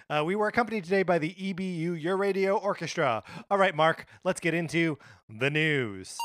Uh, 0.10 0.24
we 0.26 0.36
were 0.36 0.48
accompanied 0.48 0.84
today 0.84 1.04
by 1.04 1.18
the 1.18 1.34
EBU 1.34 2.04
Euroradio 2.04 2.62
Orchestra. 2.62 3.24
All 3.50 3.58
right, 3.58 3.74
Mark, 3.74 4.06
let's 4.24 4.42
get 4.42 4.54
into 4.54 4.98
the 5.30 5.50
news. 5.50 6.18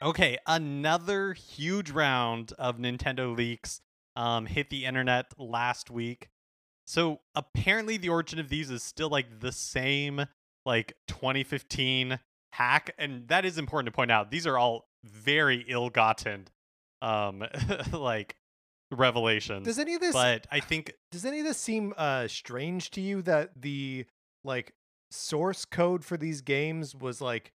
Okay, 0.00 0.38
another 0.46 1.32
huge 1.32 1.90
round 1.90 2.52
of 2.56 2.78
Nintendo 2.78 3.36
leaks 3.36 3.80
um, 4.18 4.46
hit 4.46 4.68
the 4.68 4.84
internet 4.84 5.32
last 5.38 5.90
week. 5.90 6.28
So 6.86 7.20
apparently, 7.34 7.96
the 7.96 8.08
origin 8.08 8.38
of 8.38 8.48
these 8.48 8.68
is 8.68 8.82
still 8.82 9.08
like 9.08 9.40
the 9.40 9.52
same, 9.52 10.26
like 10.66 10.94
2015 11.06 12.18
hack, 12.52 12.94
and 12.98 13.28
that 13.28 13.44
is 13.44 13.58
important 13.58 13.86
to 13.86 13.96
point 13.96 14.10
out. 14.10 14.30
These 14.30 14.46
are 14.46 14.58
all 14.58 14.88
very 15.04 15.64
ill-gotten, 15.68 16.48
um, 17.00 17.44
like 17.92 18.34
revelations. 18.90 19.66
Does 19.66 19.78
any 19.78 19.94
of 19.94 20.00
this 20.00 20.14
but 20.14 20.46
I 20.50 20.60
think 20.60 20.94
does 21.12 21.24
any 21.24 21.40
of 21.40 21.46
this 21.46 21.58
seem 21.58 21.94
uh 21.96 22.26
strange 22.26 22.90
to 22.92 23.00
you 23.00 23.22
that 23.22 23.50
the 23.54 24.06
like 24.44 24.72
source 25.10 25.64
code 25.64 26.04
for 26.04 26.16
these 26.16 26.40
games 26.40 26.94
was 26.94 27.20
like 27.20 27.52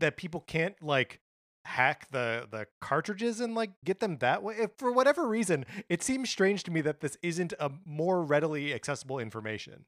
that 0.00 0.16
people 0.16 0.40
can't 0.40 0.74
like 0.82 1.20
hack 1.68 2.08
the 2.10 2.46
the 2.50 2.66
cartridges 2.80 3.40
and 3.40 3.54
like 3.54 3.70
get 3.84 4.00
them 4.00 4.18
that 4.18 4.42
way 4.42 4.54
if 4.58 4.70
for 4.78 4.90
whatever 4.90 5.28
reason 5.28 5.64
it 5.88 6.02
seems 6.02 6.30
strange 6.30 6.62
to 6.62 6.70
me 6.70 6.80
that 6.80 7.00
this 7.00 7.16
isn't 7.22 7.52
a 7.60 7.70
more 7.84 8.22
readily 8.22 8.72
accessible 8.74 9.18
information 9.18 9.84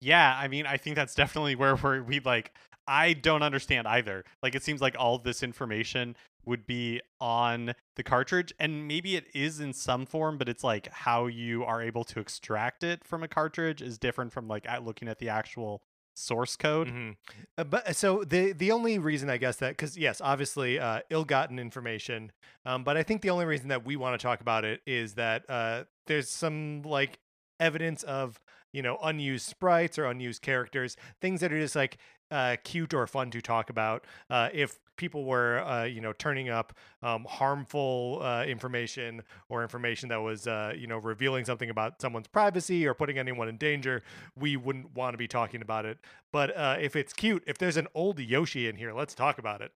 Yeah, 0.00 0.36
I 0.38 0.48
mean, 0.48 0.66
I 0.66 0.76
think 0.76 0.96
that's 0.96 1.14
definitely 1.14 1.54
where 1.54 1.76
we're, 1.76 2.02
we 2.02 2.20
like. 2.20 2.52
I 2.86 3.12
don't 3.12 3.42
understand 3.42 3.86
either. 3.86 4.24
Like, 4.42 4.54
it 4.54 4.64
seems 4.64 4.80
like 4.80 4.96
all 4.98 5.18
this 5.18 5.42
information 5.42 6.16
would 6.44 6.66
be 6.66 7.00
on 7.20 7.74
the 7.96 8.02
cartridge, 8.02 8.52
and 8.58 8.88
maybe 8.88 9.14
it 9.16 9.26
is 9.34 9.60
in 9.60 9.72
some 9.72 10.06
form, 10.06 10.38
but 10.38 10.48
it's 10.48 10.64
like 10.64 10.88
how 10.90 11.26
you 11.26 11.64
are 11.64 11.82
able 11.82 12.04
to 12.04 12.18
extract 12.20 12.82
it 12.82 13.04
from 13.04 13.22
a 13.22 13.28
cartridge 13.28 13.82
is 13.82 13.98
different 13.98 14.32
from 14.32 14.48
like 14.48 14.66
at 14.68 14.84
looking 14.84 15.06
at 15.08 15.18
the 15.18 15.28
actual 15.28 15.82
source 16.14 16.56
code. 16.56 16.88
Mhm. 16.88 17.16
Uh, 17.56 17.64
but 17.64 17.94
so 17.96 18.24
the 18.24 18.52
the 18.52 18.70
only 18.72 18.98
reason 18.98 19.30
I 19.30 19.36
guess 19.36 19.56
that 19.56 19.70
because 19.70 19.96
yes, 19.96 20.20
obviously 20.20 20.78
uh, 20.78 21.00
ill-gotten 21.10 21.58
information, 21.58 22.32
um, 22.64 22.84
but 22.84 22.96
I 22.96 23.02
think 23.02 23.22
the 23.22 23.30
only 23.30 23.44
reason 23.46 23.68
that 23.68 23.84
we 23.84 23.96
want 23.96 24.18
to 24.18 24.22
talk 24.22 24.40
about 24.40 24.64
it 24.64 24.80
is 24.86 25.14
that 25.14 25.48
uh, 25.48 25.84
there's 26.06 26.28
some 26.28 26.82
like 26.82 27.18
evidence 27.58 28.02
of 28.02 28.40
you 28.72 28.82
know 28.82 28.98
unused 29.02 29.46
sprites 29.46 29.98
or 29.98 30.06
unused 30.06 30.42
characters, 30.42 30.96
things 31.20 31.40
that 31.40 31.52
are 31.52 31.60
just 31.60 31.76
like 31.76 31.98
uh, 32.30 32.56
cute 32.64 32.94
or 32.94 33.06
fun 33.06 33.30
to 33.30 33.40
talk 33.40 33.70
about. 33.70 34.04
Uh, 34.28 34.48
if 34.52 34.78
people 35.00 35.24
were 35.24 35.60
uh, 35.60 35.84
you 35.84 36.00
know 36.00 36.12
turning 36.12 36.50
up 36.50 36.74
um, 37.02 37.24
harmful 37.28 38.20
uh, 38.22 38.44
information 38.44 39.22
or 39.48 39.62
information 39.62 40.10
that 40.10 40.20
was 40.20 40.46
uh, 40.46 40.72
you 40.76 40.86
know 40.86 40.98
revealing 40.98 41.44
something 41.44 41.70
about 41.70 42.00
someone's 42.00 42.28
privacy 42.28 42.86
or 42.86 42.94
putting 42.94 43.18
anyone 43.18 43.48
in 43.48 43.56
danger, 43.56 44.02
we 44.38 44.56
wouldn't 44.56 44.94
want 44.94 45.14
to 45.14 45.18
be 45.18 45.26
talking 45.26 45.62
about 45.62 45.86
it. 45.86 45.98
But 46.30 46.56
uh, 46.56 46.76
if 46.78 46.94
it's 46.94 47.12
cute, 47.12 47.42
if 47.46 47.58
there's 47.58 47.78
an 47.78 47.88
old 47.94 48.20
Yoshi 48.20 48.68
in 48.68 48.76
here, 48.76 48.92
let's 48.92 49.14
talk 49.14 49.38
about 49.38 49.62
it. 49.62 49.72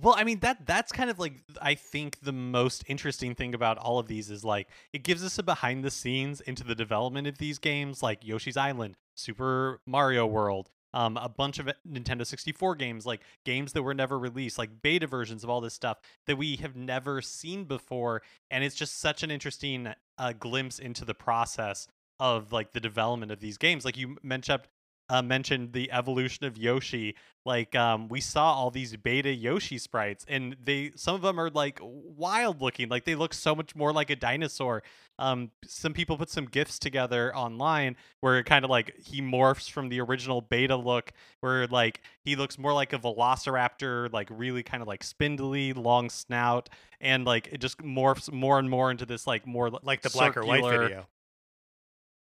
Well, 0.00 0.14
I 0.16 0.24
mean 0.24 0.40
that 0.40 0.66
that's 0.66 0.92
kind 0.92 1.08
of 1.08 1.18
like 1.18 1.42
I 1.62 1.74
think 1.74 2.20
the 2.20 2.32
most 2.32 2.84
interesting 2.86 3.34
thing 3.34 3.54
about 3.54 3.78
all 3.78 3.98
of 3.98 4.08
these 4.08 4.28
is 4.28 4.44
like 4.44 4.68
it 4.92 5.04
gives 5.04 5.24
us 5.24 5.38
a 5.38 5.42
behind 5.42 5.84
the 5.84 5.90
scenes 5.90 6.40
into 6.42 6.64
the 6.64 6.74
development 6.74 7.26
of 7.26 7.38
these 7.38 7.58
games 7.58 8.02
like 8.02 8.24
Yoshi's 8.24 8.56
Island, 8.56 8.96
Super 9.14 9.80
Mario 9.86 10.26
World, 10.26 10.70
um, 10.94 11.16
a 11.16 11.28
bunch 11.28 11.58
of 11.58 11.68
Nintendo 11.86 12.24
64 12.24 12.76
games, 12.76 13.04
like 13.04 13.20
games 13.44 13.72
that 13.72 13.82
were 13.82 13.92
never 13.92 14.18
released, 14.18 14.56
like 14.56 14.80
beta 14.80 15.06
versions 15.06 15.44
of 15.44 15.50
all 15.50 15.60
this 15.60 15.74
stuff 15.74 15.98
that 16.26 16.36
we 16.36 16.56
have 16.56 16.76
never 16.76 17.20
seen 17.20 17.64
before, 17.64 18.22
and 18.50 18.64
it's 18.64 18.76
just 18.76 19.00
such 19.00 19.22
an 19.22 19.30
interesting 19.30 19.92
uh, 20.18 20.32
glimpse 20.32 20.78
into 20.78 21.04
the 21.04 21.14
process 21.14 21.88
of 22.20 22.52
like 22.52 22.72
the 22.72 22.80
development 22.80 23.32
of 23.32 23.40
these 23.40 23.58
games. 23.58 23.84
Like 23.84 23.96
you 23.96 24.16
mentioned, 24.22 24.62
uh, 25.08 25.22
mentioned 25.22 25.72
the 25.72 25.90
evolution 25.92 26.46
of 26.46 26.56
Yoshi. 26.56 27.14
Like 27.44 27.74
um, 27.74 28.08
we 28.08 28.20
saw 28.20 28.54
all 28.54 28.70
these 28.70 28.96
beta 28.96 29.30
Yoshi 29.30 29.76
sprites, 29.76 30.24
and 30.26 30.56
they 30.64 30.92
some 30.96 31.14
of 31.14 31.20
them 31.20 31.38
are 31.38 31.50
like 31.50 31.78
wild 31.82 32.62
looking. 32.62 32.88
Like 32.88 33.04
they 33.04 33.14
look 33.14 33.34
so 33.34 33.54
much 33.54 33.76
more 33.76 33.92
like 33.92 34.08
a 34.08 34.16
dinosaur. 34.16 34.82
Um, 35.18 35.50
some 35.66 35.92
people 35.92 36.16
put 36.16 36.30
some 36.30 36.46
gifs 36.46 36.78
together 36.78 37.36
online 37.36 37.96
where 38.20 38.38
it 38.38 38.44
kind 38.44 38.64
of 38.64 38.70
like 38.70 38.94
he 38.98 39.20
morphs 39.20 39.70
from 39.70 39.90
the 39.90 40.00
original 40.00 40.40
beta 40.40 40.74
look, 40.74 41.12
where 41.40 41.66
like 41.66 42.00
he 42.22 42.34
looks 42.34 42.58
more 42.58 42.72
like 42.72 42.94
a 42.94 42.98
velociraptor, 42.98 44.10
like 44.10 44.28
really 44.30 44.62
kind 44.62 44.80
of 44.80 44.88
like 44.88 45.04
spindly, 45.04 45.74
long 45.74 46.08
snout, 46.08 46.70
and 46.98 47.26
like 47.26 47.48
it 47.52 47.58
just 47.58 47.78
morphs 47.78 48.32
more 48.32 48.58
and 48.58 48.70
more 48.70 48.90
into 48.90 49.04
this 49.04 49.26
like 49.26 49.46
more 49.46 49.68
Like 49.82 50.00
the 50.00 50.10
black 50.10 50.36
or 50.36 50.46
white 50.46 50.64
video. 50.64 51.06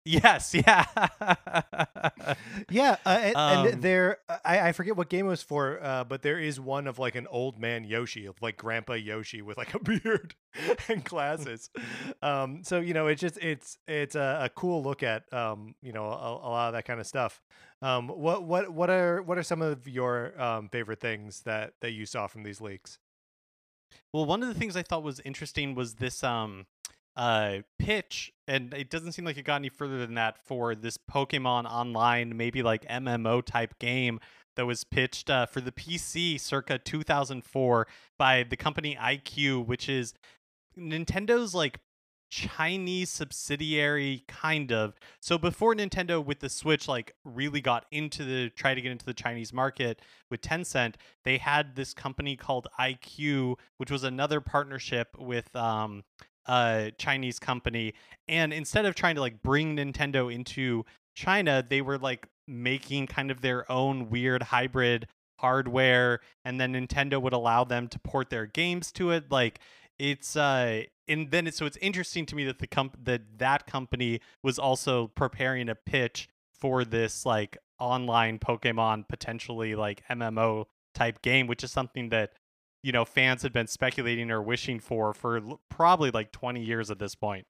Yes, 0.07 0.55
yeah. 0.55 0.87
Yeah, 2.71 2.97
uh, 3.05 3.19
and, 3.23 3.37
Um, 3.37 3.66
and 3.66 3.83
there, 3.83 4.19
I, 4.45 4.69
I 4.69 4.73
forget 4.73 4.97
what 4.97 5.09
game 5.09 5.27
it 5.27 5.31
was 5.31 5.42
for, 5.42 5.83
uh, 5.83 6.05
but 6.05 6.23
there 6.23 6.38
is 6.38 6.59
one 6.61 6.87
of 6.87 6.99
like 6.99 7.14
an 7.14 7.27
old 7.29 7.59
man 7.59 7.85
Yoshi, 7.85 8.27
of 8.27 8.40
like 8.40 8.57
Grandpa 8.57 8.95
Yoshi 8.95 9.42
with 9.42 9.59
like 9.59 9.75
a 9.75 9.79
beard 9.83 10.35
and 10.88 11.05
glasses. 11.05 11.71
um, 12.23 12.62
so 12.64 12.81
you 12.81 12.95
know, 12.95 13.09
it's 13.09 13.21
just 13.21 13.38
it's 13.38 13.79
it's 13.88 14.14
a, 14.14 14.40
a 14.45 14.49
cool 14.49 14.83
look 14.83 15.03
at 15.03 15.33
um, 15.33 15.75
you 15.83 15.92
know, 15.92 16.05
a, 16.07 16.33
a 16.33 16.49
lot 16.51 16.69
of 16.69 16.75
that 16.75 16.85
kind 16.87 17.01
of 17.01 17.07
stuff. 17.07 17.42
Um, 17.83 18.09
what 18.09 18.45
what 18.45 18.71
what 18.73 18.90
are 18.90 19.23
what 19.23 19.38
are 19.38 19.42
some 19.42 19.62
of 19.62 19.87
your 19.88 20.40
um, 20.40 20.69
favorite 20.69 21.01
things 21.01 21.42
that 21.42 21.75
that 21.81 21.92
you 21.92 22.07
saw 22.07 22.27
from 22.27 22.42
these 22.42 22.61
leaks? 22.61 22.99
Well, 24.12 24.25
one 24.27 24.42
of 24.42 24.49
the 24.49 24.55
things 24.55 24.77
I 24.77 24.83
thought 24.83 25.03
was 25.03 25.21
interesting 25.21 25.75
was 25.75 25.95
this 25.95 26.25
um 26.25 26.66
uh 27.16 27.59
pitch 27.79 28.33
and 28.46 28.74
it 28.74 28.90
doesn't 28.90 29.12
seem 29.12 29.24
like 29.24 29.37
it 29.37 29.44
got 29.44 29.57
any 29.57 29.68
further 29.68 29.98
than 29.98 30.14
that 30.14 30.38
for 30.44 30.74
this 30.74 30.98
Pokemon 30.98 31.64
online 31.64 32.37
maybe 32.37 32.62
like 32.62 32.87
MMO 32.88 33.44
type 33.44 33.79
game 33.79 34.20
that 34.57 34.66
was 34.66 34.85
pitched 34.85 35.29
uh, 35.29 35.46
for 35.46 35.61
the 35.61 35.72
PC 35.72 36.40
circa 36.40 36.79
2004 36.79 37.87
by 38.18 38.42
the 38.42 38.57
company 38.57 38.96
iQue 39.00 39.64
which 39.64 39.88
is 39.88 40.14
Nintendo's 40.79 41.55
like 41.55 41.81
Chinese 42.31 43.11
subsidiary 43.11 44.24
kind 44.26 44.72
of. 44.72 44.94
So 45.20 45.38
before 45.38 45.74
Nintendo 45.74 46.24
with 46.24 46.40
the 46.40 46.48
Switch 46.48 46.88
like 46.88 47.12
really 47.24 47.61
got 47.61 47.87
into 47.90 48.24
the 48.24 48.50
try 48.50 48.74
to 48.74 48.81
get 48.81 48.92
into 48.92 49.07
the 49.07 49.14
Chinese 49.14 49.52
market 49.52 50.02
with 50.31 50.40
Tencent, 50.40 50.94
they 51.24 51.38
had 51.38 51.76
this 51.76 51.94
company 51.94 52.37
called 52.37 52.66
iQue, 52.79 53.57
which 53.76 53.90
was 53.90 54.05
another 54.05 54.40
partnership 54.40 55.16
with 55.18 55.55
um 55.55 56.05
a 56.48 56.92
Chinese 56.98 57.38
company 57.38 57.94
and 58.28 58.52
instead 58.52 58.87
of 58.87 58.94
trying 58.94 59.14
to 59.14 59.20
like 59.20 59.42
bring 59.42 59.76
Nintendo 59.76 60.32
into 60.32 60.85
China, 61.14 61.64
they 61.68 61.80
were 61.80 61.98
like 61.98 62.28
making 62.46 63.06
kind 63.06 63.30
of 63.30 63.40
their 63.40 63.70
own 63.70 64.11
weird 64.11 64.42
hybrid 64.42 65.09
hardware 65.38 66.20
and 66.44 66.61
then 66.61 66.72
Nintendo 66.72 67.20
would 67.20 67.32
allow 67.32 67.64
them 67.64 67.88
to 67.88 67.98
port 67.98 68.30
their 68.30 68.46
games 68.46 68.90
to 68.92 69.11
it 69.11 69.30
like 69.30 69.61
it's 69.98 70.37
uh 70.37 70.82
and 71.09 71.30
then 71.30 71.46
it's 71.46 71.59
so 71.59 71.66
it's 71.66 71.76
interesting 71.78 72.24
to 72.26 72.35
me 72.35 72.44
that 72.44 72.59
the 72.59 72.66
comp 72.66 72.96
that 73.04 73.22
that 73.38 73.66
company 73.66 74.20
was 74.42 74.59
also 74.59 75.09
preparing 75.09 75.68
a 75.68 75.74
pitch 75.74 76.28
for 76.59 76.85
this 76.85 77.26
like 77.26 77.59
online 77.78 78.38
Pokemon 78.38 79.06
potentially 79.09 79.74
like 79.74 80.02
MMO 80.11 80.66
type 80.94 81.22
game, 81.22 81.46
which 81.46 81.62
is 81.62 81.70
something 81.70 82.09
that 82.09 82.32
you 82.87 82.92
know 82.92 83.05
fans 83.05 83.42
had 83.42 83.53
been 83.53 83.66
speculating 83.66 84.31
or 84.31 84.40
wishing 84.40 84.79
for 84.79 85.12
for 85.12 85.38
l- 85.38 85.61
probably 85.68 86.12
like 86.12 86.31
20 86.31 86.62
years 86.62 86.88
at 86.88 87.01
this 87.01 87.16
point. 87.16 87.44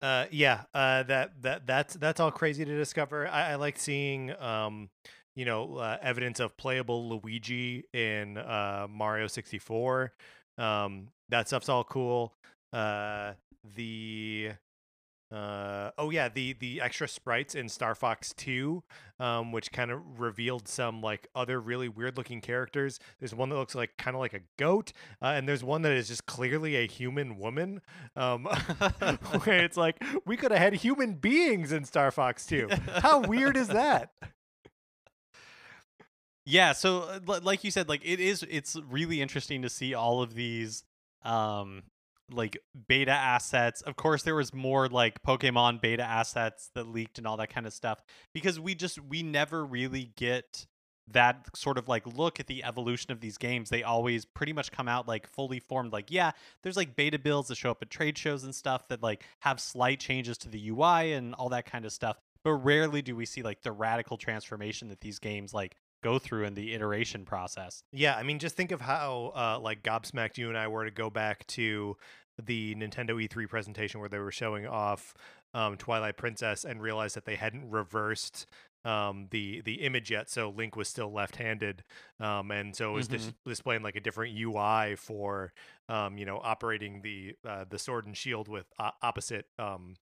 Uh, 0.00 0.24
yeah, 0.30 0.62
uh, 0.72 1.02
that 1.02 1.32
that 1.42 1.66
that's 1.66 1.92
that's 1.94 2.20
all 2.20 2.30
crazy 2.30 2.64
to 2.64 2.74
discover. 2.74 3.28
I, 3.28 3.50
I 3.50 3.54
like 3.56 3.78
seeing, 3.78 4.34
um, 4.40 4.88
you 5.36 5.44
know, 5.44 5.76
uh, 5.76 5.98
evidence 6.00 6.40
of 6.40 6.56
playable 6.56 7.06
Luigi 7.10 7.84
in 7.92 8.38
uh, 8.38 8.86
Mario 8.88 9.26
sixty 9.26 9.58
four. 9.58 10.14
Um, 10.56 11.08
that 11.28 11.48
stuff's 11.48 11.68
all 11.68 11.84
cool. 11.84 12.32
Uh, 12.72 13.34
the 13.76 14.52
uh, 15.32 15.92
oh 15.96 16.10
yeah, 16.10 16.28
the 16.28 16.54
the 16.54 16.80
extra 16.80 17.06
sprites 17.06 17.54
in 17.54 17.68
Star 17.68 17.94
Fox 17.94 18.32
2, 18.36 18.82
um, 19.20 19.52
which 19.52 19.70
kind 19.70 19.92
of 19.92 20.18
revealed 20.18 20.66
some 20.66 21.00
like 21.00 21.28
other 21.34 21.60
really 21.60 21.88
weird 21.88 22.16
looking 22.16 22.40
characters. 22.40 22.98
There's 23.20 23.34
one 23.34 23.48
that 23.50 23.56
looks 23.56 23.76
like 23.76 23.96
kind 23.96 24.16
of 24.16 24.20
like 24.20 24.34
a 24.34 24.40
goat, 24.58 24.92
uh, 25.22 25.26
and 25.26 25.48
there's 25.48 25.62
one 25.62 25.82
that 25.82 25.92
is 25.92 26.08
just 26.08 26.26
clearly 26.26 26.76
a 26.76 26.86
human 26.86 27.38
woman. 27.38 27.80
Um, 28.16 28.44
where 29.44 29.64
it's 29.64 29.76
like 29.76 30.02
we 30.24 30.36
could 30.36 30.50
have 30.50 30.60
had 30.60 30.74
human 30.74 31.14
beings 31.14 31.70
in 31.70 31.84
Star 31.84 32.10
Fox 32.10 32.44
2. 32.46 32.68
How 32.96 33.20
weird 33.20 33.56
is 33.56 33.68
that? 33.68 34.10
Yeah, 36.44 36.72
so 36.72 37.20
uh, 37.28 37.40
like 37.42 37.62
you 37.62 37.70
said, 37.70 37.88
like 37.88 38.00
it 38.04 38.18
is 38.18 38.44
it's 38.50 38.76
really 38.88 39.22
interesting 39.22 39.62
to 39.62 39.68
see 39.68 39.94
all 39.94 40.22
of 40.22 40.34
these 40.34 40.82
um 41.22 41.84
like 42.32 42.58
beta 42.88 43.10
assets. 43.10 43.82
Of 43.82 43.96
course 43.96 44.22
there 44.22 44.34
was 44.34 44.52
more 44.54 44.88
like 44.88 45.22
Pokemon 45.22 45.80
beta 45.80 46.02
assets 46.02 46.70
that 46.74 46.88
leaked 46.88 47.18
and 47.18 47.26
all 47.26 47.36
that 47.38 47.52
kind 47.52 47.66
of 47.66 47.72
stuff 47.72 48.02
because 48.32 48.58
we 48.58 48.74
just 48.74 48.98
we 49.00 49.22
never 49.22 49.64
really 49.64 50.12
get 50.16 50.66
that 51.12 51.46
sort 51.56 51.76
of 51.76 51.88
like 51.88 52.06
look 52.06 52.38
at 52.38 52.46
the 52.46 52.62
evolution 52.64 53.12
of 53.12 53.20
these 53.20 53.36
games. 53.36 53.68
They 53.68 53.82
always 53.82 54.24
pretty 54.24 54.52
much 54.52 54.70
come 54.70 54.88
out 54.88 55.08
like 55.08 55.26
fully 55.26 55.60
formed 55.60 55.92
like 55.92 56.10
yeah, 56.10 56.32
there's 56.62 56.76
like 56.76 56.96
beta 56.96 57.18
builds 57.18 57.48
that 57.48 57.56
show 57.56 57.70
up 57.70 57.82
at 57.82 57.90
trade 57.90 58.16
shows 58.16 58.44
and 58.44 58.54
stuff 58.54 58.88
that 58.88 59.02
like 59.02 59.24
have 59.40 59.60
slight 59.60 60.00
changes 60.00 60.38
to 60.38 60.48
the 60.48 60.70
UI 60.70 61.12
and 61.12 61.34
all 61.34 61.48
that 61.50 61.66
kind 61.66 61.84
of 61.84 61.92
stuff. 61.92 62.18
But 62.42 62.54
rarely 62.54 63.02
do 63.02 63.14
we 63.16 63.26
see 63.26 63.42
like 63.42 63.62
the 63.62 63.72
radical 63.72 64.16
transformation 64.16 64.88
that 64.88 65.00
these 65.00 65.18
games 65.18 65.52
like 65.52 65.76
go 66.02 66.18
through 66.18 66.44
in 66.44 66.54
the 66.54 66.74
iteration 66.74 67.24
process. 67.24 67.82
Yeah, 67.92 68.16
I 68.16 68.22
mean, 68.22 68.38
just 68.38 68.56
think 68.56 68.72
of 68.72 68.80
how 68.80 69.32
uh, 69.34 69.60
like 69.60 69.82
gobsmacked 69.82 70.38
you 70.38 70.48
and 70.48 70.56
I 70.58 70.68
were 70.68 70.84
to 70.84 70.90
go 70.90 71.10
back 71.10 71.46
to 71.48 71.96
the 72.42 72.74
Nintendo 72.74 73.10
E3 73.10 73.48
presentation 73.48 74.00
where 74.00 74.08
they 74.08 74.18
were 74.18 74.32
showing 74.32 74.66
off 74.66 75.14
um, 75.52 75.76
Twilight 75.76 76.16
Princess 76.16 76.64
and 76.64 76.80
realized 76.80 77.16
that 77.16 77.24
they 77.24 77.36
hadn't 77.36 77.68
reversed 77.70 78.46
um, 78.84 79.28
the 79.30 79.60
the 79.60 79.82
image 79.82 80.10
yet, 80.10 80.30
so 80.30 80.48
Link 80.48 80.74
was 80.74 80.88
still 80.88 81.12
left-handed, 81.12 81.84
um, 82.18 82.50
and 82.50 82.74
so 82.74 82.88
it 82.90 82.94
was 82.94 83.08
dis- 83.08 83.32
displaying 83.44 83.82
like 83.82 83.94
a 83.94 84.00
different 84.00 84.34
UI 84.38 84.94
for 84.96 85.52
um, 85.90 86.16
you 86.16 86.24
know 86.24 86.40
operating 86.42 87.02
the 87.02 87.34
uh, 87.46 87.66
the 87.68 87.78
sword 87.78 88.06
and 88.06 88.16
shield 88.16 88.48
with 88.48 88.64
o- 88.78 88.88
opposite 89.02 89.44
um, 89.58 89.96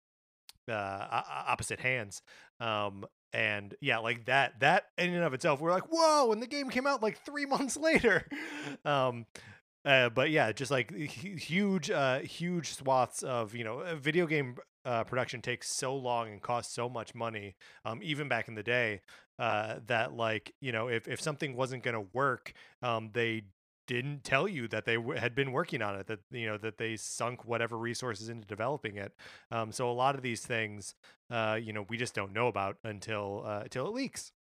uh, 0.70 1.22
opposite 1.46 1.80
hands. 1.80 2.22
Um, 2.60 3.04
and 3.32 3.74
yeah, 3.80 3.98
like 3.98 4.26
that 4.26 4.60
that 4.60 4.86
in 4.96 5.12
and 5.14 5.24
of 5.24 5.34
itself, 5.34 5.60
we're 5.60 5.70
like, 5.70 5.90
whoa! 5.90 6.32
And 6.32 6.42
the 6.42 6.46
game 6.46 6.70
came 6.70 6.86
out 6.86 7.02
like 7.02 7.18
three 7.24 7.46
months 7.46 7.76
later. 7.76 8.26
um, 8.84 9.26
uh, 9.84 10.08
but 10.10 10.30
yeah, 10.30 10.52
just 10.52 10.70
like 10.70 10.94
huge, 10.94 11.90
uh, 11.90 12.20
huge 12.20 12.74
swaths 12.74 13.22
of 13.22 13.54
you 13.54 13.64
know, 13.64 13.82
video 13.96 14.26
game 14.26 14.56
uh, 14.84 15.04
production 15.04 15.40
takes 15.40 15.70
so 15.70 15.94
long 15.94 16.30
and 16.30 16.42
costs 16.42 16.74
so 16.74 16.88
much 16.88 17.14
money, 17.14 17.54
um, 17.84 18.00
even 18.02 18.28
back 18.28 18.48
in 18.48 18.54
the 18.54 18.62
day, 18.62 19.00
uh, 19.38 19.76
that 19.86 20.14
like 20.14 20.54
you 20.60 20.72
know, 20.72 20.88
if 20.88 21.06
if 21.06 21.20
something 21.20 21.54
wasn't 21.56 21.82
gonna 21.82 22.04
work, 22.12 22.52
um, 22.82 23.10
they 23.12 23.42
didn't 23.88 24.22
tell 24.22 24.46
you 24.46 24.68
that 24.68 24.84
they 24.84 24.94
w- 24.94 25.18
had 25.18 25.34
been 25.34 25.50
working 25.50 25.82
on 25.82 25.96
it 25.96 26.06
that 26.06 26.20
you 26.30 26.46
know 26.46 26.56
that 26.58 26.78
they 26.78 26.96
sunk 26.96 27.44
whatever 27.44 27.76
resources 27.76 28.28
into 28.28 28.46
developing 28.46 28.96
it 28.96 29.12
um, 29.50 29.72
so 29.72 29.90
a 29.90 29.92
lot 29.92 30.14
of 30.14 30.22
these 30.22 30.42
things 30.42 30.94
uh, 31.30 31.58
you 31.60 31.72
know 31.72 31.84
we 31.88 31.96
just 31.96 32.14
don't 32.14 32.32
know 32.32 32.46
about 32.46 32.76
until 32.84 33.42
uh, 33.44 33.62
until 33.64 33.88
it 33.88 33.94
leaks 33.94 34.32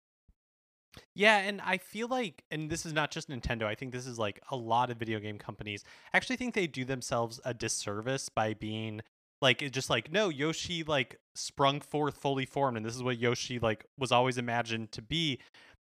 Yeah, 1.16 1.38
and 1.40 1.62
I 1.62 1.78
feel 1.78 2.08
like, 2.08 2.44
and 2.52 2.70
this 2.70 2.86
is 2.86 2.94
not 2.94 3.12
just 3.12 3.30
Nintendo, 3.30 3.64
I 3.64 3.76
think 3.76 3.92
this 3.92 4.08
is 4.08 4.18
like 4.18 4.42
a 4.50 4.56
lot 4.56 4.90
of 4.90 4.98
video 4.98 5.20
game 5.20 5.38
companies. 5.38 5.84
I 6.14 6.18
actually 6.18 6.38
think 6.38 6.54
they 6.54 6.68
do 6.68 6.86
themselves 6.86 7.40
a 7.46 7.54
disservice 7.54 8.30
by 8.30 8.54
being 8.54 9.02
like, 9.42 9.62
it 9.62 9.72
just 9.74 9.90
like, 9.90 10.12
no, 10.12 10.30
Yoshi 10.30 10.84
like 10.84 11.20
sprung 11.36 11.82
forth 11.82 12.18
fully 12.18 12.46
formed, 12.46 12.78
and 12.78 12.86
this 12.86 12.96
is 12.96 13.04
what 13.04 13.20
Yoshi 13.20 13.60
like 13.60 13.86
was 13.98 14.12
always 14.12 14.38
imagined 14.38 14.92
to 14.94 15.02
be. 15.02 15.40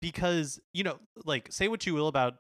Because, 0.00 0.60
you 0.72 0.84
know, 0.84 0.98
like, 1.24 1.50
say 1.50 1.66
what 1.68 1.86
you 1.86 1.94
will 1.94 2.06
about 2.08 2.36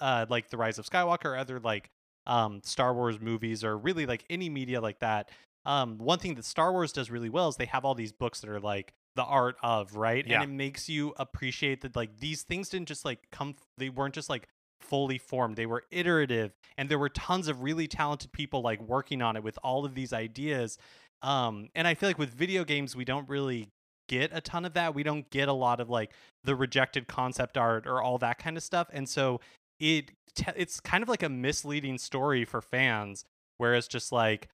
uh, 0.00 0.26
like 0.28 0.50
The 0.50 0.56
Rise 0.56 0.78
of 0.78 0.86
Skywalker 0.86 1.26
or 1.26 1.36
other 1.36 1.60
like 1.60 1.90
um, 2.26 2.60
Star 2.64 2.94
Wars 2.94 3.20
movies 3.20 3.64
or 3.64 3.76
really 3.76 4.06
like 4.06 4.24
any 4.30 4.48
media 4.48 4.80
like 4.80 5.00
that. 5.00 5.30
Um, 5.64 5.98
one 5.98 6.18
thing 6.18 6.34
that 6.34 6.44
Star 6.44 6.72
Wars 6.72 6.92
does 6.92 7.10
really 7.10 7.28
well 7.28 7.48
is 7.48 7.56
they 7.56 7.66
have 7.66 7.84
all 7.84 7.94
these 7.94 8.12
books 8.12 8.40
that 8.40 8.50
are 8.50 8.60
like 8.60 8.92
the 9.16 9.24
art 9.24 9.56
of, 9.62 9.96
right? 9.96 10.24
Yeah. 10.26 10.42
And 10.42 10.50
it 10.50 10.54
makes 10.54 10.88
you 10.88 11.14
appreciate 11.16 11.80
that 11.80 11.96
like 11.96 12.18
these 12.20 12.42
things 12.42 12.68
didn't 12.68 12.88
just 12.88 13.04
like 13.04 13.18
come 13.32 13.56
they 13.76 13.88
weren't 13.88 14.14
just 14.14 14.30
like 14.30 14.48
fully 14.80 15.18
formed. 15.18 15.56
They 15.56 15.66
were 15.66 15.84
iterative 15.90 16.52
and 16.76 16.88
there 16.88 16.98
were 16.98 17.08
tons 17.08 17.48
of 17.48 17.62
really 17.62 17.88
talented 17.88 18.32
people 18.32 18.62
like 18.62 18.80
working 18.80 19.20
on 19.20 19.36
it 19.36 19.42
with 19.42 19.58
all 19.62 19.84
of 19.84 19.94
these 19.94 20.12
ideas. 20.12 20.78
Um 21.22 21.68
and 21.74 21.88
I 21.88 21.94
feel 21.94 22.08
like 22.08 22.18
with 22.18 22.32
video 22.32 22.64
games 22.64 22.94
we 22.94 23.04
don't 23.04 23.28
really 23.28 23.70
get 24.08 24.30
a 24.32 24.40
ton 24.40 24.64
of 24.64 24.74
that. 24.74 24.94
We 24.94 25.02
don't 25.02 25.28
get 25.30 25.48
a 25.48 25.52
lot 25.52 25.80
of 25.80 25.90
like 25.90 26.12
the 26.44 26.54
rejected 26.54 27.08
concept 27.08 27.58
art 27.58 27.86
or 27.86 28.02
all 28.02 28.18
that 28.18 28.38
kind 28.38 28.56
of 28.56 28.62
stuff. 28.62 28.88
And 28.92 29.08
so 29.08 29.40
it 29.80 30.10
te- 30.34 30.52
it's 30.56 30.80
kind 30.80 31.02
of 31.02 31.08
like 31.08 31.22
a 31.22 31.28
misleading 31.28 31.98
story 31.98 32.44
for 32.44 32.60
fans 32.60 33.24
where 33.56 33.74
it's 33.74 33.88
just 33.88 34.12
like 34.12 34.48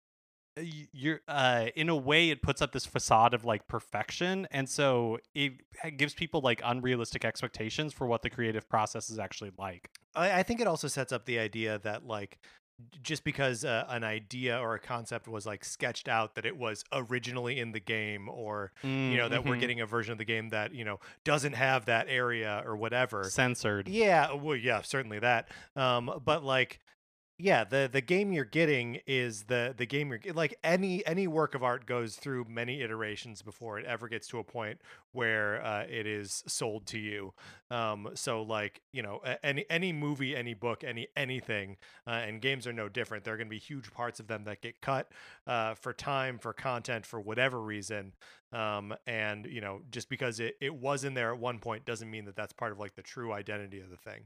you're 0.92 1.20
uh 1.26 1.66
in 1.74 1.88
a 1.88 1.96
way 1.96 2.30
it 2.30 2.40
puts 2.40 2.62
up 2.62 2.70
this 2.70 2.87
facade 2.87 3.34
of 3.34 3.44
like 3.44 3.66
perfection 3.66 4.46
and 4.52 4.68
so 4.68 5.18
it 5.34 5.52
gives 5.96 6.14
people 6.14 6.40
like 6.40 6.60
unrealistic 6.64 7.24
expectations 7.24 7.92
for 7.92 8.06
what 8.06 8.22
the 8.22 8.30
creative 8.30 8.68
process 8.68 9.10
is 9.10 9.18
actually 9.18 9.50
like. 9.58 9.90
I, 10.14 10.40
I 10.40 10.42
think 10.44 10.60
it 10.60 10.68
also 10.68 10.87
sets 10.87 11.12
up 11.12 11.24
the 11.24 11.40
idea 11.40 11.80
that 11.80 12.06
like 12.06 12.38
just 13.02 13.22
because 13.24 13.64
uh, 13.64 13.84
an 13.88 14.02
idea 14.04 14.58
or 14.58 14.74
a 14.74 14.78
concept 14.80 15.28
was 15.28 15.46
like 15.46 15.64
sketched 15.64 16.08
out 16.08 16.34
that 16.34 16.44
it 16.44 16.56
was 16.56 16.84
originally 16.92 17.58
in 17.60 17.72
the 17.72 17.80
game 17.80 18.28
or 18.28 18.72
you 18.82 19.16
know 19.16 19.28
that 19.28 19.44
we're 19.44 19.54
Mhm. 19.56 19.60
getting 19.60 19.80
a 19.80 19.87
version 19.87 20.12
of 20.12 20.18
the 20.18 20.24
game 20.24 20.48
that 20.50 20.74
you 20.74 20.84
know 20.84 20.98
doesn't 21.22 21.52
have 21.54 21.84
that 21.87 22.06
area 22.08 22.62
or 22.66 22.76
whatever. 22.76 23.24
Censored. 23.24 23.88
Yeah 23.88 24.32
well 24.32 24.56
yeah 24.56 24.82
certainly 24.82 25.18
that. 25.20 25.48
Um 25.76 26.20
but 26.24 26.42
like 26.44 26.80
yeah 27.37 27.64
the 27.64 27.88
the 27.92 28.01
game 28.01 28.33
you're 28.33 28.44
getting 28.44 29.01
is 29.09 29.44
the 29.44 29.75
the 29.77 29.85
game 29.87 30.11
you're 30.11 30.35
like 30.35 30.57
any 30.62 31.05
any 31.05 31.27
work 31.27 31.57
of 31.57 31.64
art 31.64 31.85
goes 31.85 32.14
through 32.14 32.44
many 32.49 32.81
iterations 32.81 33.42
before 33.42 33.77
it 33.77 33.85
ever 33.87 34.07
gets 34.09 34.29
to 34.29 34.38
a 34.38 34.44
point 34.44 34.79
where 35.11 35.64
uh, 35.64 35.85
it 35.88 36.07
is 36.07 36.44
sold 36.47 36.87
to 36.87 36.99
you. 36.99 37.33
Um 37.73 38.11
so 38.14 38.42
like 38.42 38.83
you 38.92 39.03
know 39.03 39.20
any 39.42 39.64
any 39.68 39.92
movie 39.92 40.37
any 40.37 40.55
book 40.55 40.85
any 40.85 41.09
anything 41.16 41.77
uh, 42.07 42.11
and 42.11 42.40
games 42.40 42.68
are 42.68 42.73
no 42.73 42.88
different. 42.88 43.25
There 43.25 43.35
are 43.35 43.37
going 43.37 43.49
to 43.49 43.51
be 43.51 43.59
huge 43.59 43.92
parts 43.92 44.20
of 44.20 44.29
them 44.29 44.44
that 44.44 44.62
get 44.62 44.81
cut 44.81 45.11
uh, 45.49 45.75
for 45.75 45.92
time 45.92 46.38
for 46.38 46.53
content 46.53 47.05
for 47.05 47.20
whatever 47.20 47.61
reason. 47.61 48.12
Um 48.53 48.94
and 49.09 49.47
you 49.47 49.61
know 49.61 49.81
just 49.90 50.09
because 50.09 50.38
it, 50.38 50.57
it 50.61 50.73
was 50.75 51.03
in 51.03 51.14
there 51.14 51.33
at 51.33 51.38
one 51.40 51.59
point 51.59 51.85
doesn't 51.85 52.09
mean 52.11 52.27
that 52.27 52.37
that's 52.37 52.53
part 52.53 52.70
of 52.70 52.79
like 52.79 52.94
the 52.94 53.03
true 53.03 53.33
identity 53.33 53.81
of 53.81 53.90
the 53.90 53.97
thing 53.97 54.23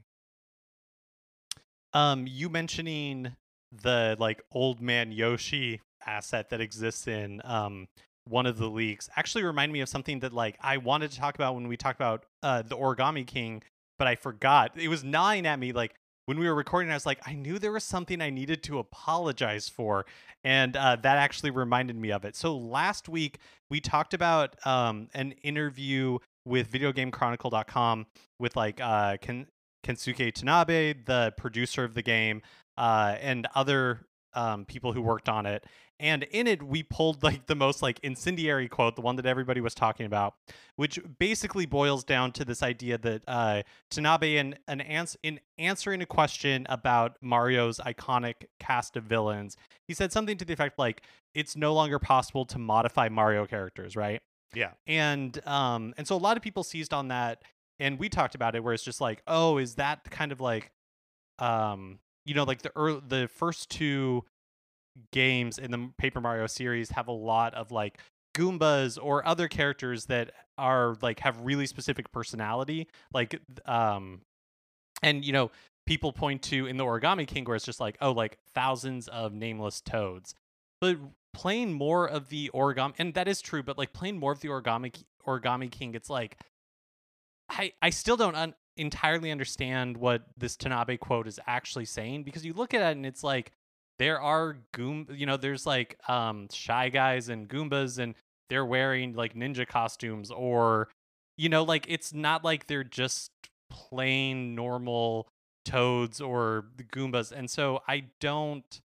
um 1.93 2.25
you 2.27 2.49
mentioning 2.49 3.35
the 3.83 4.15
like 4.19 4.41
old 4.51 4.81
man 4.81 5.11
yoshi 5.11 5.81
asset 6.05 6.49
that 6.49 6.61
exists 6.61 7.07
in 7.07 7.41
um 7.43 7.87
one 8.25 8.45
of 8.45 8.57
the 8.57 8.67
leaks 8.67 9.09
actually 9.15 9.43
remind 9.43 9.71
me 9.71 9.81
of 9.81 9.89
something 9.89 10.19
that 10.19 10.33
like 10.33 10.57
i 10.61 10.77
wanted 10.77 11.11
to 11.11 11.17
talk 11.17 11.35
about 11.35 11.55
when 11.55 11.67
we 11.67 11.77
talked 11.77 11.99
about 11.99 12.25
uh 12.43 12.61
the 12.61 12.75
origami 12.75 13.25
king 13.25 13.61
but 13.97 14.07
i 14.07 14.15
forgot 14.15 14.71
it 14.75 14.87
was 14.87 15.03
gnawing 15.03 15.45
at 15.45 15.59
me 15.59 15.71
like 15.71 15.95
when 16.29 16.37
we 16.37 16.47
were 16.47 16.53
recording, 16.53 16.91
I 16.91 16.93
was 16.93 17.07
like, 17.07 17.19
I 17.25 17.33
knew 17.33 17.57
there 17.57 17.71
was 17.71 17.83
something 17.83 18.21
I 18.21 18.29
needed 18.29 18.61
to 18.65 18.77
apologize 18.77 19.67
for, 19.67 20.05
and 20.43 20.77
uh, 20.77 20.95
that 20.97 21.17
actually 21.17 21.49
reminded 21.49 21.95
me 21.95 22.11
of 22.11 22.23
it. 22.23 22.35
So 22.35 22.55
last 22.55 23.09
week 23.09 23.39
we 23.71 23.81
talked 23.81 24.13
about 24.13 24.55
um, 24.63 25.07
an 25.15 25.31
interview 25.41 26.19
with 26.45 26.71
VideoGameChronicle.com 26.71 28.05
with 28.37 28.55
like 28.55 28.79
uh, 28.79 29.17
Ken- 29.19 29.47
Kensuke 29.83 30.33
Tanabe, 30.33 31.05
the 31.05 31.33
producer 31.37 31.83
of 31.83 31.93
the 31.93 32.01
game, 32.01 32.41
uh, 32.77 33.15
and 33.19 33.47
other 33.55 34.01
um, 34.33 34.65
people 34.65 34.93
who 34.93 35.01
worked 35.01 35.29
on 35.29 35.45
it. 35.45 35.65
And 35.99 36.23
in 36.23 36.47
it, 36.47 36.63
we 36.63 36.83
pulled 36.83 37.23
like 37.23 37.47
the 37.47 37.55
most 37.55 37.81
like 37.81 37.99
incendiary 38.03 38.67
quote, 38.67 38.95
the 38.95 39.01
one 39.01 39.15
that 39.17 39.25
everybody 39.25 39.61
was 39.61 39.75
talking 39.75 40.05
about, 40.05 40.35
which 40.75 40.99
basically 41.19 41.65
boils 41.65 42.03
down 42.03 42.31
to 42.33 42.45
this 42.45 42.63
idea 42.63 42.97
that 42.99 43.23
uh, 43.27 43.63
Tanabe, 43.91 44.35
in 44.35 44.55
an 44.67 44.81
ans- 44.81 45.17
in 45.23 45.39
answering 45.57 46.01
a 46.01 46.05
question 46.05 46.65
about 46.69 47.17
Mario's 47.21 47.79
iconic 47.79 48.45
cast 48.59 48.95
of 48.95 49.03
villains, 49.03 49.57
he 49.87 49.93
said 49.93 50.11
something 50.11 50.37
to 50.37 50.45
the 50.45 50.53
effect 50.53 50.79
like, 50.79 51.01
"It's 51.33 51.55
no 51.55 51.73
longer 51.73 51.99
possible 51.99 52.45
to 52.45 52.59
modify 52.59 53.09
Mario 53.09 53.45
characters, 53.45 53.95
right?" 53.95 54.21
Yeah. 54.53 54.71
And 54.87 55.45
um, 55.45 55.93
and 55.97 56.07
so 56.07 56.15
a 56.15 56.17
lot 56.17 56.37
of 56.37 56.43
people 56.43 56.63
seized 56.63 56.93
on 56.93 57.09
that, 57.09 57.43
and 57.79 57.99
we 57.99 58.09
talked 58.09 58.35
about 58.35 58.55
it, 58.55 58.63
where 58.63 58.73
it's 58.73 58.83
just 58.83 59.01
like, 59.01 59.21
oh, 59.27 59.57
is 59.57 59.75
that 59.75 60.09
kind 60.09 60.31
of 60.31 60.41
like, 60.41 60.71
um, 61.39 61.99
you 62.25 62.33
know, 62.33 62.43
like 62.43 62.61
the 62.61 62.71
early, 62.75 63.01
the 63.07 63.27
first 63.27 63.69
two 63.69 64.25
games 65.11 65.57
in 65.57 65.71
the 65.71 65.89
Paper 65.97 66.21
Mario 66.21 66.47
series 66.47 66.89
have 66.91 67.07
a 67.07 67.13
lot 67.13 67.53
of 67.53 67.71
like 67.71 67.99
Goombas 68.35 68.97
or 69.01 69.25
other 69.27 69.47
characters 69.47 70.05
that 70.05 70.31
are 70.57 70.97
like 71.01 71.19
have 71.21 71.41
really 71.41 71.65
specific 71.65 72.11
personality, 72.11 72.87
like 73.13 73.39
um, 73.65 74.21
and 75.01 75.25
you 75.25 75.33
know 75.33 75.51
people 75.85 76.11
point 76.13 76.41
to 76.43 76.67
in 76.67 76.77
the 76.77 76.85
Origami 76.85 77.25
King 77.25 77.45
where 77.45 77.55
it's 77.55 77.65
just 77.65 77.79
like 77.79 77.97
oh 78.01 78.11
like 78.11 78.37
thousands 78.53 79.07
of 79.07 79.33
nameless 79.33 79.81
toads, 79.81 80.35
but 80.81 80.97
playing 81.33 81.73
more 81.73 82.07
of 82.07 82.29
the 82.29 82.49
origami 82.53 82.93
and 82.97 83.13
that 83.13 83.27
is 83.27 83.41
true, 83.41 83.63
but 83.63 83.77
like 83.77 83.93
playing 83.93 84.17
more 84.17 84.31
of 84.31 84.41
the 84.41 84.49
Origami 84.49 84.93
Origami 85.25 85.71
King, 85.71 85.93
it's 85.95 86.09
like 86.09 86.37
I 87.49 87.73
I 87.81 87.89
still 87.89 88.17
don't 88.17 88.35
un- 88.35 88.55
entirely 88.77 89.31
understand 89.31 89.97
what 89.97 90.23
this 90.37 90.55
Tanabe 90.55 90.99
quote 90.99 91.27
is 91.27 91.39
actually 91.47 91.85
saying 91.85 92.23
because 92.23 92.45
you 92.45 92.53
look 92.53 92.73
at 92.73 92.81
it 92.81 92.97
and 92.97 93.05
it's 93.05 93.23
like 93.23 93.51
there 93.97 94.21
are 94.21 94.57
goom 94.73 95.07
you 95.11 95.25
know 95.25 95.37
there's 95.37 95.65
like 95.65 95.97
um 96.09 96.47
shy 96.51 96.89
guys 96.89 97.29
and 97.29 97.49
goombas 97.49 97.99
and 97.99 98.15
they're 98.49 98.65
wearing 98.65 99.13
like 99.13 99.35
ninja 99.35 99.67
costumes 99.67 100.31
or 100.31 100.87
you 101.37 101.49
know 101.49 101.63
like 101.63 101.85
it's 101.89 102.13
not 102.13 102.43
like 102.43 102.67
they're 102.67 102.83
just 102.83 103.31
plain 103.69 104.55
normal 104.55 105.27
toads 105.65 106.21
or 106.21 106.65
goombas. 106.91 107.31
And 107.31 107.49
so 107.49 107.81
i 107.87 108.05
don't 108.19 108.81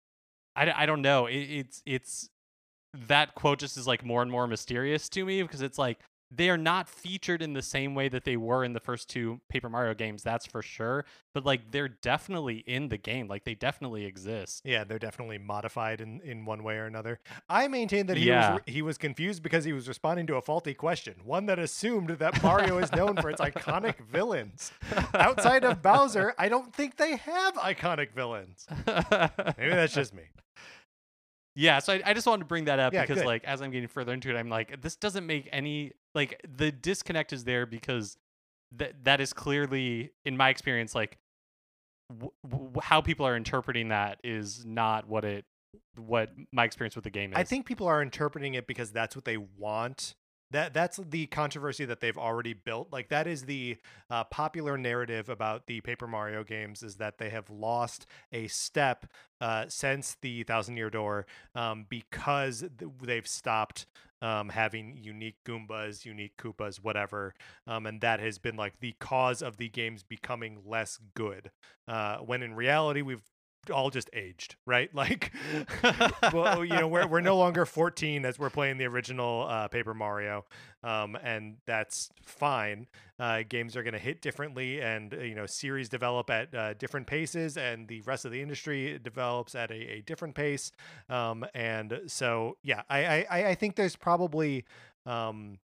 i, 0.55 0.71
I 0.83 0.85
don't 0.85 1.01
know. 1.01 1.25
It, 1.25 1.35
it's 1.39 1.83
it's 1.85 2.29
that 3.07 3.35
quote 3.35 3.59
just 3.59 3.77
is 3.77 3.87
like 3.87 4.03
more 4.03 4.21
and 4.21 4.31
more 4.31 4.47
mysterious 4.47 5.07
to 5.09 5.25
me 5.25 5.41
because 5.41 5.61
it's 5.61 5.77
like 5.77 5.99
they 6.33 6.49
are 6.49 6.57
not 6.57 6.87
featured 6.87 7.41
in 7.41 7.53
the 7.53 7.61
same 7.61 7.93
way 7.93 8.07
that 8.09 8.23
they 8.23 8.37
were 8.37 8.63
in 8.63 8.73
the 8.73 8.79
first 8.79 9.09
two 9.09 9.41
Paper 9.49 9.69
Mario 9.69 9.93
games, 9.93 10.23
that's 10.23 10.45
for 10.45 10.61
sure. 10.61 11.05
But 11.33 11.45
like 11.45 11.71
they're 11.71 11.89
definitely 11.89 12.57
in 12.65 12.87
the 12.89 12.97
game. 12.97 13.27
Like 13.27 13.43
they 13.43 13.55
definitely 13.55 14.05
exist. 14.05 14.61
Yeah, 14.63 14.83
they're 14.83 14.99
definitely 14.99 15.37
modified 15.37 16.01
in, 16.01 16.21
in 16.21 16.45
one 16.45 16.63
way 16.63 16.75
or 16.77 16.85
another. 16.85 17.19
I 17.49 17.67
maintain 17.67 18.05
that 18.07 18.17
he 18.17 18.27
Yeah. 18.27 18.53
was 18.53 18.61
he 18.65 18.81
was 18.81 18.97
confused 18.97 19.43
because 19.43 19.63
he 19.65 19.73
was 19.73 19.87
responding 19.87 20.27
to 20.27 20.35
a 20.35 20.41
faulty 20.41 20.73
question, 20.73 21.15
one 21.23 21.45
that 21.47 21.59
assumed 21.59 22.09
that 22.11 22.41
Mario 22.43 22.77
is 22.77 22.91
known 22.93 23.15
for 23.17 23.29
its 23.29 23.41
iconic 23.41 23.95
villains. 24.11 24.71
Outside 25.13 25.63
of 25.63 25.81
Bowser, 25.83 26.33
I 26.37 26.47
don't 26.49 26.73
think 26.73 26.97
they 26.97 27.17
have 27.17 27.55
iconic 27.55 28.11
villains. 28.13 28.67
Maybe 28.87 29.69
that's 29.69 29.93
just 29.93 30.13
me. 30.13 30.23
Yeah, 31.55 31.79
so 31.79 31.93
I, 31.93 32.01
I 32.05 32.13
just 32.13 32.27
wanted 32.27 32.39
to 32.39 32.45
bring 32.45 32.65
that 32.65 32.79
up 32.79 32.93
Yeah, 32.93 33.01
because 33.01 33.17
good. 33.17 33.25
like 33.25 33.43
as 33.43 33.61
I'm 33.61 33.71
getting 33.71 33.87
further 33.87 34.13
into 34.13 34.29
it, 34.29 34.37
I'm 34.37 34.49
like, 34.49 34.81
this 34.81 34.95
doesn't 34.95 35.25
make 35.25 35.49
any 35.51 35.93
like 36.15 36.41
the 36.57 36.71
disconnect 36.71 37.33
is 37.33 37.43
there 37.43 37.65
because 37.65 38.17
that 38.73 39.03
that 39.03 39.21
is 39.21 39.33
clearly, 39.33 40.11
in 40.25 40.37
my 40.37 40.49
experience, 40.49 40.95
like 40.95 41.17
w- 42.09 42.31
w- 42.49 42.71
how 42.81 43.01
people 43.01 43.25
are 43.25 43.35
interpreting 43.35 43.89
that 43.89 44.19
is 44.23 44.65
not 44.65 45.07
what 45.07 45.25
it 45.25 45.45
what 45.95 46.31
my 46.51 46.65
experience 46.65 46.95
with 46.95 47.03
the 47.03 47.09
game 47.09 47.31
is. 47.31 47.37
I 47.37 47.43
think 47.43 47.65
people 47.65 47.87
are 47.87 48.01
interpreting 48.01 48.53
it 48.55 48.67
because 48.67 48.91
that's 48.91 49.15
what 49.15 49.25
they 49.25 49.37
want. 49.37 50.15
That 50.51 50.73
that's 50.73 50.97
the 50.97 51.27
controversy 51.27 51.85
that 51.85 52.01
they've 52.01 52.17
already 52.17 52.53
built. 52.53 52.89
Like 52.91 53.09
that 53.09 53.25
is 53.25 53.43
the 53.43 53.77
uh, 54.09 54.25
popular 54.25 54.77
narrative 54.77 55.29
about 55.29 55.65
the 55.67 55.81
Paper 55.81 56.07
Mario 56.07 56.43
games 56.43 56.83
is 56.83 56.95
that 56.97 57.17
they 57.17 57.29
have 57.29 57.49
lost 57.49 58.05
a 58.33 58.47
step 58.47 59.05
uh, 59.39 59.65
since 59.69 60.17
the 60.21 60.43
Thousand 60.43 60.77
Year 60.77 60.89
Door 60.89 61.25
um, 61.55 61.85
because 61.89 62.65
they've 63.01 63.27
stopped 63.27 63.85
um, 64.21 64.49
having 64.49 64.97
unique 65.01 65.37
Goombas, 65.45 66.05
unique 66.05 66.37
Koopas, 66.37 66.77
whatever, 66.77 67.33
um, 67.65 67.85
and 67.87 68.01
that 68.01 68.19
has 68.19 68.37
been 68.37 68.55
like 68.55 68.79
the 68.79 68.93
cause 68.99 69.41
of 69.41 69.57
the 69.57 69.69
games 69.69 70.03
becoming 70.03 70.59
less 70.65 70.99
good. 71.15 71.49
Uh, 71.87 72.17
when 72.17 72.43
in 72.43 72.53
reality, 72.53 73.01
we've 73.01 73.23
all 73.69 73.89
just 73.89 74.09
aged, 74.13 74.55
right? 74.65 74.89
Like, 75.01 75.31
well, 76.33 76.63
you 76.63 76.75
know, 76.75 76.87
we're 76.87 77.07
we're 77.07 77.21
no 77.21 77.35
longer 77.45 77.65
14 77.65 78.23
as 78.23 78.37
we're 78.37 78.51
playing 78.51 78.77
the 78.77 78.85
original 78.85 79.47
uh, 79.49 79.67
Paper 79.67 79.95
Mario, 79.95 80.45
um, 80.83 81.17
and 81.23 81.57
that's 81.65 82.09
fine. 82.23 82.87
Uh, 83.19 83.41
games 83.47 83.75
are 83.75 83.81
going 83.81 83.93
to 83.93 83.99
hit 83.99 84.21
differently, 84.21 84.79
and 84.79 85.13
uh, 85.13 85.17
you 85.17 85.33
know, 85.33 85.45
series 85.47 85.89
develop 85.89 86.29
at 86.29 86.53
uh, 86.53 86.73
different 86.75 87.07
paces, 87.07 87.57
and 87.57 87.87
the 87.87 88.01
rest 88.01 88.25
of 88.25 88.31
the 88.31 88.41
industry 88.41 88.99
develops 89.01 89.55
at 89.55 89.71
a, 89.71 89.93
a 89.97 90.01
different 90.01 90.35
pace. 90.35 90.71
Um, 91.09 91.45
and 91.55 92.01
so, 92.05 92.57
yeah, 92.63 92.83
I 92.89 93.05
I, 93.05 93.25
I 93.29 93.45
I 93.49 93.55
think 93.55 93.75
there's 93.75 93.95
probably 93.95 94.65
um, 95.05 95.57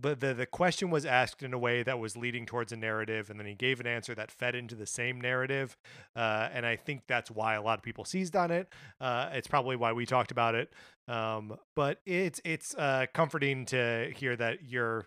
but 0.00 0.20
the 0.20 0.34
the 0.34 0.46
question 0.46 0.90
was 0.90 1.04
asked 1.04 1.42
in 1.42 1.52
a 1.52 1.58
way 1.58 1.82
that 1.82 1.98
was 1.98 2.16
leading 2.16 2.46
towards 2.46 2.72
a 2.72 2.76
narrative, 2.76 3.30
and 3.30 3.38
then 3.38 3.46
he 3.46 3.54
gave 3.54 3.80
an 3.80 3.86
answer 3.86 4.14
that 4.14 4.30
fed 4.30 4.54
into 4.54 4.74
the 4.74 4.86
same 4.86 5.20
narrative, 5.20 5.76
uh, 6.16 6.48
and 6.52 6.64
I 6.66 6.76
think 6.76 7.02
that's 7.08 7.30
why 7.30 7.54
a 7.54 7.62
lot 7.62 7.78
of 7.78 7.82
people 7.82 8.04
seized 8.04 8.36
on 8.36 8.50
it. 8.50 8.68
Uh, 9.00 9.30
it's 9.32 9.48
probably 9.48 9.76
why 9.76 9.92
we 9.92 10.06
talked 10.06 10.30
about 10.30 10.54
it. 10.54 10.72
Um, 11.08 11.56
but 11.74 12.00
it's 12.06 12.40
it's 12.44 12.74
uh, 12.74 13.06
comforting 13.14 13.64
to 13.66 14.12
hear 14.14 14.36
that 14.36 14.64
you're, 14.68 15.06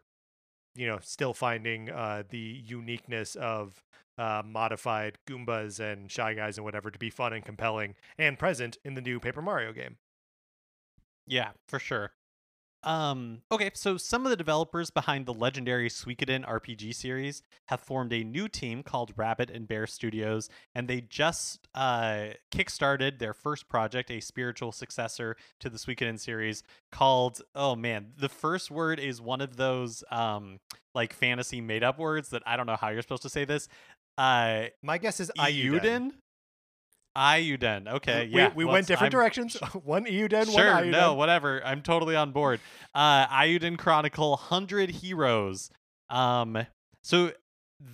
you 0.75 0.87
know, 0.87 0.99
still 1.01 1.33
finding 1.33 1.89
uh, 1.89 2.23
the 2.29 2.61
uniqueness 2.65 3.35
of 3.35 3.83
uh, 4.17 4.41
modified 4.45 5.17
Goombas 5.27 5.79
and 5.79 6.11
Shy 6.11 6.33
Guys 6.33 6.57
and 6.57 6.65
whatever 6.65 6.91
to 6.91 6.99
be 6.99 7.09
fun 7.09 7.33
and 7.33 7.45
compelling 7.45 7.95
and 8.17 8.37
present 8.37 8.77
in 8.83 8.95
the 8.95 9.01
new 9.01 9.19
Paper 9.19 9.41
Mario 9.41 9.73
game. 9.73 9.97
Yeah, 11.27 11.51
for 11.67 11.79
sure. 11.79 12.11
Um, 12.83 13.41
okay, 13.51 13.69
so 13.75 13.97
some 13.97 14.25
of 14.25 14.31
the 14.31 14.35
developers 14.35 14.89
behind 14.89 15.25
the 15.25 15.33
legendary 15.33 15.87
Suikoden 15.87 16.47
RPG 16.47 16.95
series 16.95 17.43
have 17.67 17.79
formed 17.79 18.11
a 18.11 18.23
new 18.23 18.47
team 18.47 18.81
called 18.81 19.13
Rabbit 19.15 19.51
and 19.51 19.67
Bear 19.67 19.85
Studios, 19.85 20.49
and 20.73 20.87
they 20.87 21.01
just 21.01 21.67
uh, 21.75 22.29
kickstarted 22.51 23.19
their 23.19 23.33
first 23.33 23.69
project, 23.69 24.09
a 24.09 24.19
spiritual 24.19 24.71
successor 24.71 25.35
to 25.59 25.69
the 25.69 25.77
Suikoden 25.77 26.19
series 26.19 26.63
called, 26.91 27.41
oh 27.53 27.75
man, 27.75 28.13
the 28.17 28.29
first 28.29 28.71
word 28.71 28.99
is 28.99 29.21
one 29.21 29.41
of 29.41 29.57
those 29.57 30.03
um, 30.09 30.59
like 30.95 31.13
fantasy 31.13 31.61
made 31.61 31.83
up 31.83 31.99
words 31.99 32.29
that 32.29 32.41
I 32.47 32.57
don't 32.57 32.65
know 32.65 32.77
how 32.77 32.89
you're 32.89 33.03
supposed 33.03 33.23
to 33.23 33.29
say 33.29 33.45
this. 33.45 33.67
Uh, 34.17 34.65
My 34.81 34.97
guess 34.97 35.19
is. 35.19 35.31
Iuden? 35.37 36.11
Iuden. 37.17 37.87
Okay, 37.87 38.29
we, 38.31 38.39
yeah. 38.39 38.51
we 38.55 38.65
went 38.65 38.87
different 38.87 39.13
I'm- 39.13 39.19
directions. 39.19 39.55
one 39.83 40.05
Euden, 40.05 40.45
sure, 40.51 40.73
one 40.73 40.83
Ayuden. 40.85 40.91
no, 40.91 41.13
whatever. 41.13 41.61
I'm 41.65 41.81
totally 41.81 42.15
on 42.15 42.31
board. 42.31 42.59
Uh, 42.95 43.27
Eiyuden 43.27 43.77
Chronicle, 43.77 44.37
Hundred 44.37 44.89
Heroes. 44.91 45.69
Um, 46.09 46.65
so 47.03 47.31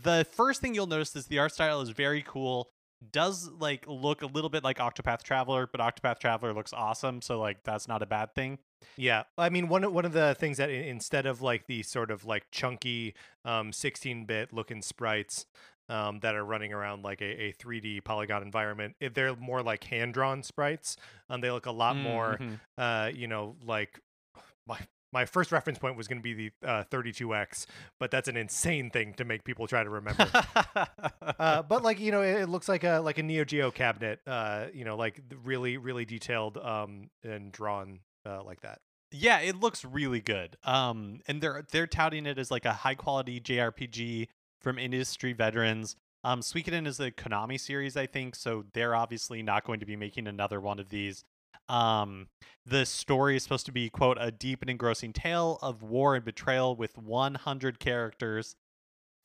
the 0.03 0.25
first 0.31 0.61
thing 0.61 0.75
you'll 0.75 0.87
notice 0.87 1.15
is 1.15 1.27
the 1.27 1.39
art 1.39 1.53
style 1.53 1.81
is 1.81 1.89
very 1.89 2.23
cool. 2.27 2.69
Does 3.11 3.47
like 3.59 3.85
look 3.87 4.23
a 4.23 4.25
little 4.25 4.49
bit 4.49 4.63
like 4.63 4.79
Octopath 4.79 5.21
Traveler, 5.21 5.69
but 5.71 5.79
Octopath 5.81 6.17
Traveler 6.19 6.51
looks 6.53 6.73
awesome, 6.73 7.21
so 7.21 7.39
like 7.39 7.63
that's 7.63 7.87
not 7.87 8.01
a 8.01 8.07
bad 8.07 8.33
thing. 8.33 8.57
Yeah, 8.95 9.23
I 9.37 9.49
mean 9.49 9.67
one 9.67 9.83
of- 9.83 9.93
one 9.93 10.05
of 10.05 10.13
the 10.13 10.35
things 10.39 10.57
that 10.57 10.69
instead 10.71 11.27
of 11.27 11.41
like 11.43 11.67
the 11.67 11.83
sort 11.83 12.09
of 12.09 12.25
like 12.25 12.45
chunky 12.51 13.13
um 13.45 13.71
16-bit 13.71 14.51
looking 14.51 14.81
sprites 14.81 15.45
um 15.89 16.19
that 16.19 16.35
are 16.35 16.43
running 16.45 16.73
around 16.73 17.03
like 17.03 17.21
a, 17.21 17.43
a 17.45 17.53
3D 17.53 18.03
polygon 18.03 18.41
environment, 18.43 18.95
if 18.99 19.13
they're 19.13 19.35
more 19.35 19.61
like 19.63 19.83
hand-drawn 19.85 20.43
sprites. 20.43 20.97
Um, 21.29 21.41
they 21.41 21.51
look 21.51 21.65
a 21.65 21.71
lot 21.71 21.95
more 21.95 22.37
Mhm. 22.39 22.59
uh 22.77 23.11
you 23.13 23.27
know 23.27 23.55
like 23.65 23.99
my 24.67 24.77
my 25.13 25.25
first 25.25 25.53
reference 25.53 25.79
point 25.79 25.95
was 25.95 26.05
going 26.09 26.19
to 26.19 26.21
be 26.21 26.33
the 26.33 26.67
uh, 26.67 26.83
32x, 26.91 27.65
but 27.97 28.11
that's 28.11 28.27
an 28.27 28.35
insane 28.35 28.89
thing 28.91 29.13
to 29.13 29.23
make 29.23 29.45
people 29.45 29.65
try 29.65 29.81
to 29.81 29.89
remember. 29.89 30.29
uh, 31.39 31.61
but 31.63 31.81
like 31.81 31.99
you 31.99 32.11
know, 32.11 32.21
it, 32.21 32.41
it 32.41 32.49
looks 32.49 32.67
like 32.67 32.83
a 32.83 32.99
like 32.99 33.17
a 33.17 33.23
Neo 33.23 33.45
Geo 33.45 33.71
cabinet. 33.71 34.19
Uh, 34.27 34.65
you 34.73 34.83
know, 34.85 34.95
like 34.97 35.21
really 35.43 35.77
really 35.77 36.03
detailed 36.05 36.57
um 36.57 37.09
and 37.23 37.51
drawn 37.51 37.99
uh, 38.25 38.43
like 38.43 38.61
that. 38.61 38.79
Yeah, 39.11 39.39
it 39.39 39.55
looks 39.55 39.85
really 39.85 40.19
good. 40.19 40.57
Um, 40.65 41.21
and 41.27 41.41
they're 41.41 41.65
they're 41.71 41.87
touting 41.87 42.25
it 42.25 42.37
as 42.37 42.51
like 42.51 42.65
a 42.65 42.73
high 42.73 42.95
quality 42.95 43.39
JRPG 43.39 44.27
from 44.61 44.77
industry 44.79 45.33
veterans. 45.33 45.95
Um, 46.23 46.41
Suikoden 46.41 46.87
is 46.87 46.99
a 46.99 47.11
Konami 47.11 47.59
series, 47.59 47.95
I 47.95 48.05
think, 48.05 48.35
so 48.35 48.65
they're 48.73 48.95
obviously 48.95 49.41
not 49.43 49.63
going 49.65 49.79
to 49.79 49.85
be 49.85 49.95
making 49.95 50.27
another 50.27 50.59
one 50.59 50.79
of 50.79 50.89
these. 50.89 51.23
Um, 51.69 52.27
the 52.65 52.85
story 52.85 53.35
is 53.37 53.43
supposed 53.43 53.65
to 53.67 53.71
be, 53.71 53.89
quote, 53.89 54.17
a 54.19 54.31
deep 54.31 54.61
and 54.61 54.69
engrossing 54.69 55.13
tale 55.13 55.59
of 55.61 55.83
war 55.83 56.15
and 56.15 56.25
betrayal 56.25 56.75
with 56.75 56.97
100 56.97 57.79
characters. 57.79 58.55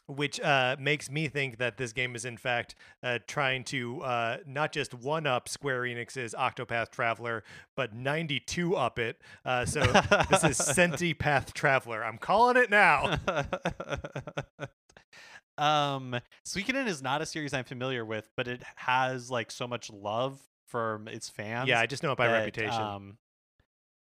which 0.07 0.41
uh, 0.41 0.75
makes 0.81 1.09
me 1.11 1.29
think 1.29 1.59
that 1.59 1.77
this 1.77 1.93
game 1.93 2.17
is 2.17 2.25
in 2.25 2.37
fact 2.37 2.75
uh, 3.05 3.19
trying 3.29 3.63
to 3.63 4.03
uh, 4.03 4.37
not 4.47 4.73
just 4.73 4.93
one 4.95 5.27
up 5.27 5.49
Square 5.49 5.83
Enix's 5.83 6.35
Octopath 6.35 6.91
Traveler, 6.91 7.45
but 7.77 7.95
92 7.95 8.75
up 8.77 8.99
it. 8.99 9.21
Uh, 9.45 9.65
so 9.65 9.81
this 10.29 10.43
is 10.45 10.59
Centipath 10.77 11.53
Traveler. 11.53 12.05
I'm 12.05 12.19
calling 12.19 12.57
it 12.57 12.69
now. 12.69 13.17
um, 15.59 16.21
Suikoden 16.47 16.87
is 16.87 17.03
not 17.03 17.23
a 17.23 17.27
series 17.27 17.53
I'm 17.53 17.65
familiar 17.65 18.05
with, 18.05 18.29
but 18.37 18.49
it 18.49 18.63
has 18.77 19.31
like 19.31 19.51
so 19.51 19.67
much 19.67 19.91
love 19.91 20.41
from 20.67 21.09
its 21.09 21.29
fans. 21.29 21.69
yeah, 21.69 21.81
I 21.81 21.87
just 21.87 22.03
know 22.03 22.13
it 22.13 22.19
by 22.19 22.29
that, 22.29 22.39
reputation. 22.39 22.81
Um, 22.81 23.19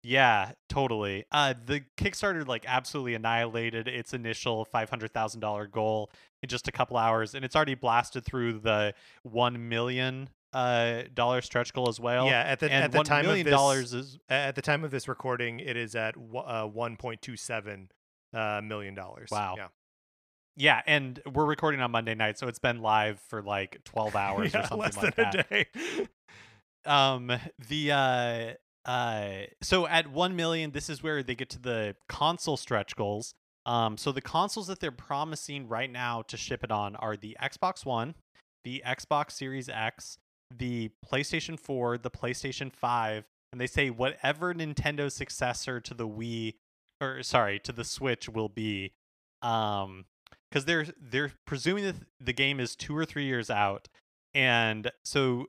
yeah, 0.02 0.52
totally. 0.68 1.24
Uh, 1.32 1.54
the 1.64 1.82
Kickstarter 1.96 2.46
like 2.46 2.64
absolutely 2.66 3.14
annihilated 3.14 3.88
its 3.88 4.14
initial 4.14 4.64
five 4.64 4.88
hundred 4.90 5.12
thousand 5.12 5.40
dollar 5.40 5.66
goal 5.66 6.10
in 6.42 6.48
just 6.48 6.68
a 6.68 6.72
couple 6.72 6.96
hours, 6.96 7.34
and 7.34 7.44
it's 7.44 7.56
already 7.56 7.74
blasted 7.74 8.24
through 8.24 8.60
the 8.60 8.94
one 9.22 9.68
million 9.68 10.28
uh 10.52 11.02
dollar 11.12 11.40
stretch 11.40 11.72
goal 11.72 11.88
as 11.88 11.98
well. 11.98 12.26
yeah, 12.26 12.42
at 12.42 12.60
the 12.60 12.66
and 12.70 12.84
at 12.84 12.92
the 12.92 12.98
one 12.98 13.04
time 13.04 13.28
of 13.28 13.34
this, 13.34 13.46
dollars 13.46 13.92
is 13.92 14.18
at 14.28 14.54
the 14.54 14.62
time 14.62 14.84
of 14.84 14.90
this 14.92 15.08
recording, 15.08 15.58
it 15.60 15.76
is 15.76 15.96
at 15.96 16.16
uh, 16.16 16.68
1.27 16.68 17.88
uh, 18.32 18.60
million 18.62 18.94
dollars. 18.94 19.28
Wow. 19.30 19.54
Yeah. 19.56 19.68
Yeah, 20.56 20.80
and 20.86 21.20
we're 21.32 21.44
recording 21.46 21.80
on 21.80 21.90
Monday 21.90 22.14
night, 22.14 22.38
so 22.38 22.48
it's 22.48 22.58
been 22.58 22.80
live 22.80 23.20
for 23.28 23.42
like 23.42 23.80
twelve 23.84 24.16
hours 24.16 24.52
Yeah, 24.54 24.60
or 24.60 24.62
something 24.64 24.78
less 24.78 24.96
like 24.96 25.14
than 25.16 25.24
that. 25.32 25.46
a 25.50 25.64
day. 25.64 26.08
um 26.86 27.32
the 27.68 27.90
uh 27.92 28.52
uh 28.88 29.30
so 29.60 29.88
at 29.88 30.08
1 30.08 30.36
million 30.36 30.70
this 30.70 30.88
is 30.88 31.02
where 31.02 31.20
they 31.22 31.34
get 31.34 31.50
to 31.50 31.58
the 31.60 31.96
console 32.08 32.56
stretch 32.56 32.94
goals 32.94 33.34
um 33.64 33.96
so 33.96 34.12
the 34.12 34.20
consoles 34.20 34.68
that 34.68 34.78
they're 34.78 34.92
promising 34.92 35.66
right 35.66 35.90
now 35.90 36.22
to 36.22 36.36
ship 36.36 36.62
it 36.62 36.70
on 36.70 36.94
are 36.96 37.16
the 37.16 37.36
Xbox 37.42 37.84
1 37.84 38.14
the 38.62 38.80
Xbox 38.86 39.32
Series 39.32 39.68
X 39.68 40.18
the 40.56 40.90
PlayStation 41.04 41.58
4 41.58 41.98
the 41.98 42.10
PlayStation 42.10 42.72
5 42.72 43.24
and 43.50 43.60
they 43.60 43.66
say 43.66 43.90
whatever 43.90 44.54
Nintendo's 44.54 45.14
successor 45.14 45.80
to 45.80 45.92
the 45.92 46.06
Wii 46.06 46.54
or 47.00 47.24
sorry 47.24 47.58
to 47.58 47.72
the 47.72 47.82
Switch 47.84 48.28
will 48.28 48.48
be 48.48 48.92
um 49.42 50.04
cuz 50.56 50.64
they're 50.64 50.86
they're 51.00 51.32
presuming 51.46 51.84
that 51.84 51.96
the 52.20 52.32
game 52.32 52.60
is 52.60 52.74
2 52.76 52.96
or 52.96 53.04
3 53.04 53.24
years 53.24 53.50
out 53.50 53.88
and 54.34 54.90
so 55.04 55.46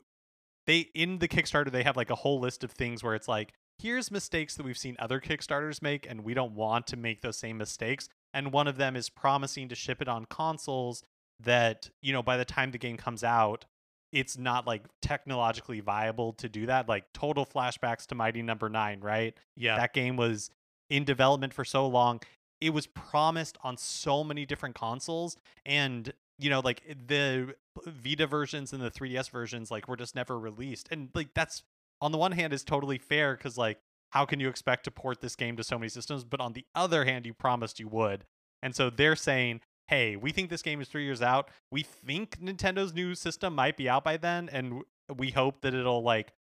they 0.66 0.80
in 0.94 1.20
the 1.20 1.28
Kickstarter 1.28 1.72
they 1.72 1.84
have 1.84 1.98
like 1.98 2.10
a 2.10 2.16
whole 2.16 2.40
list 2.40 2.64
of 2.64 2.72
things 2.72 3.04
where 3.04 3.16
it's 3.16 3.28
like 3.28 3.54
here's 3.80 4.10
mistakes 4.12 4.56
that 4.56 4.66
we've 4.66 4.78
seen 4.78 4.96
other 5.00 5.20
Kickstarters 5.22 5.82
make 5.82 6.06
and 6.10 6.22
we 6.24 6.34
don't 6.34 6.54
want 6.54 6.88
to 6.88 6.98
make 6.98 7.22
those 7.22 7.38
same 7.38 7.58
mistakes 7.58 8.10
and 8.34 8.52
one 8.52 8.68
of 8.68 8.78
them 8.78 8.96
is 8.96 9.10
promising 9.10 9.70
to 9.70 9.76
ship 9.76 10.02
it 10.02 10.08
on 10.08 10.26
consoles 10.26 11.04
that 11.40 11.90
you 12.02 12.12
know 12.14 12.24
by 12.24 12.38
the 12.38 12.46
time 12.46 12.72
the 12.72 12.78
game 12.78 12.98
comes 12.98 13.24
out 13.24 13.66
it's 14.12 14.38
not 14.38 14.66
like 14.66 14.84
technologically 15.02 15.80
viable 15.82 16.34
to 16.34 16.48
do 16.50 16.66
that 16.66 16.88
like 16.90 17.06
total 17.14 17.46
flashbacks 17.46 18.06
to 18.08 18.16
Mighty 18.16 18.42
Number 18.42 18.70
9 18.70 19.02
right 19.02 19.38
Yeah. 19.56 19.78
that 19.78 19.94
game 19.94 20.16
was 20.18 20.50
in 20.90 21.04
development 21.04 21.54
for 21.54 21.66
so 21.66 21.86
long 21.88 22.22
it 22.62 22.72
was 22.72 22.88
promised 22.88 23.58
on 23.64 23.78
so 23.78 24.24
many 24.24 24.46
different 24.46 24.76
consoles 24.76 25.38
and 25.66 26.14
you 26.40 26.50
know 26.50 26.60
like 26.60 26.82
the 27.08 27.56
vita 27.86 28.28
versions 28.28 28.74
and 28.74 28.82
the 28.82 28.92
3ds 28.92 29.30
versions 29.30 29.72
like 29.72 29.88
were 29.88 29.98
just 29.98 30.16
never 30.16 30.38
released 30.38 30.88
and 30.92 31.10
like 31.14 31.34
that's 31.34 31.64
on 32.02 32.12
the 32.12 32.18
one 32.18 32.32
hand 32.32 32.54
is 32.54 32.64
totally 32.64 32.98
fair 32.98 33.36
because 33.36 33.58
like 33.58 33.80
how 34.12 34.26
can 34.26 34.40
you 34.40 34.48
expect 34.48 34.84
to 34.84 34.92
port 34.92 35.22
this 35.22 35.36
game 35.36 35.58
to 35.58 35.64
so 35.64 35.78
many 35.78 35.90
systems 35.90 36.24
but 36.24 36.40
on 36.40 36.54
the 36.54 36.66
other 36.76 37.06
hand 37.06 37.26
you 37.26 37.34
promised 37.34 37.80
you 37.80 37.88
would 37.88 38.26
and 38.62 38.76
so 38.76 38.90
they're 38.90 39.16
saying 39.16 39.62
hey 39.88 40.16
we 40.16 40.32
think 40.32 40.50
this 40.50 40.62
game 40.62 40.82
is 40.82 40.88
three 40.88 41.06
years 41.06 41.22
out. 41.22 41.50
We 41.72 41.84
think 41.84 42.40
nintendo's 42.40 42.94
new 42.94 43.16
system 43.16 43.56
might 43.56 43.78
be 43.78 43.90
out 43.90 44.04
by 44.04 44.18
then 44.18 44.50
and 44.52 44.84
we 45.16 45.32
hope 45.32 45.62
that 45.62 45.74
it'll 45.74 46.04
like 46.04 46.34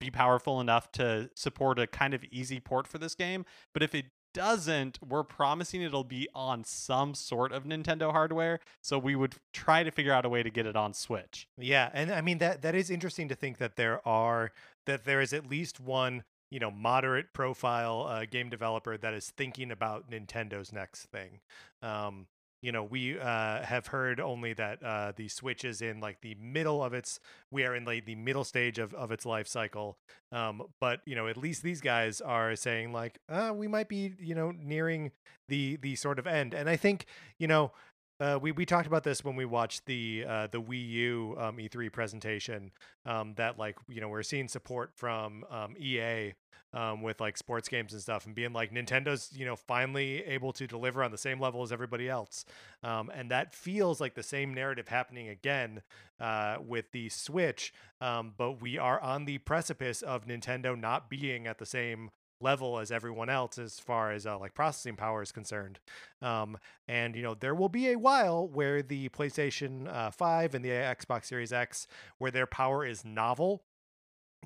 be 0.00 0.10
powerful 0.10 0.60
enough 0.60 0.90
to 0.92 1.30
support 1.34 1.78
a 1.78 1.86
kind 1.86 2.14
of 2.14 2.24
easy 2.24 2.60
port 2.60 2.86
for 2.86 2.98
this 2.98 3.14
game 3.14 3.44
but 3.72 3.82
if 3.82 3.94
it 3.94 4.06
doesn't, 4.34 4.98
we're 5.02 5.22
promising 5.22 5.80
it'll 5.80 6.04
be 6.04 6.28
on 6.34 6.64
some 6.64 7.14
sort 7.14 7.52
of 7.52 7.64
Nintendo 7.64 8.10
hardware. 8.12 8.60
So 8.82 8.98
we 8.98 9.16
would 9.16 9.36
try 9.52 9.82
to 9.82 9.90
figure 9.90 10.12
out 10.12 10.26
a 10.26 10.28
way 10.28 10.42
to 10.42 10.50
get 10.50 10.66
it 10.66 10.76
on 10.76 10.92
Switch. 10.92 11.48
Yeah, 11.56 11.88
and 11.94 12.12
I 12.12 12.20
mean 12.20 12.38
that 12.38 12.60
that 12.62 12.74
is 12.74 12.90
interesting 12.90 13.28
to 13.28 13.34
think 13.34 13.56
that 13.58 13.76
there 13.76 14.06
are 14.06 14.52
that 14.84 15.04
there 15.04 15.22
is 15.22 15.32
at 15.32 15.48
least 15.48 15.80
one 15.80 16.24
you 16.50 16.60
know 16.60 16.70
moderate 16.70 17.32
profile 17.32 18.06
uh, 18.08 18.26
game 18.26 18.50
developer 18.50 18.98
that 18.98 19.14
is 19.14 19.30
thinking 19.30 19.70
about 19.70 20.10
Nintendo's 20.10 20.72
next 20.72 21.06
thing. 21.06 21.40
Um, 21.82 22.26
you 22.64 22.72
know, 22.72 22.82
we 22.82 23.18
uh, 23.18 23.60
have 23.62 23.88
heard 23.88 24.20
only 24.20 24.54
that 24.54 24.82
uh, 24.82 25.12
the 25.14 25.28
Switch 25.28 25.66
is 25.66 25.82
in 25.82 26.00
like 26.00 26.22
the 26.22 26.34
middle 26.40 26.82
of 26.82 26.94
its. 26.94 27.20
We 27.50 27.62
are 27.64 27.76
in 27.76 27.84
like 27.84 28.06
the 28.06 28.14
middle 28.14 28.42
stage 28.42 28.78
of, 28.78 28.94
of 28.94 29.12
its 29.12 29.26
life 29.26 29.46
cycle. 29.46 29.98
Um, 30.32 30.62
but 30.80 31.00
you 31.04 31.14
know, 31.14 31.28
at 31.28 31.36
least 31.36 31.62
these 31.62 31.82
guys 31.82 32.22
are 32.22 32.56
saying 32.56 32.94
like, 32.94 33.18
uh, 33.28 33.52
we 33.54 33.68
might 33.68 33.90
be 33.90 34.14
you 34.18 34.34
know 34.34 34.50
nearing 34.50 35.12
the 35.46 35.76
the 35.76 35.94
sort 35.94 36.18
of 36.18 36.26
end. 36.26 36.54
And 36.54 36.70
I 36.70 36.76
think 36.76 37.04
you 37.38 37.48
know 37.48 37.72
uh, 38.18 38.38
we 38.40 38.50
we 38.50 38.64
talked 38.64 38.86
about 38.86 39.04
this 39.04 39.22
when 39.22 39.36
we 39.36 39.44
watched 39.44 39.84
the 39.84 40.24
uh, 40.26 40.46
the 40.46 40.62
Wii 40.62 40.88
U 40.88 41.36
um, 41.38 41.58
E3 41.58 41.92
presentation. 41.92 42.70
Um, 43.04 43.34
that 43.34 43.58
like 43.58 43.76
you 43.88 44.00
know 44.00 44.08
we're 44.08 44.22
seeing 44.22 44.48
support 44.48 44.92
from 44.96 45.44
um, 45.50 45.76
EA 45.78 46.32
um, 46.74 47.02
with 47.02 47.20
like 47.20 47.36
sports 47.36 47.68
games 47.68 47.92
and 47.92 48.02
stuff, 48.02 48.26
and 48.26 48.34
being 48.34 48.52
like 48.52 48.72
Nintendo's 48.72 49.30
you 49.34 49.46
know 49.46 49.56
finally 49.56 50.24
able 50.24 50.52
to 50.52 50.66
deliver 50.66 51.02
on 51.02 51.10
the 51.10 51.18
same 51.18 51.40
level 51.40 51.62
as 51.62 51.72
everybody 51.72 52.08
else, 52.08 52.44
um, 52.82 53.10
and 53.14 53.30
that 53.30 53.54
feels 53.54 54.00
like 54.00 54.14
the 54.14 54.22
same 54.22 54.52
narrative 54.52 54.88
happening 54.88 55.28
again 55.28 55.82
uh, 56.20 56.56
with 56.64 56.90
the 56.92 57.08
Switch. 57.08 57.72
Um, 58.00 58.34
but 58.36 58.60
we 58.60 58.76
are 58.78 59.00
on 59.00 59.24
the 59.24 59.38
precipice 59.38 60.02
of 60.02 60.26
Nintendo 60.26 60.78
not 60.78 61.08
being 61.08 61.46
at 61.46 61.58
the 61.58 61.66
same 61.66 62.10
level 62.40 62.78
as 62.78 62.90
everyone 62.90 63.28
else 63.28 63.58
as 63.58 63.80
far 63.80 64.12
as 64.12 64.26
uh, 64.26 64.38
like 64.38 64.54
processing 64.54 64.96
power 64.96 65.22
is 65.22 65.32
concerned. 65.32 65.78
Um, 66.20 66.58
and 66.88 67.16
you 67.16 67.22
know 67.22 67.34
there 67.34 67.54
will 67.54 67.68
be 67.68 67.90
a 67.90 67.98
while 67.98 68.46
where 68.46 68.82
the 68.82 69.08
PlayStation 69.08 69.92
uh, 69.92 70.10
5 70.10 70.54
and 70.54 70.64
the 70.64 70.70
Xbox 70.70 71.26
Series 71.26 71.52
X 71.52 71.86
where 72.18 72.30
their 72.30 72.46
power 72.46 72.84
is 72.84 73.04
novel, 73.04 73.62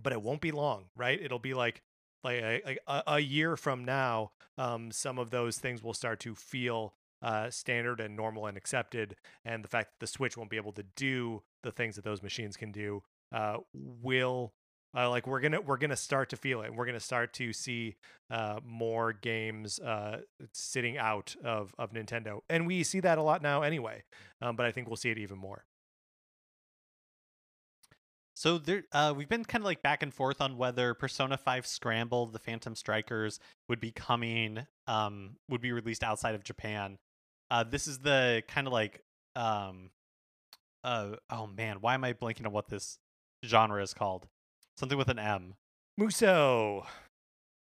but 0.01 0.13
it 0.13 0.23
won't 0.23 0.41
be 0.41 0.53
long, 0.53 0.85
right? 0.97 1.21
It'll 1.21 1.39
be 1.39 1.55
like 1.55 1.83
like 2.25 2.81
a, 2.87 3.03
a, 3.07 3.19
year 3.21 3.57
from 3.57 3.85
now, 3.85 4.33
um, 4.57 4.91
some 4.91 5.19
of 5.19 5.31
those 5.31 5.59
things 5.59 5.83
will 5.83 5.95
start 5.95 6.21
to 6.21 6.35
feel 6.35 6.95
uh, 7.23 7.51
standard 7.51 8.01
and 8.01 8.17
normal 8.17 8.47
and 8.47 8.57
accepted, 8.57 9.17
and 9.45 9.65
the 9.65 9.69
fact 9.69 9.91
that 9.93 10.01
the 10.01 10.07
Switch 10.07 10.37
won't 10.37 10.51
be 10.51 10.57
able 10.57 10.73
to 10.73 10.85
do 10.97 11.43
the 11.63 11.73
things 11.73 11.97
that 11.97 12.05
those 12.05 12.23
machines 12.23 12.57
can 12.57 12.73
do 12.73 13.03
uh, 13.33 13.59
will 13.73 14.53
uh, 14.97 15.09
like 15.11 15.27
we're 15.27 15.41
gonna 15.41 15.61
we're 15.61 15.77
gonna 15.77 15.97
start 15.97 16.31
to 16.31 16.37
feel 16.37 16.63
it. 16.63 16.75
We're 16.75 16.87
gonna 16.87 17.01
start 17.01 17.33
to 17.35 17.53
see 17.53 17.97
uh, 18.31 18.61
more 18.65 19.13
games 19.13 19.79
uh, 19.81 20.23
sitting 20.53 20.97
out 20.97 21.37
of 21.45 21.75
of 21.79 21.93
Nintendo, 21.93 22.41
and 22.49 22.67
we 22.67 22.83
see 22.83 23.01
that 23.01 23.19
a 23.19 23.23
lot 23.23 23.43
now 23.43 23.63
anyway. 23.63 24.03
Um, 24.41 24.57
but 24.57 24.67
I 24.67 24.73
think 24.73 24.89
we'll 24.89 24.97
see 24.97 25.11
it 25.11 25.19
even 25.19 25.39
more. 25.39 25.65
So 28.39 28.57
there, 28.57 28.85
uh, 28.93 29.15
we've 29.17 29.29
been 29.29 29.45
kind 29.45 29.63
of 29.63 29.67
like 29.67 29.83
back 29.83 30.01
and 30.01 30.15
forth 30.15 30.41
on 30.41 30.57
whether 30.57 30.95
Persona 30.95 31.37
5 31.37 31.67
Scramble, 31.67 32.27
the 32.27 32.39
Phantom 32.39 32.77
Strikers, 32.77 33.41
would 33.69 33.81
be 33.81 33.91
coming, 33.91 34.65
um, 34.87 35.35
would 35.49 35.61
be 35.61 35.73
released 35.73 36.05
outside 36.05 36.37
of 36.37 36.45
Japan. 36.45 36.99
Uh, 37.51 37.65
this 37.65 37.89
is 37.89 37.99
the 37.99 38.45
kind 38.47 38.69
of 38.69 38.73
like, 38.73 39.03
um, 39.35 39.91
uh, 40.85 41.17
oh 41.29 41.49
man, 41.49 41.79
why 41.81 41.95
am 41.95 42.05
I 42.05 42.13
blanking 42.13 42.47
on 42.47 42.53
what 42.53 42.69
this 42.69 42.99
genre 43.45 43.83
is 43.83 43.93
called? 43.93 44.29
Something 44.77 44.99
with 44.99 45.09
an 45.09 45.19
M. 45.19 45.55
Musou, 46.01 46.87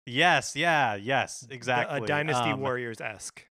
Yes, 0.06 0.54
yeah, 0.54 0.94
yes, 0.94 1.44
exactly. 1.50 2.02
a 2.04 2.06
Dynasty 2.06 2.50
Um, 2.50 2.60
Warriors 2.60 3.00
esque. 3.00 3.48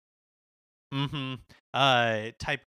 Mm-hmm. 0.94 1.34
Uh, 1.74 2.30
type 2.38 2.62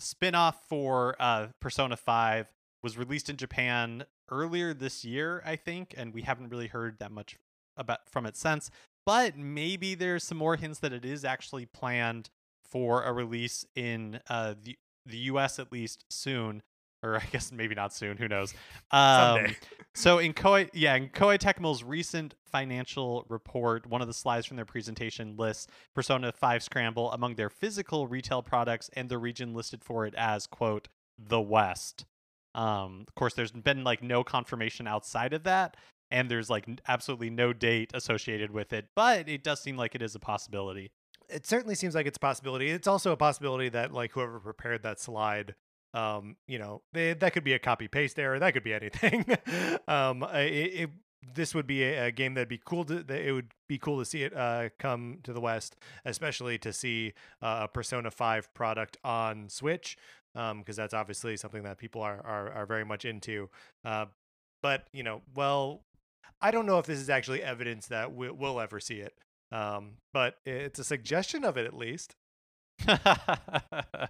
spin-off 0.00 0.60
for 0.68 1.16
uh 1.18 1.46
Persona 1.62 1.96
5 1.96 2.46
was 2.86 2.96
released 2.96 3.28
in 3.28 3.36
Japan 3.36 4.04
earlier 4.30 4.72
this 4.72 5.04
year, 5.04 5.42
I 5.44 5.56
think, 5.56 5.92
and 5.96 6.14
we 6.14 6.22
haven't 6.22 6.50
really 6.50 6.68
heard 6.68 7.00
that 7.00 7.10
much 7.10 7.36
about 7.76 8.08
from 8.08 8.26
it 8.26 8.36
since. 8.36 8.70
But 9.04 9.36
maybe 9.36 9.96
there's 9.96 10.22
some 10.22 10.38
more 10.38 10.54
hints 10.54 10.78
that 10.78 10.92
it 10.92 11.04
is 11.04 11.24
actually 11.24 11.66
planned 11.66 12.30
for 12.62 13.02
a 13.02 13.12
release 13.12 13.66
in 13.74 14.20
uh 14.30 14.54
the 14.62 14.78
the 15.04 15.16
US 15.32 15.58
at 15.58 15.72
least 15.72 16.04
soon. 16.10 16.62
Or 17.02 17.16
I 17.16 17.24
guess 17.32 17.50
maybe 17.50 17.74
not 17.74 17.92
soon, 17.92 18.18
who 18.18 18.28
knows. 18.28 18.54
Um, 18.92 19.56
so 19.92 20.18
in 20.20 20.32
Koei, 20.32 20.70
yeah, 20.72 20.94
in 20.94 21.08
Koei 21.08 21.38
Tecmo's 21.38 21.82
recent 21.82 22.36
financial 22.44 23.26
report, 23.28 23.84
one 23.88 24.00
of 24.00 24.06
the 24.06 24.14
slides 24.14 24.46
from 24.46 24.54
their 24.54 24.64
presentation 24.64 25.36
lists 25.36 25.66
Persona 25.92 26.30
5 26.30 26.62
Scramble 26.62 27.10
among 27.10 27.34
their 27.34 27.50
physical 27.50 28.06
retail 28.06 28.42
products 28.42 28.90
and 28.94 29.08
the 29.08 29.18
region 29.18 29.54
listed 29.54 29.82
for 29.82 30.06
it 30.06 30.14
as 30.14 30.46
quote 30.46 30.86
the 31.18 31.40
West. 31.40 32.04
Um, 32.56 33.04
of 33.06 33.14
course, 33.14 33.34
there's 33.34 33.52
been 33.52 33.84
like 33.84 34.02
no 34.02 34.24
confirmation 34.24 34.86
outside 34.88 35.32
of 35.34 35.44
that, 35.44 35.76
and 36.10 36.30
there's 36.30 36.50
like 36.50 36.66
absolutely 36.88 37.30
no 37.30 37.52
date 37.52 37.90
associated 37.94 38.50
with 38.50 38.72
it, 38.72 38.88
but 38.96 39.28
it 39.28 39.44
does 39.44 39.60
seem 39.60 39.76
like 39.76 39.94
it 39.94 40.02
is 40.02 40.14
a 40.14 40.18
possibility. 40.18 40.90
it 41.28 41.46
certainly 41.46 41.74
seems 41.74 41.94
like 41.94 42.06
it's 42.06 42.16
a 42.16 42.20
possibility. 42.20 42.70
It's 42.70 42.88
also 42.88 43.12
a 43.12 43.16
possibility 43.16 43.68
that 43.70 43.92
like 43.92 44.12
whoever 44.12 44.40
prepared 44.40 44.82
that 44.84 44.98
slide, 44.98 45.54
um, 45.92 46.36
you 46.46 46.58
know, 46.58 46.82
they, 46.92 47.12
that 47.14 47.32
could 47.32 47.44
be 47.44 47.52
a 47.52 47.58
copy 47.58 47.88
paste 47.88 48.18
error. 48.18 48.38
That 48.38 48.52
could 48.52 48.64
be 48.64 48.74
anything. 48.74 49.24
um, 49.88 50.22
it, 50.32 50.82
it, 50.82 50.90
this 51.34 51.54
would 51.54 51.66
be 51.66 51.82
a, 51.82 52.10
game 52.10 52.34
that'd 52.34 52.48
be 52.48 52.60
cool 52.64 52.84
to. 52.84 53.02
That 53.02 53.20
it 53.20 53.32
would 53.32 53.52
be 53.68 53.78
cool 53.78 53.98
to 53.98 54.04
see 54.04 54.22
it 54.22 54.36
uh, 54.36 54.68
come 54.78 55.18
to 55.24 55.32
the 55.32 55.40
West, 55.40 55.76
especially 56.04 56.58
to 56.58 56.72
see 56.72 57.14
uh, 57.42 57.60
a 57.62 57.68
Persona 57.68 58.10
Five 58.10 58.52
product 58.54 58.96
on 59.04 59.48
Switch, 59.48 59.96
because 60.58 60.76
that's 60.76 60.94
obviously 60.94 61.36
something 61.36 61.62
that 61.62 61.78
people 61.78 62.02
are 62.02 62.20
are, 62.24 62.52
are 62.52 62.66
very 62.66 62.84
much 62.84 63.04
into. 63.04 63.48
Uh, 63.84 64.06
but 64.62 64.86
you 64.92 65.02
know, 65.02 65.22
well, 65.34 65.82
I 66.40 66.50
don't 66.50 66.66
know 66.66 66.78
if 66.78 66.86
this 66.86 66.98
is 66.98 67.10
actually 67.10 67.42
evidence 67.42 67.86
that 67.88 68.14
we, 68.14 68.30
we'll 68.30 68.60
ever 68.60 68.80
see 68.80 68.96
it. 68.96 69.14
Um, 69.52 69.92
but 70.12 70.36
it's 70.44 70.78
a 70.78 70.84
suggestion 70.84 71.44
of 71.44 71.56
it 71.56 71.66
at 71.66 71.74
least. 71.74 72.16
uh, 72.88 74.08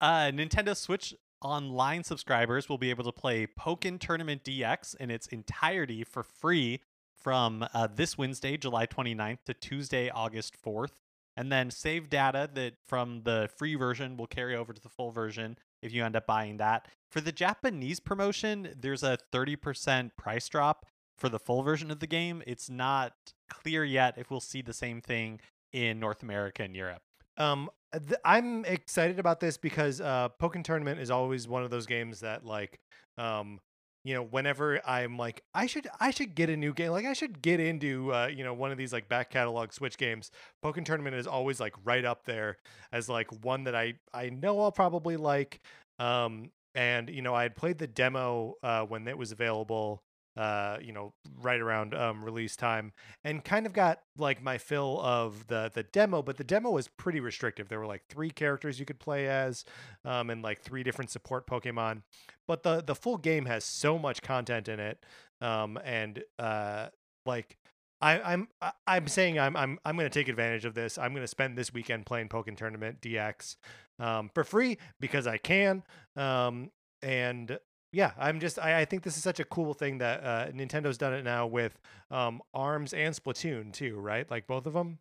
Nintendo 0.00 0.76
Switch 0.76 1.14
Online 1.42 2.04
subscribers 2.04 2.68
will 2.68 2.78
be 2.78 2.90
able 2.90 3.04
to 3.04 3.12
play 3.12 3.46
Pokken 3.46 3.98
Tournament 3.98 4.44
DX 4.44 4.94
in 4.96 5.10
its 5.10 5.26
entirety 5.26 6.04
for 6.04 6.22
free 6.22 6.80
from 7.16 7.66
uh, 7.74 7.88
this 7.92 8.16
Wednesday, 8.16 8.56
July 8.56 8.86
29th 8.86 9.38
to 9.46 9.54
Tuesday, 9.54 10.08
August 10.08 10.54
4th. 10.64 10.92
And 11.36 11.50
then 11.50 11.70
save 11.70 12.10
data 12.10 12.50
that 12.54 12.74
from 12.86 13.22
the 13.24 13.48
free 13.56 13.74
version 13.74 14.16
will 14.16 14.26
carry 14.26 14.54
over 14.54 14.72
to 14.72 14.80
the 14.80 14.88
full 14.88 15.10
version 15.10 15.56
if 15.82 15.92
you 15.92 16.04
end 16.04 16.16
up 16.16 16.26
buying 16.26 16.58
that. 16.58 16.88
For 17.10 17.20
the 17.20 17.32
Japanese 17.32 18.00
promotion, 18.00 18.74
there's 18.78 19.02
a 19.02 19.18
30% 19.32 20.10
price 20.16 20.48
drop 20.48 20.86
for 21.16 21.28
the 21.28 21.38
full 21.38 21.62
version 21.62 21.90
of 21.90 22.00
the 22.00 22.06
game. 22.06 22.42
It's 22.46 22.68
not 22.68 23.14
clear 23.48 23.84
yet 23.84 24.18
if 24.18 24.30
we'll 24.30 24.40
see 24.40 24.62
the 24.62 24.72
same 24.72 25.00
thing 25.00 25.40
in 25.72 25.98
North 25.98 26.22
America 26.22 26.62
and 26.62 26.76
Europe. 26.76 27.02
Um, 27.38 27.70
th- 27.92 28.20
I'm 28.24 28.64
excited 28.64 29.18
about 29.18 29.40
this 29.40 29.56
because 29.56 30.00
uh, 30.00 30.28
Pokken 30.40 30.64
Tournament 30.64 31.00
is 31.00 31.10
always 31.10 31.48
one 31.48 31.64
of 31.64 31.70
those 31.70 31.86
games 31.86 32.20
that 32.20 32.44
like, 32.44 32.78
um, 33.18 33.60
you 34.04 34.14
know, 34.14 34.22
whenever 34.22 34.80
I'm 34.86 35.16
like, 35.16 35.42
I 35.54 35.66
should, 35.66 35.88
I 36.00 36.10
should 36.10 36.34
get 36.34 36.50
a 36.50 36.56
new 36.56 36.72
game. 36.72 36.90
Like, 36.90 37.06
I 37.06 37.12
should 37.12 37.40
get 37.42 37.60
into, 37.60 38.12
uh, 38.12 38.26
you 38.26 38.44
know, 38.44 38.54
one 38.54 38.72
of 38.72 38.78
these 38.78 38.92
like 38.92 39.08
back 39.08 39.30
catalog 39.30 39.72
Switch 39.72 39.96
games. 39.96 40.30
Pokken 40.64 40.84
Tournament 40.84 41.16
is 41.16 41.26
always 41.26 41.60
like 41.60 41.74
right 41.84 42.04
up 42.04 42.24
there 42.24 42.58
as 42.92 43.08
like 43.08 43.28
one 43.44 43.64
that 43.64 43.74
I, 43.74 43.94
I 44.12 44.30
know 44.30 44.60
I'll 44.60 44.72
probably 44.72 45.16
like. 45.16 45.60
Um, 45.98 46.50
and 46.74 47.08
you 47.10 47.22
know, 47.22 47.34
I 47.34 47.42
had 47.42 47.56
played 47.56 47.78
the 47.78 47.86
demo 47.86 48.54
uh, 48.62 48.82
when 48.84 49.06
it 49.06 49.16
was 49.16 49.32
available. 49.32 50.02
Uh, 50.36 50.78
you 50.82 50.92
know, 50.92 51.12
right 51.40 51.60
around 51.60 51.94
um, 51.94 52.24
release 52.24 52.56
time, 52.56 52.92
and 53.22 53.44
kind 53.44 53.66
of 53.66 53.72
got 53.72 54.00
like 54.16 54.42
my 54.42 54.56
fill 54.56 54.98
of 55.02 55.46
the 55.48 55.70
the 55.72 55.82
demo. 55.82 56.22
But 56.22 56.38
the 56.38 56.44
demo 56.44 56.70
was 56.70 56.88
pretty 56.88 57.20
restrictive. 57.20 57.68
There 57.68 57.78
were 57.78 57.86
like 57.86 58.06
three 58.08 58.30
characters 58.30 58.80
you 58.80 58.86
could 58.86 58.98
play 58.98 59.28
as, 59.28 59.64
um, 60.04 60.30
and 60.30 60.42
like 60.42 60.62
three 60.62 60.82
different 60.82 61.10
support 61.10 61.46
Pokemon. 61.46 62.02
But 62.48 62.62
the 62.62 62.82
the 62.82 62.94
full 62.94 63.18
game 63.18 63.44
has 63.44 63.64
so 63.64 63.98
much 63.98 64.22
content 64.22 64.68
in 64.68 64.80
it, 64.80 65.04
um, 65.42 65.78
and 65.84 66.22
uh, 66.38 66.88
like 67.26 67.58
I, 68.02 68.20
I'm 68.20 68.48
I'm 68.86 69.06
saying 69.06 69.38
I'm 69.38 69.56
I'm 69.56 69.78
I'm 69.84 69.96
to 70.10 70.10
take 70.10 70.28
advantage 70.28 70.64
of 70.64 70.74
this. 70.74 70.98
I'm 70.98 71.12
to 71.22 71.28
spend 71.28 71.56
this 71.56 71.72
weekend 71.72 72.04
playing 72.04 72.28
Pokemon 72.28 72.56
Tournament 72.56 73.00
DX 73.00 73.56
um, 74.00 74.30
for 74.34 74.44
free 74.44 74.78
because 75.00 75.26
I 75.26 75.38
can. 75.38 75.84
Um, 76.16 76.70
and 77.00 77.58
yeah, 77.92 78.12
I'm 78.18 78.40
just 78.40 78.58
I, 78.58 78.80
I 78.80 78.84
think 78.84 79.02
this 79.02 79.16
is 79.16 79.22
such 79.22 79.38
a 79.38 79.44
cool 79.44 79.74
thing 79.74 79.98
that 79.98 80.24
uh, 80.24 80.46
Nintendo's 80.52 80.98
done 80.98 81.12
it 81.12 81.24
now 81.24 81.46
with 81.46 81.78
um, 82.10 82.40
Arms 82.54 82.94
and 82.94 83.14
Splatoon 83.14 83.72
too, 83.72 83.96
right? 83.96 84.28
Like 84.30 84.46
both 84.46 84.66
of 84.66 84.72
them. 84.72 84.98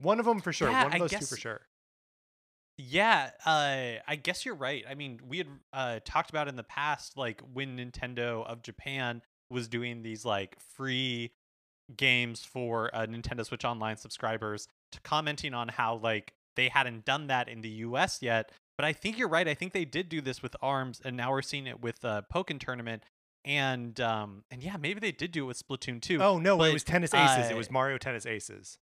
One 0.00 0.18
of 0.18 0.26
them 0.26 0.40
for 0.40 0.52
sure. 0.52 0.70
Yeah, 0.70 0.84
One 0.84 0.94
of 0.94 1.00
those 1.00 1.10
two 1.10 1.26
for 1.26 1.36
sure. 1.36 1.60
Yeah, 2.78 3.30
uh, 3.44 4.00
I 4.06 4.16
guess 4.22 4.46
you're 4.46 4.54
right. 4.54 4.84
I 4.88 4.94
mean, 4.94 5.20
we 5.28 5.38
had 5.38 5.48
uh, 5.72 5.98
talked 6.04 6.30
about 6.30 6.46
in 6.46 6.54
the 6.54 6.62
past, 6.62 7.16
like 7.16 7.42
when 7.52 7.76
Nintendo 7.76 8.46
of 8.46 8.62
Japan 8.62 9.20
was 9.50 9.66
doing 9.66 10.02
these 10.02 10.24
like 10.24 10.56
free 10.60 11.32
games 11.96 12.44
for 12.44 12.94
uh, 12.94 13.06
Nintendo 13.06 13.44
Switch 13.44 13.64
Online 13.64 13.96
subscribers, 13.96 14.68
to 14.92 15.00
commenting 15.00 15.54
on 15.54 15.68
how 15.68 15.96
like 15.96 16.32
they 16.54 16.68
hadn't 16.68 17.04
done 17.04 17.26
that 17.26 17.48
in 17.48 17.60
the 17.60 17.68
U.S. 17.68 18.20
yet. 18.22 18.52
But 18.78 18.84
I 18.84 18.92
think 18.92 19.18
you're 19.18 19.28
right. 19.28 19.46
I 19.46 19.54
think 19.54 19.72
they 19.72 19.84
did 19.84 20.08
do 20.08 20.20
this 20.20 20.40
with 20.40 20.54
Arms, 20.62 21.02
and 21.04 21.16
now 21.16 21.32
we're 21.32 21.42
seeing 21.42 21.66
it 21.66 21.82
with 21.82 22.04
uh, 22.04 22.22
Pokken 22.32 22.60
Tournament, 22.60 23.02
and 23.44 24.00
um, 24.00 24.44
and 24.52 24.62
yeah, 24.62 24.76
maybe 24.76 25.00
they 25.00 25.10
did 25.10 25.32
do 25.32 25.42
it 25.44 25.46
with 25.48 25.68
Splatoon 25.68 26.00
too. 26.00 26.22
Oh 26.22 26.38
no, 26.38 26.56
but, 26.56 26.70
it 26.70 26.72
was 26.74 26.84
Tennis 26.84 27.12
Aces. 27.12 27.50
it 27.50 27.54
uh, 27.54 27.56
was 27.56 27.72
Mario 27.72 27.98
Tennis 27.98 28.24
Aces. 28.24 28.78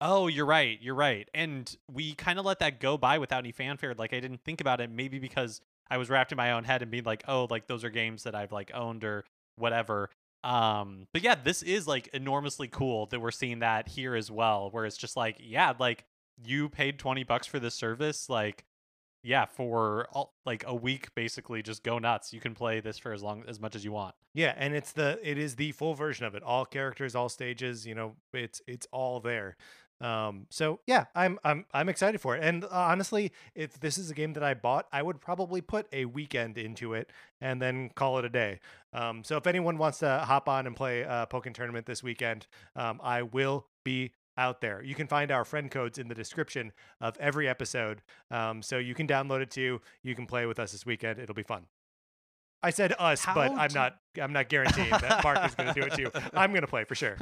Oh, 0.00 0.28
you're 0.28 0.46
right. 0.46 0.78
You're 0.80 0.94
right. 0.94 1.28
And 1.34 1.76
we 1.92 2.14
kind 2.14 2.38
of 2.38 2.46
let 2.46 2.60
that 2.60 2.80
go 2.80 2.96
by 2.96 3.18
without 3.18 3.40
any 3.40 3.52
fanfare. 3.52 3.92
Like 3.92 4.14
I 4.14 4.20
didn't 4.20 4.40
think 4.44 4.60
about 4.60 4.80
it 4.80 4.88
maybe 4.88 5.18
because 5.18 5.60
I 5.90 5.98
was 5.98 6.08
wrapped 6.08 6.30
in 6.30 6.36
my 6.36 6.52
own 6.52 6.62
head 6.62 6.80
and 6.80 6.90
being 6.90 7.04
like, 7.04 7.24
"Oh, 7.26 7.48
like 7.50 7.66
those 7.66 7.82
are 7.82 7.90
games 7.90 8.22
that 8.22 8.36
I've 8.36 8.52
like 8.52 8.70
owned 8.72 9.02
or 9.02 9.24
whatever." 9.56 10.10
Um, 10.44 11.08
but 11.12 11.22
yeah, 11.22 11.34
this 11.34 11.64
is 11.64 11.88
like 11.88 12.08
enormously 12.14 12.68
cool 12.68 13.06
that 13.06 13.20
we're 13.20 13.32
seeing 13.32 13.58
that 13.58 13.88
here 13.88 14.14
as 14.14 14.30
well, 14.30 14.70
where 14.70 14.86
it's 14.86 14.96
just 14.96 15.16
like, 15.16 15.38
yeah, 15.40 15.72
like 15.76 16.04
you 16.42 16.68
paid 16.68 16.98
20 17.00 17.24
bucks 17.24 17.48
for 17.48 17.58
this 17.58 17.74
service, 17.74 18.28
like 18.30 18.64
yeah, 19.22 19.44
for 19.46 20.08
all, 20.12 20.34
like 20.46 20.64
a 20.66 20.74
week 20.74 21.14
basically 21.14 21.62
just 21.62 21.82
go 21.82 21.98
nuts. 21.98 22.32
You 22.32 22.40
can 22.40 22.54
play 22.54 22.80
this 22.80 22.98
for 22.98 23.12
as 23.12 23.22
long 23.22 23.44
as 23.46 23.60
much 23.60 23.74
as 23.74 23.84
you 23.84 23.92
want. 23.92 24.14
Yeah, 24.34 24.54
and 24.56 24.74
it's 24.74 24.92
the 24.92 25.18
it 25.22 25.38
is 25.38 25.56
the 25.56 25.72
full 25.72 25.94
version 25.94 26.26
of 26.26 26.34
it. 26.34 26.42
All 26.42 26.64
characters, 26.64 27.14
all 27.14 27.28
stages. 27.28 27.86
You 27.86 27.94
know, 27.94 28.16
it's 28.32 28.62
it's 28.66 28.86
all 28.92 29.20
there. 29.20 29.56
Um, 30.00 30.46
so 30.48 30.80
yeah, 30.86 31.06
I'm 31.14 31.38
I'm 31.44 31.66
I'm 31.74 31.88
excited 31.88 32.20
for 32.20 32.34
it. 32.36 32.42
And 32.42 32.64
uh, 32.64 32.68
honestly, 32.72 33.32
if 33.54 33.78
this 33.80 33.98
is 33.98 34.10
a 34.10 34.14
game 34.14 34.32
that 34.32 34.42
I 34.42 34.54
bought, 34.54 34.86
I 34.92 35.02
would 35.02 35.20
probably 35.20 35.60
put 35.60 35.86
a 35.92 36.06
weekend 36.06 36.56
into 36.56 36.94
it 36.94 37.10
and 37.40 37.60
then 37.60 37.90
call 37.94 38.18
it 38.18 38.24
a 38.24 38.30
day. 38.30 38.60
Um, 38.92 39.22
so 39.22 39.36
if 39.36 39.46
anyone 39.46 39.76
wants 39.76 39.98
to 39.98 40.24
hop 40.26 40.48
on 40.48 40.66
and 40.66 40.74
play 40.74 41.04
uh, 41.04 41.26
Pokken 41.26 41.52
Tournament 41.52 41.84
this 41.86 42.02
weekend, 42.02 42.46
um, 42.76 43.00
I 43.02 43.22
will 43.22 43.66
be 43.84 44.12
out 44.36 44.60
there. 44.60 44.82
You 44.82 44.94
can 44.94 45.06
find 45.06 45.30
our 45.30 45.44
friend 45.44 45.70
codes 45.70 45.98
in 45.98 46.08
the 46.08 46.14
description 46.14 46.72
of 47.00 47.16
every 47.18 47.48
episode. 47.48 48.02
Um, 48.30 48.62
so 48.62 48.78
you 48.78 48.94
can 48.94 49.06
download 49.06 49.40
it 49.40 49.50
too. 49.50 49.80
You 50.02 50.14
can 50.14 50.26
play 50.26 50.46
with 50.46 50.58
us 50.58 50.72
this 50.72 50.86
weekend. 50.86 51.18
It'll 51.18 51.34
be 51.34 51.42
fun. 51.42 51.66
I 52.62 52.70
said 52.70 52.94
us, 52.98 53.24
but 53.24 53.52
How 53.52 53.56
I'm 53.56 53.72
not. 53.72 53.96
I'm 54.20 54.32
not 54.32 54.48
guaranteeing 54.48 54.90
that 54.90 55.24
Mark 55.24 55.46
is 55.46 55.54
going 55.54 55.72
to 55.72 55.80
do 55.80 55.86
it 55.86 55.94
too. 55.94 56.10
I'm 56.34 56.50
going 56.50 56.60
to 56.60 56.66
play 56.66 56.84
for 56.84 56.94
sure. 56.94 57.16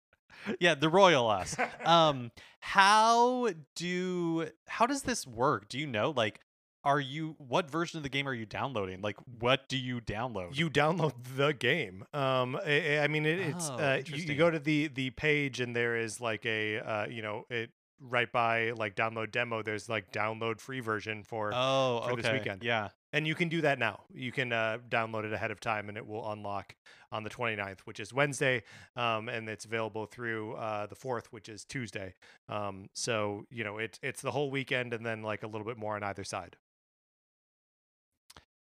yeah, 0.60 0.74
the 0.74 0.88
royal 0.88 1.30
us. 1.30 1.56
um 1.84 2.30
how 2.60 3.50
do 3.76 4.48
how 4.68 4.86
does 4.86 5.02
this 5.02 5.26
work 5.26 5.68
do 5.68 5.78
you 5.78 5.86
know 5.86 6.12
like 6.16 6.40
are 6.84 7.00
you 7.00 7.34
what 7.38 7.70
version 7.70 7.96
of 7.96 8.02
the 8.02 8.08
game 8.08 8.28
are 8.28 8.34
you 8.34 8.46
downloading 8.46 9.00
like 9.00 9.16
what 9.40 9.68
do 9.68 9.76
you 9.76 10.00
download 10.00 10.56
you 10.56 10.70
download 10.70 11.12
the 11.36 11.52
game. 11.52 12.04
Um, 12.12 12.56
I, 12.64 12.98
I 12.98 13.08
mean, 13.08 13.26
it, 13.26 13.38
it's 13.40 13.70
Oh, 13.70 13.74
uh, 13.74 14.02
you, 14.06 14.16
you 14.16 14.34
go 14.34 14.50
to 14.50 14.58
the 14.58 14.88
the 14.88 15.10
page 15.10 15.60
and 15.60 15.74
there 15.74 15.96
is 15.96 16.20
like 16.20 16.44
a 16.46 16.78
uh, 16.78 17.06
you 17.06 17.22
know 17.22 17.46
it 17.50 17.70
right 18.00 18.30
by 18.30 18.72
like 18.72 18.94
download 18.96 19.32
demo. 19.32 19.62
There's 19.62 19.88
like 19.88 20.12
download 20.12 20.60
free 20.60 20.80
version 20.80 21.22
for, 21.22 21.52
oh 21.54 22.02
for 22.04 22.12
okay 22.12 22.22
this 22.22 22.32
weekend. 22.32 22.62
yeah 22.62 22.90
and 23.14 23.28
you 23.28 23.36
can 23.36 23.48
do 23.48 23.60
that 23.60 23.78
now. 23.78 24.00
You 24.12 24.32
can 24.32 24.52
uh, 24.52 24.78
download 24.88 25.24
it 25.24 25.32
ahead 25.32 25.52
of 25.52 25.60
time, 25.60 25.88
and 25.88 25.96
it 25.96 26.04
will 26.04 26.28
unlock 26.32 26.74
on 27.12 27.22
the 27.22 27.30
29th, 27.30 27.78
which 27.84 28.00
is 28.00 28.12
Wednesday, 28.12 28.64
um, 28.96 29.28
and 29.28 29.48
it's 29.48 29.64
available 29.64 30.06
through 30.06 30.54
uh, 30.54 30.86
the 30.86 30.96
4th, 30.96 31.26
which 31.26 31.48
is 31.48 31.64
Tuesday. 31.64 32.14
Um, 32.48 32.88
so 32.92 33.46
you 33.50 33.62
know 33.62 33.78
it's 33.78 34.00
it's 34.02 34.20
the 34.20 34.32
whole 34.32 34.50
weekend, 34.50 34.92
and 34.92 35.06
then 35.06 35.22
like 35.22 35.44
a 35.44 35.46
little 35.46 35.64
bit 35.66 35.78
more 35.78 35.94
on 35.94 36.02
either 36.02 36.24
side. 36.24 36.56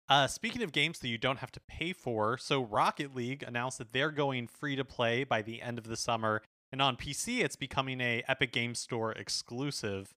Uh 0.09 0.27
speaking 0.27 0.63
of 0.63 0.73
games 0.73 0.99
that 1.01 1.09
you 1.09 1.19
don't 1.19 1.39
have 1.39 1.53
to 1.53 1.61
pay 1.69 1.93
for 1.93 2.37
so 2.39 2.63
rocket 2.65 3.15
league 3.15 3.43
announced 3.43 3.79
that 3.79 3.93
they're 3.93 4.11
going 4.11 4.47
free 4.47 4.77
to 4.77 4.85
play 4.85 5.25
by 5.25 5.43
the 5.43 5.61
end 5.63 5.79
of 5.79 5.85
the 5.89 5.97
summer 5.97 6.43
and 6.73 6.81
on 6.83 6.97
pc 6.97 7.41
it's 7.43 7.57
becoming 7.57 8.01
a 8.01 8.23
epic 8.29 8.53
games 8.53 8.79
store 8.79 9.13
exclusive 9.13 10.15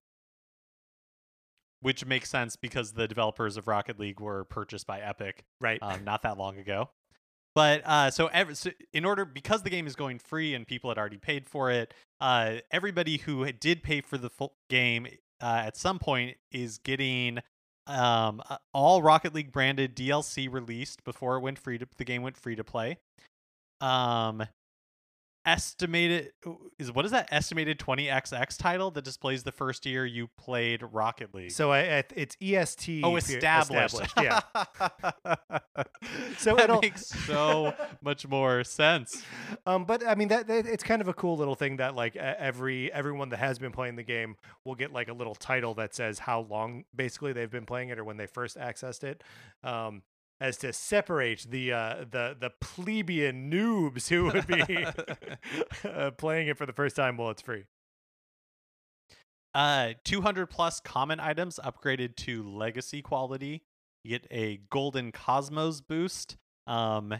which 1.80 2.04
makes 2.04 2.28
sense 2.28 2.56
because 2.56 2.92
the 2.92 3.08
developers 3.08 3.56
of 3.56 3.66
rocket 3.66 3.98
league 3.98 4.20
were 4.20 4.44
purchased 4.44 4.86
by 4.86 5.00
epic 5.00 5.44
Right. 5.60 5.78
um, 5.82 6.04
not 6.04 6.22
that 6.22 6.36
long 6.36 6.58
ago. 6.58 6.90
But 7.54 7.82
uh, 7.84 8.10
so, 8.10 8.26
ev- 8.28 8.56
so 8.56 8.70
in 8.92 9.04
order 9.04 9.24
because 9.24 9.62
the 9.62 9.70
game 9.70 9.86
is 9.86 9.96
going 9.96 10.18
free 10.18 10.54
and 10.54 10.66
people 10.66 10.90
had 10.90 10.98
already 10.98 11.16
paid 11.16 11.48
for 11.48 11.70
it, 11.70 11.92
uh, 12.20 12.56
everybody 12.70 13.16
who 13.16 13.50
did 13.52 13.82
pay 13.82 14.02
for 14.02 14.18
the 14.18 14.28
full 14.30 14.54
game 14.68 15.06
uh, 15.42 15.62
at 15.66 15.76
some 15.76 15.98
point 15.98 16.36
is 16.52 16.78
getting 16.78 17.38
um, 17.86 18.42
uh, 18.48 18.58
all 18.72 19.02
Rocket 19.02 19.34
League 19.34 19.52
branded 19.52 19.96
DLC 19.96 20.52
released 20.52 21.04
before 21.04 21.36
it 21.36 21.40
went 21.40 21.58
free 21.58 21.78
to 21.78 21.86
the 21.96 22.04
game 22.04 22.22
went 22.22 22.36
free 22.36 22.56
to 22.56 22.64
play. 22.64 22.98
Um, 23.80 24.42
estimated 25.46 26.32
is 26.78 26.92
what 26.92 27.04
is 27.04 27.10
that 27.10 27.28
estimated 27.32 27.78
20xx 27.78 28.56
title 28.58 28.90
that 28.92 29.04
displays 29.04 29.42
the 29.42 29.52
first 29.52 29.86
year 29.86 30.04
you 30.06 30.28
played 30.36 30.82
Rocket 30.82 31.34
League? 31.34 31.52
So 31.52 31.70
I, 31.70 31.98
I 31.98 32.04
it's 32.14 32.36
EST. 32.42 33.02
oh, 33.04 33.12
pe- 33.12 33.16
established. 33.18 34.00
Yeah. 34.20 34.40
So 36.38 36.58
it'll- 36.58 36.80
makes 36.80 37.06
so 37.06 37.74
much 38.02 38.26
more 38.26 38.64
sense. 38.64 39.22
Um, 39.66 39.84
but 39.84 40.06
I 40.06 40.14
mean 40.14 40.28
that, 40.28 40.46
that 40.46 40.66
it's 40.66 40.82
kind 40.82 41.02
of 41.02 41.08
a 41.08 41.14
cool 41.14 41.36
little 41.36 41.54
thing 41.54 41.76
that 41.76 41.94
like 41.94 42.16
every 42.16 42.90
everyone 42.92 43.28
that 43.30 43.38
has 43.38 43.58
been 43.58 43.72
playing 43.72 43.96
the 43.96 44.02
game 44.02 44.36
will 44.64 44.74
get 44.74 44.92
like 44.92 45.08
a 45.08 45.12
little 45.12 45.34
title 45.34 45.74
that 45.74 45.94
says 45.94 46.18
how 46.18 46.40
long 46.42 46.84
basically 46.94 47.32
they've 47.32 47.50
been 47.50 47.66
playing 47.66 47.90
it 47.90 47.98
or 47.98 48.04
when 48.04 48.16
they 48.16 48.26
first 48.26 48.56
accessed 48.56 49.04
it. 49.04 49.22
Um, 49.62 50.02
as 50.40 50.56
to 50.58 50.72
separate 50.72 51.46
the 51.50 51.72
uh, 51.72 52.04
the 52.10 52.36
the 52.38 52.50
plebeian 52.60 53.50
noobs 53.50 54.08
who 54.08 54.24
would 54.24 54.46
be 54.46 54.86
uh, 55.88 56.10
playing 56.12 56.48
it 56.48 56.56
for 56.56 56.66
the 56.66 56.72
first 56.72 56.96
time 56.96 57.16
while 57.16 57.30
it's 57.30 57.42
free. 57.42 57.64
Uh, 59.52 59.94
200 60.04 60.46
plus 60.46 60.80
common 60.80 61.18
items 61.18 61.58
upgraded 61.62 62.14
to 62.16 62.48
legacy 62.48 63.02
quality. 63.02 63.62
You 64.04 64.18
get 64.18 64.26
a 64.30 64.60
golden 64.70 65.12
cosmos 65.12 65.80
boost. 65.80 66.36
Um, 66.66 67.14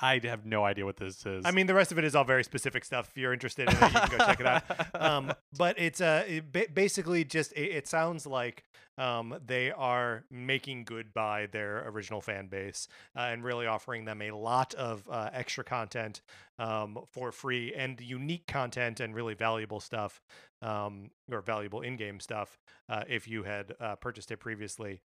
I 0.00 0.20
have 0.24 0.46
no 0.46 0.64
idea 0.64 0.84
what 0.84 0.96
this 0.96 1.24
is. 1.26 1.44
I 1.44 1.50
mean, 1.50 1.66
the 1.66 1.74
rest 1.74 1.92
of 1.92 1.98
it 1.98 2.04
is 2.04 2.14
all 2.14 2.24
very 2.24 2.44
specific 2.44 2.84
stuff. 2.84 3.10
If 3.10 3.18
you're 3.18 3.32
interested 3.32 3.68
in 3.68 3.76
it, 3.76 3.82
you 3.82 3.88
can 3.88 4.18
go 4.18 4.24
check 4.24 4.40
it 4.40 4.46
out. 4.46 4.62
um, 4.94 5.32
but 5.56 5.78
it's 5.78 6.00
uh, 6.00 6.24
it 6.26 6.52
ba- 6.52 6.68
basically 6.72 7.24
just 7.24 7.52
it, 7.52 7.70
it 7.70 7.86
sounds 7.86 8.26
like 8.26 8.64
um, 8.98 9.38
they 9.46 9.70
are 9.72 10.24
making 10.30 10.84
good 10.84 11.12
by 11.12 11.46
their 11.46 11.88
original 11.88 12.20
fan 12.20 12.48
base 12.48 12.88
uh, 13.16 13.20
and 13.20 13.42
really 13.42 13.66
offering 13.66 14.04
them 14.04 14.20
a 14.22 14.30
lot 14.30 14.74
of 14.74 15.08
uh, 15.10 15.30
extra 15.32 15.64
content 15.64 16.20
um, 16.58 16.98
for 17.06 17.32
free 17.32 17.72
and 17.74 18.00
unique 18.00 18.46
content 18.46 19.00
and 19.00 19.14
really 19.14 19.34
valuable 19.34 19.80
stuff 19.80 20.20
um, 20.62 21.10
or 21.32 21.40
valuable 21.40 21.80
in-game 21.80 22.20
stuff 22.20 22.58
uh, 22.88 23.02
if 23.08 23.26
you 23.26 23.42
had 23.42 23.74
uh, 23.80 23.96
purchased 23.96 24.30
it 24.30 24.36
previously. 24.36 25.00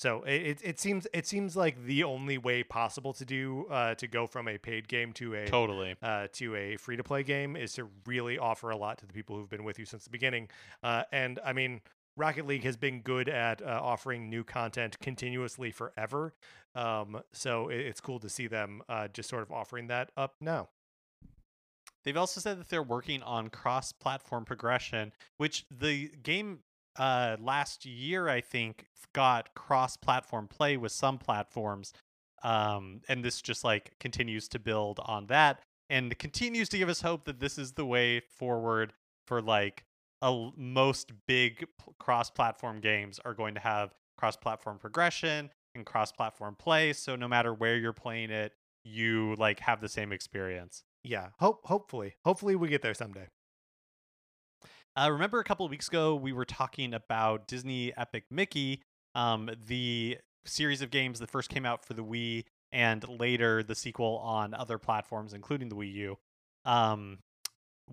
So 0.00 0.22
it, 0.22 0.60
it 0.64 0.80
seems 0.80 1.06
it 1.12 1.26
seems 1.26 1.56
like 1.56 1.84
the 1.84 2.04
only 2.04 2.38
way 2.38 2.62
possible 2.62 3.12
to 3.12 3.24
do 3.26 3.66
uh, 3.70 3.94
to 3.96 4.06
go 4.06 4.26
from 4.26 4.48
a 4.48 4.56
paid 4.56 4.88
game 4.88 5.12
to 5.12 5.34
a 5.34 5.46
totally. 5.46 5.94
uh, 6.02 6.28
to 6.32 6.56
a 6.56 6.78
free 6.78 6.96
to 6.96 7.04
play 7.04 7.22
game 7.22 7.54
is 7.54 7.74
to 7.74 7.86
really 8.06 8.38
offer 8.38 8.70
a 8.70 8.76
lot 8.78 8.96
to 8.96 9.06
the 9.06 9.12
people 9.12 9.36
who've 9.36 9.50
been 9.50 9.62
with 9.62 9.78
you 9.78 9.84
since 9.84 10.04
the 10.04 10.10
beginning. 10.10 10.48
Uh, 10.82 11.02
and 11.12 11.38
I 11.44 11.52
mean, 11.52 11.82
Rocket 12.16 12.46
League 12.46 12.64
has 12.64 12.78
been 12.78 13.02
good 13.02 13.28
at 13.28 13.60
uh, 13.60 13.78
offering 13.82 14.30
new 14.30 14.42
content 14.42 14.98
continuously 15.00 15.70
forever. 15.70 16.32
Um, 16.74 17.20
so 17.34 17.68
it, 17.68 17.80
it's 17.80 18.00
cool 18.00 18.20
to 18.20 18.30
see 18.30 18.46
them 18.46 18.80
uh, 18.88 19.08
just 19.08 19.28
sort 19.28 19.42
of 19.42 19.52
offering 19.52 19.88
that 19.88 20.12
up 20.16 20.36
now. 20.40 20.70
They've 22.04 22.16
also 22.16 22.40
said 22.40 22.58
that 22.58 22.70
they're 22.70 22.82
working 22.82 23.22
on 23.22 23.50
cross-platform 23.50 24.46
progression, 24.46 25.12
which 25.36 25.66
the 25.70 26.08
game 26.22 26.60
uh, 26.96 27.36
last 27.40 27.84
year 27.84 28.28
I 28.28 28.40
think 28.40 28.86
got 29.12 29.54
cross-platform 29.54 30.48
play 30.48 30.76
with 30.76 30.92
some 30.92 31.18
platforms, 31.18 31.92
um, 32.42 33.00
and 33.08 33.24
this 33.24 33.42
just 33.42 33.64
like 33.64 33.92
continues 33.98 34.48
to 34.48 34.58
build 34.58 35.00
on 35.04 35.26
that 35.26 35.60
and 35.88 36.16
continues 36.18 36.68
to 36.68 36.78
give 36.78 36.88
us 36.88 37.00
hope 37.00 37.24
that 37.24 37.40
this 37.40 37.58
is 37.58 37.72
the 37.72 37.84
way 37.84 38.20
forward 38.20 38.92
for 39.26 39.42
like 39.42 39.84
a, 40.22 40.50
most 40.56 41.12
big 41.26 41.58
p- 41.60 41.92
cross-platform 41.98 42.80
games 42.80 43.18
are 43.24 43.34
going 43.34 43.54
to 43.54 43.60
have 43.60 43.92
cross-platform 44.16 44.78
progression 44.78 45.50
and 45.74 45.84
cross-platform 45.84 46.56
play. 46.58 46.92
So 46.92 47.16
no 47.16 47.26
matter 47.26 47.52
where 47.52 47.76
you're 47.76 47.92
playing 47.92 48.30
it, 48.30 48.52
you 48.84 49.34
like 49.36 49.60
have 49.60 49.80
the 49.80 49.88
same 49.88 50.12
experience. 50.12 50.84
Yeah, 51.02 51.28
hope 51.38 51.66
hopefully, 51.66 52.14
hopefully 52.24 52.54
we 52.54 52.68
get 52.68 52.82
there 52.82 52.94
someday. 52.94 53.28
Uh, 54.96 55.08
remember 55.10 55.38
a 55.38 55.44
couple 55.44 55.64
of 55.64 55.70
weeks 55.70 55.88
ago 55.88 56.14
we 56.14 56.32
were 56.32 56.44
talking 56.44 56.94
about 56.94 57.46
Disney 57.46 57.92
Epic 57.96 58.24
Mickey, 58.30 58.82
um, 59.14 59.50
the 59.66 60.18
series 60.44 60.82
of 60.82 60.90
games 60.90 61.20
that 61.20 61.30
first 61.30 61.48
came 61.48 61.64
out 61.64 61.84
for 61.84 61.94
the 61.94 62.04
Wii 62.04 62.44
and 62.72 63.08
later 63.08 63.62
the 63.62 63.74
sequel 63.74 64.18
on 64.18 64.54
other 64.54 64.78
platforms, 64.78 65.32
including 65.32 65.68
the 65.68 65.76
Wii 65.76 65.92
U. 65.94 66.18
Um, 66.64 67.18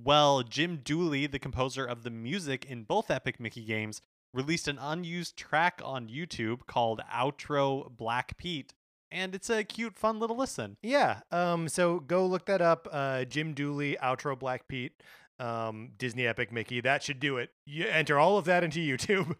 well, 0.04 0.44
Jim 0.44 0.82
Dooley, 0.84 1.28
the 1.28 1.40
composer 1.40 1.86
of 1.86 2.04
the 2.04 2.10
music 2.10 2.66
in 2.66 2.84
both 2.84 3.10
Epic 3.10 3.40
Mickey 3.40 3.64
games, 3.64 4.02
released 4.34 4.68
an 4.68 4.78
unused 4.80 5.36
track 5.38 5.82
on 5.84 6.08
YouTube 6.08 6.68
called 6.68 7.02
Outro 7.12 7.90
Black 7.96 8.38
Pete, 8.38 8.74
and 9.12 9.34
it's 9.34 9.50
a 9.50 9.64
cute, 9.64 9.98
fun 9.98 10.20
little 10.20 10.38
listen. 10.38 10.78
Yeah. 10.84 11.22
Um. 11.32 11.70
So 11.70 12.00
go 12.00 12.26
look 12.26 12.46
that 12.46 12.62
up. 12.62 12.88
Uh, 12.92 13.24
Jim 13.26 13.54
Dooley, 13.54 13.98
outro 14.04 14.38
Black 14.38 14.68
Pete, 14.68 15.02
um, 15.40 15.92
Disney 15.98 16.28
Epic 16.28 16.52
Mickey. 16.52 16.82
That 16.82 17.04
should 17.04 17.20
do 17.20 17.38
it. 17.38 17.50
You 17.66 17.88
enter 17.88 18.20
all 18.20 18.38
of 18.38 18.46
that 18.46 18.64
into 18.64 18.80
YouTube. 18.80 19.36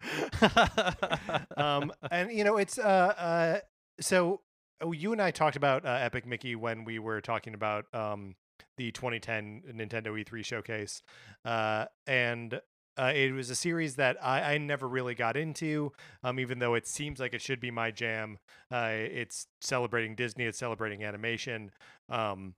um. 1.56 1.92
And 2.10 2.32
you 2.32 2.44
know 2.44 2.56
it's 2.56 2.78
uh 2.78 3.14
uh. 3.18 3.60
So 4.00 4.40
oh, 4.80 4.92
you 4.92 5.12
and 5.12 5.20
I 5.20 5.30
talked 5.30 5.56
about 5.56 5.84
uh, 5.84 5.98
Epic 6.00 6.26
Mickey 6.26 6.54
when 6.54 6.84
we 6.84 6.98
were 6.98 7.20
talking 7.20 7.54
about 7.54 7.86
um 7.92 8.36
the 8.76 8.92
2010 8.92 9.62
Nintendo 9.74 10.08
E3 10.08 10.44
showcase. 10.44 11.02
Uh. 11.44 11.86
And. 12.06 12.60
Uh, 13.00 13.12
it 13.14 13.30
was 13.30 13.48
a 13.48 13.54
series 13.54 13.94
that 13.94 14.16
I, 14.20 14.54
I 14.54 14.58
never 14.58 14.88
really 14.88 15.14
got 15.14 15.36
into, 15.36 15.92
um, 16.24 16.40
even 16.40 16.58
though 16.58 16.74
it 16.74 16.84
seems 16.84 17.20
like 17.20 17.32
it 17.32 17.40
should 17.40 17.60
be 17.60 17.70
my 17.70 17.92
jam. 17.92 18.38
Uh, 18.72 18.90
it's 18.90 19.46
celebrating 19.60 20.16
Disney, 20.16 20.46
it's 20.46 20.58
celebrating 20.58 21.04
animation. 21.04 21.70
Um, 22.08 22.56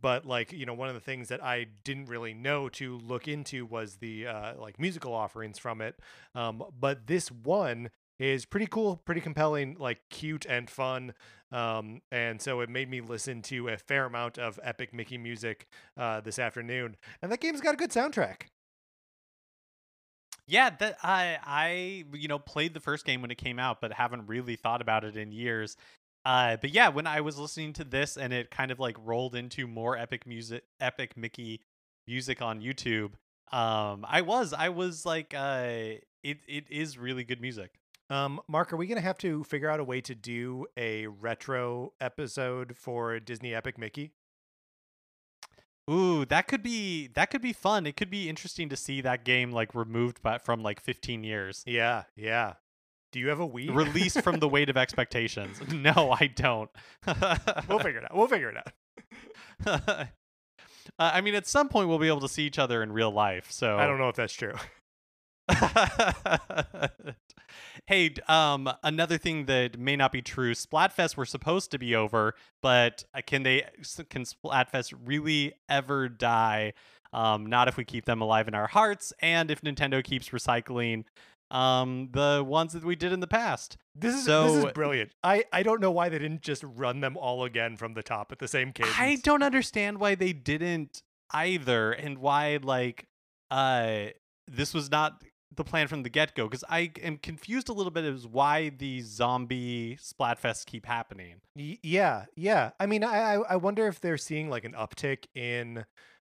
but 0.00 0.26
like 0.26 0.52
you 0.52 0.66
know, 0.66 0.74
one 0.74 0.88
of 0.88 0.94
the 0.94 1.00
things 1.00 1.28
that 1.28 1.42
I 1.42 1.66
didn't 1.84 2.06
really 2.06 2.34
know 2.34 2.68
to 2.70 2.98
look 2.98 3.28
into 3.28 3.64
was 3.66 3.96
the 3.96 4.26
uh, 4.26 4.54
like 4.58 4.78
musical 4.78 5.14
offerings 5.14 5.58
from 5.58 5.80
it. 5.80 5.98
Um, 6.34 6.62
but 6.78 7.06
this 7.06 7.30
one 7.30 7.90
is 8.18 8.44
pretty 8.44 8.66
cool, 8.66 8.96
pretty 8.96 9.20
compelling, 9.20 9.76
like 9.78 9.98
cute 10.10 10.46
and 10.46 10.68
fun. 10.68 11.14
Um, 11.52 12.02
and 12.12 12.40
so 12.40 12.60
it 12.60 12.68
made 12.68 12.88
me 12.88 13.00
listen 13.00 13.42
to 13.42 13.68
a 13.68 13.76
fair 13.76 14.04
amount 14.04 14.38
of 14.38 14.60
epic 14.62 14.94
Mickey 14.94 15.18
music 15.18 15.66
uh, 15.96 16.20
this 16.20 16.38
afternoon. 16.38 16.96
And 17.22 17.32
that 17.32 17.40
game's 17.40 17.60
got 17.60 17.74
a 17.74 17.76
good 17.76 17.90
soundtrack. 17.90 18.42
Yeah, 20.46 20.70
that 20.80 20.98
I 21.02 21.38
I 21.44 22.04
you 22.12 22.26
know 22.26 22.38
played 22.38 22.74
the 22.74 22.80
first 22.80 23.04
game 23.04 23.22
when 23.22 23.30
it 23.30 23.38
came 23.38 23.58
out, 23.60 23.80
but 23.80 23.92
haven't 23.92 24.26
really 24.26 24.56
thought 24.56 24.82
about 24.82 25.04
it 25.04 25.16
in 25.16 25.30
years. 25.30 25.76
Uh, 26.24 26.56
but 26.60 26.70
yeah, 26.70 26.88
when 26.88 27.06
I 27.06 27.20
was 27.20 27.38
listening 27.38 27.72
to 27.74 27.84
this 27.84 28.16
and 28.16 28.32
it 28.32 28.50
kind 28.50 28.70
of 28.70 28.78
like 28.78 28.96
rolled 29.02 29.34
into 29.34 29.66
more 29.66 29.96
epic 29.96 30.26
music, 30.26 30.64
epic 30.80 31.16
Mickey 31.16 31.62
music 32.06 32.42
on 32.42 32.60
YouTube, 32.60 33.12
um, 33.52 34.04
I 34.08 34.20
was 34.22 34.52
I 34.52 34.68
was 34.68 35.06
like, 35.06 35.34
uh, 35.34 35.98
it 36.22 36.38
it 36.46 36.64
is 36.70 36.98
really 36.98 37.24
good 37.24 37.40
music. 37.40 37.72
Um, 38.10 38.40
Mark, 38.48 38.72
are 38.72 38.76
we 38.76 38.86
gonna 38.86 39.00
have 39.00 39.18
to 39.18 39.44
figure 39.44 39.70
out 39.70 39.80
a 39.80 39.84
way 39.84 40.00
to 40.02 40.14
do 40.14 40.66
a 40.76 41.06
retro 41.06 41.92
episode 42.00 42.76
for 42.76 43.18
Disney 43.20 43.54
Epic 43.54 43.78
Mickey? 43.78 44.12
Ooh, 45.90 46.24
that 46.26 46.46
could 46.46 46.62
be 46.62 47.08
that 47.14 47.30
could 47.30 47.42
be 47.42 47.52
fun. 47.52 47.86
It 47.86 47.96
could 47.96 48.10
be 48.10 48.28
interesting 48.28 48.68
to 48.68 48.76
see 48.76 49.00
that 49.00 49.24
game 49.24 49.50
like 49.50 49.74
removed 49.74 50.22
by, 50.22 50.38
from 50.38 50.62
like 50.62 50.80
15 50.80 51.24
years. 51.24 51.64
Yeah, 51.66 52.04
yeah. 52.14 52.54
Do 53.12 53.18
you 53.18 53.28
have 53.28 53.40
a 53.40 53.48
Wii? 53.48 53.74
Released 53.74 54.22
from 54.22 54.38
the 54.38 54.48
weight 54.48 54.68
of 54.68 54.76
expectations. 54.76 55.60
No, 55.70 56.14
I 56.18 56.26
don't. 56.26 56.70
we'll 57.68 57.78
figure 57.78 58.00
it 58.00 58.04
out. 58.04 58.14
We'll 58.14 58.26
figure 58.28 58.50
it 58.50 58.56
out. 58.56 58.68
uh, 59.88 60.04
I 60.98 61.20
mean, 61.22 61.34
at 61.34 61.46
some 61.46 61.68
point 61.68 61.88
we'll 61.88 61.98
be 61.98 62.08
able 62.08 62.20
to 62.20 62.28
see 62.28 62.44
each 62.44 62.58
other 62.58 62.82
in 62.82 62.92
real 62.92 63.10
life. 63.10 63.50
So 63.50 63.78
I 63.78 63.86
don't 63.86 63.98
know 63.98 64.10
if 64.10 64.16
that's 64.16 64.34
true. 64.34 64.52
hey, 67.86 68.14
um, 68.28 68.70
another 68.82 69.16
thing 69.16 69.46
that 69.46 69.78
may 69.78 69.96
not 69.96 70.12
be 70.12 70.20
true: 70.20 70.52
Splatfest 70.54 71.16
were 71.16 71.24
supposed 71.24 71.70
to 71.70 71.78
be 71.78 71.94
over, 71.94 72.34
but 72.62 73.04
uh, 73.14 73.22
can 73.26 73.42
they? 73.42 73.64
Can 74.10 74.24
Splatfest 74.24 74.92
really 75.04 75.54
ever 75.68 76.10
die? 76.10 76.74
Um, 77.12 77.46
not 77.46 77.68
if 77.68 77.76
we 77.76 77.84
keep 77.84 78.04
them 78.04 78.20
alive 78.20 78.48
in 78.48 78.54
our 78.54 78.68
hearts, 78.68 79.12
and 79.20 79.50
if 79.50 79.62
Nintendo 79.62 80.04
keeps 80.04 80.28
recycling 80.28 81.04
um 81.50 82.08
the 82.12 82.44
ones 82.46 82.72
that 82.74 82.84
we 82.84 82.94
did 82.96 83.12
in 83.12 83.20
the 83.20 83.26
past. 83.26 83.76
This 83.94 84.14
is 84.14 84.24
this 84.24 84.26
So- 84.26 84.66
is 84.68 84.72
brilliant. 84.72 85.12
I 85.22 85.44
I 85.52 85.62
don't 85.62 85.80
know 85.80 85.90
why 85.90 86.08
they 86.08 86.18
didn't 86.18 86.42
just 86.42 86.62
run 86.64 87.00
them 87.00 87.16
all 87.16 87.44
again 87.44 87.76
from 87.76 87.94
the 87.94 88.02
top 88.02 88.30
at 88.32 88.38
the 88.38 88.48
same 88.48 88.72
cadence. 88.72 88.94
I 88.98 89.16
don't 89.22 89.42
understand 89.42 89.98
why 89.98 90.14
they 90.14 90.32
didn't 90.32 91.02
either 91.32 91.92
and 91.92 92.18
why 92.18 92.58
like 92.62 93.06
uh 93.50 94.06
this 94.48 94.74
was 94.74 94.90
not 94.90 95.22
the 95.56 95.64
plan 95.64 95.88
from 95.88 96.04
the 96.04 96.08
get-go 96.08 96.46
because 96.46 96.62
I 96.68 96.92
am 97.02 97.16
confused 97.18 97.68
a 97.68 97.72
little 97.72 97.90
bit 97.90 98.04
as 98.04 98.24
why 98.26 98.68
these 98.68 99.06
zombie 99.06 99.98
splatfests 100.00 100.64
keep 100.64 100.86
happening. 100.86 101.40
Y- 101.56 101.78
yeah, 101.82 102.26
yeah. 102.36 102.70
I 102.78 102.86
mean, 102.86 103.02
I 103.02 103.34
I 103.34 103.38
I 103.50 103.56
wonder 103.56 103.88
if 103.88 104.00
they're 104.00 104.16
seeing 104.16 104.48
like 104.48 104.64
an 104.64 104.72
uptick 104.74 105.24
in 105.34 105.84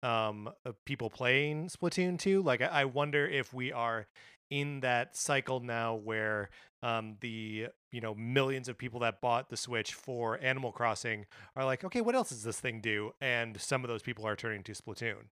um 0.03 0.49
people 0.85 1.09
playing 1.09 1.69
Splatoon 1.69 2.19
2. 2.19 2.41
Like 2.43 2.61
I, 2.61 2.65
I 2.65 2.85
wonder 2.85 3.25
if 3.25 3.53
we 3.53 3.71
are 3.71 4.07
in 4.49 4.81
that 4.81 5.15
cycle 5.15 5.59
now 5.59 5.95
where 5.95 6.49
um, 6.83 7.17
the 7.21 7.67
you 7.91 8.01
know 8.01 8.13
millions 8.15 8.69
of 8.69 8.77
people 8.77 8.99
that 8.99 9.21
bought 9.21 9.49
the 9.49 9.57
Switch 9.57 9.93
for 9.93 10.39
Animal 10.41 10.71
Crossing 10.71 11.25
are 11.55 11.65
like, 11.65 11.83
okay, 11.83 12.01
what 12.01 12.15
else 12.15 12.29
does 12.29 12.43
this 12.43 12.59
thing 12.59 12.81
do? 12.81 13.13
And 13.19 13.59
some 13.59 13.83
of 13.83 13.87
those 13.87 14.03
people 14.03 14.25
are 14.27 14.35
turning 14.35 14.63
to 14.63 14.73
Splatoon. 14.73 15.29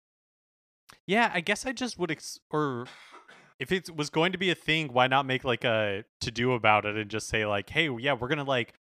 Yeah, 1.06 1.30
I 1.32 1.40
guess 1.40 1.66
I 1.66 1.72
just 1.72 1.98
would 1.98 2.10
ex- 2.10 2.40
or 2.50 2.86
if 3.58 3.72
it 3.72 3.94
was 3.94 4.10
going 4.10 4.32
to 4.32 4.38
be 4.38 4.50
a 4.50 4.54
thing, 4.54 4.92
why 4.92 5.06
not 5.06 5.26
make 5.26 5.44
like 5.44 5.64
a 5.64 6.04
to 6.20 6.30
do 6.30 6.52
about 6.52 6.84
it 6.84 6.96
and 6.96 7.10
just 7.10 7.28
say 7.28 7.46
like, 7.46 7.70
hey, 7.70 7.88
yeah, 7.98 8.14
we're 8.14 8.28
gonna 8.28 8.44
like 8.44 8.74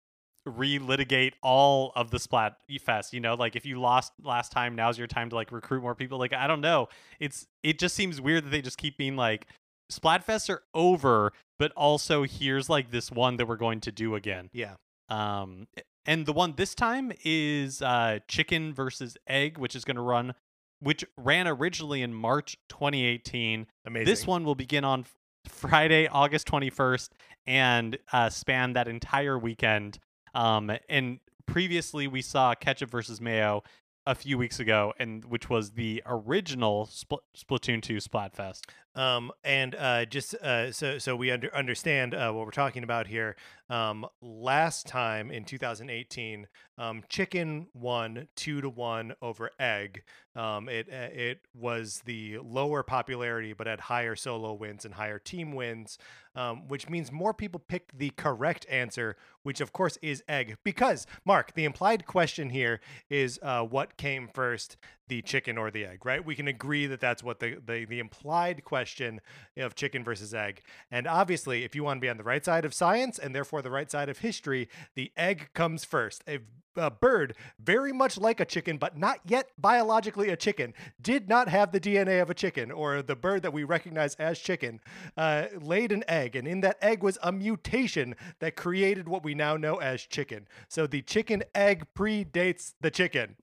relitigate 0.48 1.34
all 1.42 1.92
of 1.96 2.12
the 2.12 2.20
Splat 2.20 2.58
Fest. 2.82 3.14
You 3.14 3.20
know, 3.20 3.36
like 3.36 3.56
if 3.56 3.66
you 3.66 3.80
lost 3.80 4.14
last 4.24 4.52
time, 4.52 4.76
now's 4.76 4.98
your 4.98 5.08
time 5.08 5.30
to 5.30 5.36
like 5.36 5.52
recruit 5.52 5.82
more 5.82 5.96
people. 5.96 6.18
Like 6.18 6.34
I 6.34 6.48
don't 6.48 6.62
know, 6.62 6.90
it's 7.20 7.48
it 7.64 7.80
just 7.80 7.96
seems 7.96 8.20
weird 8.20 8.46
that 8.46 8.50
they 8.50 8.62
just 8.62 8.78
keep 8.78 8.98
being 8.98 9.16
like 9.16 9.48
Splatfests 9.92 10.50
are 10.50 10.64
over, 10.74 11.34
but 11.60 11.72
also 11.74 12.24
here's 12.24 12.70
like 12.70 12.92
this 12.92 13.12
one 13.12 13.38
that 13.38 13.48
we're 13.48 13.56
going 13.56 13.82
to 13.82 13.92
do 13.92 14.16
again. 14.16 14.50
Yeah. 14.54 14.76
Um, 15.10 15.68
and 16.06 16.26
the 16.26 16.34
one 16.34 16.54
this 16.58 16.76
time 16.76 17.12
is 17.24 17.82
uh, 17.82 18.20
chicken 18.28 18.74
versus 18.74 19.18
egg, 19.28 19.58
which 19.58 19.76
is 19.76 19.86
going 19.86 19.96
to 19.96 20.02
run, 20.02 20.34
which 20.80 21.04
ran 21.18 21.48
originally 21.48 22.02
in 22.02 22.14
March 22.14 22.58
2018. 22.70 23.68
Amazing. 23.86 24.06
This 24.06 24.28
one 24.28 24.44
will 24.44 24.56
begin 24.56 24.84
on 24.84 25.06
Friday, 25.48 26.08
August 26.08 26.48
21st, 26.48 27.10
and 27.48 27.98
uh, 28.12 28.30
span 28.30 28.74
that 28.74 28.88
entire 28.88 29.38
weekend. 29.38 30.00
Um, 30.34 30.72
and 30.90 31.20
previously 31.46 32.08
we 32.08 32.22
saw 32.22 32.54
ketchup 32.56 32.90
versus 32.90 33.22
mayo 33.22 33.64
a 34.06 34.16
few 34.16 34.38
weeks 34.38 34.60
ago, 34.60 34.94
and 35.00 35.26
which 35.26 35.50
was 35.50 35.72
the 35.72 36.04
original 36.06 36.88
Spl- 36.88 37.20
Splatoon 37.36 37.82
2 37.82 37.98
Splatfest. 37.98 38.62
Um, 38.96 39.32
and 39.44 39.76
uh, 39.76 40.06
just 40.06 40.36
uh, 40.36 40.72
so 40.72 40.98
so 40.98 41.16
we 41.16 41.32
under, 41.32 41.54
understand 41.54 42.14
uh, 42.14 42.32
what 42.32 42.46
we're 42.46 42.52
talking 42.52 42.84
about 42.84 43.08
here. 43.08 43.36
Um, 43.70 44.06
last 44.22 44.86
time 44.86 45.32
in 45.32 45.44
2018, 45.44 46.48
um, 46.78 47.04
chicken 47.10 47.68
won 47.74 48.28
two 48.36 48.62
to 48.62 48.70
one 48.70 49.14
over 49.22 49.52
egg. 49.60 50.04
Um, 50.36 50.70
it 50.70 50.88
uh, 50.92 51.10
it 51.12 51.42
was 51.54 52.02
the 52.06 52.38
lower 52.40 52.84
popularity, 52.84 53.54
but 53.54 53.68
had 53.68 53.82
higher 53.82 54.16
solo 54.16 54.54
wins 54.54 54.86
and 54.86 54.94
higher 54.94 55.20
team 55.20 55.54
wins, 55.54 55.98
um, 56.36 56.68
which 56.68 56.90
means 56.90 57.12
more 57.12 57.34
people 57.34 57.60
picked 57.60 57.98
the 57.98 58.12
correct 58.12 58.66
answer, 58.70 59.18
which 59.44 59.60
of 59.60 59.74
course 59.74 59.98
is 60.02 60.24
egg. 60.30 60.58
Because 60.64 61.06
Mark, 61.26 61.54
the 61.54 61.66
implied 61.66 62.06
question 62.06 62.50
here 62.50 62.80
is 63.10 63.40
uh, 63.42 63.64
what 63.64 63.98
came 63.98 64.30
first, 64.34 64.78
the 65.08 65.22
chicken 65.22 65.58
or 65.58 65.72
the 65.72 65.86
egg, 65.86 66.06
right? 66.06 66.26
We 66.26 66.36
can 66.36 66.48
agree 66.48 66.88
that 66.88 67.00
that's 67.00 67.24
what 67.24 67.40
the, 67.40 67.58
the, 67.66 67.86
the 67.86 68.00
implied 68.00 68.64
question 68.64 69.22
of 69.58 69.76
chicken 69.76 70.04
versus 70.04 70.34
egg. 70.34 70.62
And 70.90 71.08
obviously, 71.08 71.64
if 71.64 71.76
you 71.76 71.84
want 71.84 71.98
to 71.98 72.02
be 72.02 72.10
on 72.10 72.18
the 72.18 72.24
right 72.24 72.44
side 72.44 72.66
of 72.66 72.74
science 72.74 73.20
and 73.20 73.36
therefore 73.36 73.62
the 73.62 73.72
right 73.72 73.90
side 73.90 74.10
of 74.10 74.20
history, 74.20 74.70
the 74.96 75.12
egg 75.16 75.50
comes 75.54 75.86
first. 75.86 76.24
A, 76.28 76.40
a 76.76 76.92
bird, 76.92 77.36
very 77.60 77.94
much 77.94 78.18
like 78.18 78.40
a 78.40 78.46
chicken, 78.46 78.78
but 78.78 78.98
not 78.98 79.20
yet 79.26 79.50
biologically 79.58 80.30
a 80.30 80.36
chicken, 80.36 80.74
did 81.02 81.30
not 81.30 81.48
have 81.48 81.72
the 81.72 81.80
DNA 81.80 82.22
of 82.22 82.30
a 82.30 82.34
chicken, 82.34 82.72
or 82.72 83.02
the 83.02 83.16
bird 83.16 83.44
that 83.44 83.54
we 83.54 83.64
recognize 83.64 84.16
as 84.16 84.40
chicken, 84.40 84.80
uh, 85.18 85.46
laid 85.62 85.92
an 85.92 86.04
egg. 86.08 86.36
And 86.36 86.48
in 86.48 86.62
that 86.62 86.78
egg 86.82 87.04
was 87.04 87.18
a 87.24 87.32
mutation 87.32 88.16
that 88.40 88.56
created 88.56 89.08
what 89.08 89.24
we 89.24 89.36
now 89.36 89.56
know 89.56 89.76
as 89.76 90.02
chicken. 90.02 90.48
So 90.68 90.88
the 90.88 91.02
chicken 91.02 91.44
egg 91.54 91.86
predates 91.96 92.74
the 92.82 92.92
chicken. 92.92 93.36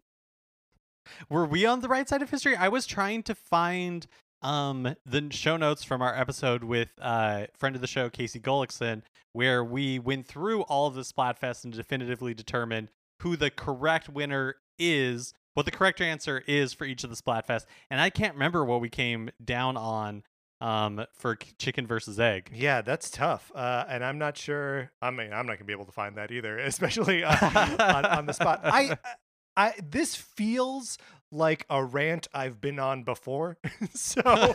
Were 1.29 1.47
we 1.47 1.67
on 1.67 1.81
the 1.81 1.89
right 1.89 2.09
side 2.09 2.23
of 2.23 2.31
history? 2.31 2.57
I 2.57 2.69
was 2.69 2.87
trying 2.87 3.23
to 3.25 3.35
find 3.35 4.07
um 4.43 4.97
the 5.07 5.29
show 5.31 5.57
notes 5.57 5.85
from 5.85 6.03
our 6.03 6.19
episode 6.19 6.65
with 6.65 6.91
uh 7.01 7.47
friend 7.57 7.77
of 7.77 7.81
the 7.81 7.87
show 7.87 8.11
Casey 8.11 8.41
Gullickson, 8.41 9.03
where 9.33 9.63
we 9.65 9.99
went 9.99 10.27
through 10.27 10.63
all 10.63 10.87
of 10.87 10.95
the 10.95 11.03
Splatfest 11.03 11.65
and 11.65 11.73
definitively 11.73 12.35
determined 12.35 12.91
who 13.21 13.37
the 13.37 13.51
correct 13.51 14.09
winner 14.09 14.57
is, 14.79 15.33
what 15.55 15.65
the 15.65 15.71
correct 15.71 16.01
answer 16.01 16.43
is 16.49 16.73
for 16.73 16.85
each 16.85 17.05
of 17.05 17.11
the 17.11 17.17
Splatfest. 17.17 17.67
And 17.89 18.01
I 18.01 18.11
can't 18.11 18.35
remember 18.35 18.65
what 18.65 18.81
we 18.81 18.89
came 18.89 19.31
down 19.45 19.77
on 19.77 20.25
um 20.61 21.07
for 21.13 21.37
chicken 21.59 21.87
versus 21.87 22.19
egg. 22.19 22.51
Yeah, 22.55 22.83
that's 22.83 23.11
tough. 23.11 23.51
Uh, 23.55 23.85
and 23.89 24.05
I'm 24.05 24.19
not 24.19 24.37
sure. 24.37 24.91
I 25.01 25.11
mean, 25.11 25.33
I'm 25.33 25.47
not 25.47 25.59
gonna 25.59 25.67
be 25.67 25.73
able 25.73 25.87
to 25.87 25.93
find 25.93 26.17
that 26.17 26.31
either, 26.33 26.59
especially 26.59 27.23
uh, 27.23 27.37
on, 27.79 28.05
on 28.07 28.27
the 28.27 28.33
spot. 28.33 28.61
I, 28.65 28.97
I, 29.57 29.75
this 29.83 30.15
feels 30.15 30.99
like 31.31 31.67
a 31.71 31.85
rant 31.85 32.29
I've 32.35 32.61
been 32.61 32.79
on 32.79 33.05
before. 33.05 33.57
so, 33.95 34.55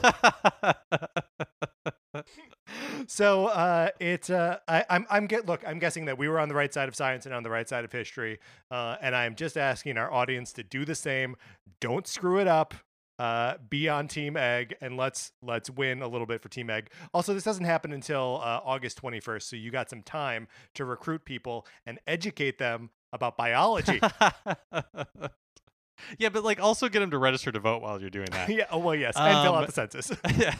so 3.07 3.45
uh, 3.47 3.89
it. 3.99 4.29
Uh, 4.29 4.59
I, 4.67 4.85
I'm. 4.89 5.05
I'm 5.09 5.27
get. 5.27 5.45
Look, 5.45 5.63
I'm 5.67 5.79
guessing 5.79 6.05
that 6.05 6.17
we 6.17 6.27
were 6.27 6.39
on 6.39 6.49
the 6.49 6.55
right 6.55 6.73
side 6.73 6.87
of 6.87 6.95
science 6.95 7.25
and 7.25 7.33
on 7.33 7.43
the 7.43 7.49
right 7.49 7.67
side 7.67 7.85
of 7.85 7.91
history. 7.91 8.39
Uh, 8.71 8.97
and 9.01 9.15
I'm 9.15 9.35
just 9.35 9.57
asking 9.57 9.97
our 9.97 10.11
audience 10.11 10.53
to 10.53 10.63
do 10.63 10.85
the 10.85 10.95
same. 10.95 11.35
Don't 11.79 12.07
screw 12.07 12.39
it 12.39 12.47
up 12.47 12.73
uh, 13.19 13.55
be 13.69 13.89
on 13.89 14.07
Team 14.07 14.37
Egg 14.37 14.75
and 14.81 14.95
let's 14.95 15.31
let's 15.41 15.69
win 15.69 16.01
a 16.01 16.07
little 16.07 16.27
bit 16.27 16.41
for 16.41 16.49
Team 16.49 16.69
Egg. 16.69 16.91
Also, 17.13 17.33
this 17.33 17.43
doesn't 17.43 17.65
happen 17.65 17.91
until 17.91 18.39
uh, 18.43 18.59
August 18.63 19.01
21st, 19.01 19.41
so 19.43 19.55
you 19.55 19.71
got 19.71 19.89
some 19.89 20.03
time 20.03 20.47
to 20.75 20.85
recruit 20.85 21.25
people 21.25 21.65
and 21.85 21.99
educate 22.05 22.57
them 22.57 22.89
about 23.13 23.37
biology. 23.37 23.99
yeah, 26.19 26.29
but 26.29 26.43
like 26.43 26.59
also 26.61 26.89
get 26.89 26.99
them 26.99 27.11
to 27.11 27.17
register 27.17 27.51
to 27.51 27.59
vote 27.59 27.81
while 27.81 27.99
you're 27.99 28.09
doing 28.09 28.27
that. 28.31 28.49
yeah, 28.53 28.65
oh 28.71 28.77
well, 28.79 28.95
yes, 28.95 29.15
and 29.17 29.43
fill 29.43 29.55
Um, 29.55 29.63
out 29.63 29.67
the 29.67 29.73
census. 29.73 30.11
yeah. 30.37 30.55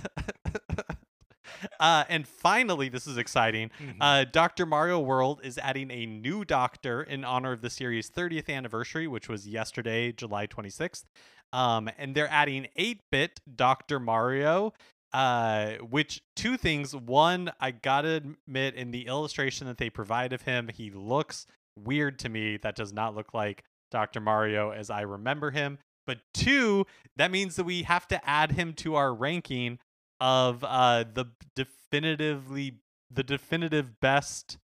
uh, 1.80 2.04
and 2.10 2.28
finally, 2.28 2.90
this 2.90 3.08
is 3.08 3.18
exciting. 3.18 3.72
Mhm. 3.82 3.96
Uh, 4.00 4.26
Dr. 4.26 4.66
Mario 4.66 5.00
World 5.00 5.42
is 5.44 5.58
adding 5.58 5.90
a 5.92 6.06
new 6.06 6.44
doctor 6.46 7.02
in 7.04 7.24
honor 7.24 7.52
of 7.52 7.62
the 7.62 7.70
series' 7.70 8.10
30th 8.10 8.50
anniversary, 8.50 9.08
which 9.08 9.30
was 9.30 9.48
yesterday, 9.48 10.12
July 10.12 10.48
26th. 10.48 11.06
Um, 11.54 11.90
and 11.98 12.14
they're 12.14 12.30
adding 12.30 12.68
8 12.76 13.02
bit 13.12 13.40
Dr. 13.54 14.00
Mario. 14.00 14.74
Uh, 15.14 15.76
which 15.90 16.22
two 16.36 16.58
things. 16.58 16.94
One, 16.94 17.50
I 17.62 17.72
gotta 17.72 18.16
admit, 18.46 18.76
in 18.76 18.92
the 18.92 19.08
illustration 19.08 19.66
that 19.68 19.78
they 19.78 19.90
provide 19.90 20.34
of 20.34 20.42
him, 20.42 20.68
he 20.68 20.92
looks 20.92 21.48
weird 21.84 22.20
to 22.20 22.30
me. 22.30 22.58
That 22.58 22.76
does 22.76 22.94
not 22.94 23.16
look 23.16 23.34
like 23.34 23.64
Dr. 23.92 24.20
Mario 24.20 24.72
as 24.72 24.90
I 24.90 25.02
remember 25.02 25.52
him. 25.52 25.78
But 26.06 26.20
two, 26.34 26.86
that 27.18 27.32
means 27.32 27.56
that 27.58 27.66
we 27.66 27.84
have 27.84 28.08
to 28.08 28.30
add 28.30 28.54
him 28.54 28.74
to 28.76 28.96
our 28.96 29.14
ranking 29.14 29.80
of 30.20 30.64
uh 30.64 31.04
the 31.14 31.26
definitively 31.56 32.80
the 33.12 33.24
definitive 33.24 34.00
best 34.00 34.58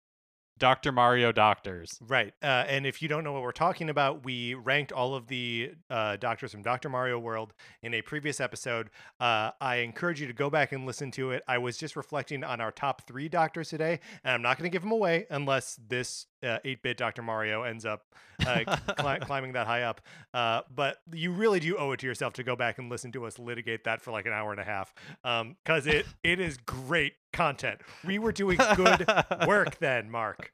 Dr. 0.60 0.92
Mario 0.92 1.32
doctors. 1.32 1.98
Right. 2.06 2.34
Uh, 2.42 2.64
and 2.68 2.86
if 2.86 3.00
you 3.00 3.08
don't 3.08 3.24
know 3.24 3.32
what 3.32 3.42
we're 3.42 3.50
talking 3.50 3.88
about, 3.88 4.24
we 4.24 4.54
ranked 4.54 4.92
all 4.92 5.14
of 5.14 5.26
the 5.26 5.72
uh, 5.88 6.16
doctors 6.16 6.52
from 6.52 6.62
Dr. 6.62 6.90
Mario 6.90 7.18
World 7.18 7.54
in 7.82 7.94
a 7.94 8.02
previous 8.02 8.40
episode. 8.40 8.90
Uh, 9.18 9.52
I 9.60 9.76
encourage 9.76 10.20
you 10.20 10.26
to 10.26 10.34
go 10.34 10.50
back 10.50 10.72
and 10.72 10.86
listen 10.86 11.10
to 11.12 11.30
it. 11.30 11.42
I 11.48 11.56
was 11.56 11.78
just 11.78 11.96
reflecting 11.96 12.44
on 12.44 12.60
our 12.60 12.70
top 12.70 13.06
three 13.06 13.28
doctors 13.28 13.70
today, 13.70 14.00
and 14.22 14.34
I'm 14.34 14.42
not 14.42 14.58
going 14.58 14.70
to 14.70 14.72
give 14.72 14.82
them 14.82 14.92
away 14.92 15.26
unless 15.30 15.80
this 15.88 16.26
8 16.42 16.82
bit 16.82 16.96
Dr. 16.96 17.22
Mario 17.22 17.62
ends 17.62 17.84
up 17.84 18.04
uh, 18.46 18.76
cli- 18.98 19.18
climbing 19.22 19.52
that 19.52 19.66
high 19.66 19.82
up. 19.82 20.00
Uh, 20.32 20.62
but 20.74 20.98
you 21.12 21.32
really 21.32 21.60
do 21.60 21.76
owe 21.76 21.92
it 21.92 22.00
to 22.00 22.06
yourself 22.06 22.32
to 22.34 22.42
go 22.42 22.56
back 22.56 22.78
and 22.78 22.88
listen 22.90 23.12
to 23.12 23.26
us 23.26 23.38
litigate 23.38 23.84
that 23.84 24.00
for 24.00 24.10
like 24.10 24.26
an 24.26 24.32
hour 24.32 24.50
and 24.50 24.60
a 24.60 24.64
half 24.64 24.94
because 25.22 25.86
it, 25.86 26.06
it 26.24 26.40
is 26.40 26.56
great 26.58 27.14
content. 27.32 27.80
We 28.04 28.18
were 28.18 28.32
doing 28.32 28.58
good 28.76 29.06
work 29.46 29.78
then, 29.78 30.10
Mark. 30.10 30.52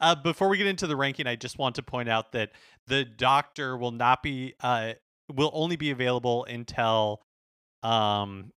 Uh, 0.00 0.14
before 0.14 0.48
we 0.48 0.56
get 0.56 0.66
into 0.66 0.86
the 0.86 0.96
ranking, 0.96 1.26
I 1.26 1.36
just 1.36 1.58
want 1.58 1.74
to 1.76 1.82
point 1.82 2.08
out 2.08 2.32
that 2.32 2.52
the 2.86 3.04
doctor 3.04 3.76
will 3.76 3.90
not 3.90 4.22
be 4.22 4.54
uh 4.60 4.92
will 5.32 5.50
only 5.52 5.76
be 5.76 5.90
available 5.90 6.44
until 6.44 7.22
um 7.82 8.52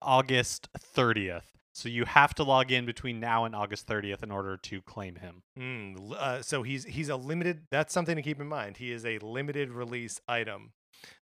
August 0.00 0.68
30th. 0.96 1.42
So 1.74 1.88
you 1.88 2.04
have 2.04 2.34
to 2.34 2.44
log 2.44 2.70
in 2.70 2.84
between 2.84 3.18
now 3.18 3.44
and 3.44 3.54
August 3.54 3.88
30th 3.88 4.22
in 4.22 4.30
order 4.30 4.58
to 4.58 4.82
claim 4.82 5.16
him. 5.16 5.42
Mm, 5.58 6.12
uh, 6.12 6.42
so 6.42 6.62
he's 6.62 6.84
he's 6.84 7.08
a 7.08 7.16
limited. 7.16 7.62
That's 7.70 7.94
something 7.94 8.16
to 8.16 8.22
keep 8.22 8.40
in 8.40 8.46
mind. 8.46 8.76
He 8.76 8.92
is 8.92 9.06
a 9.06 9.18
limited 9.20 9.70
release 9.70 10.20
item, 10.28 10.72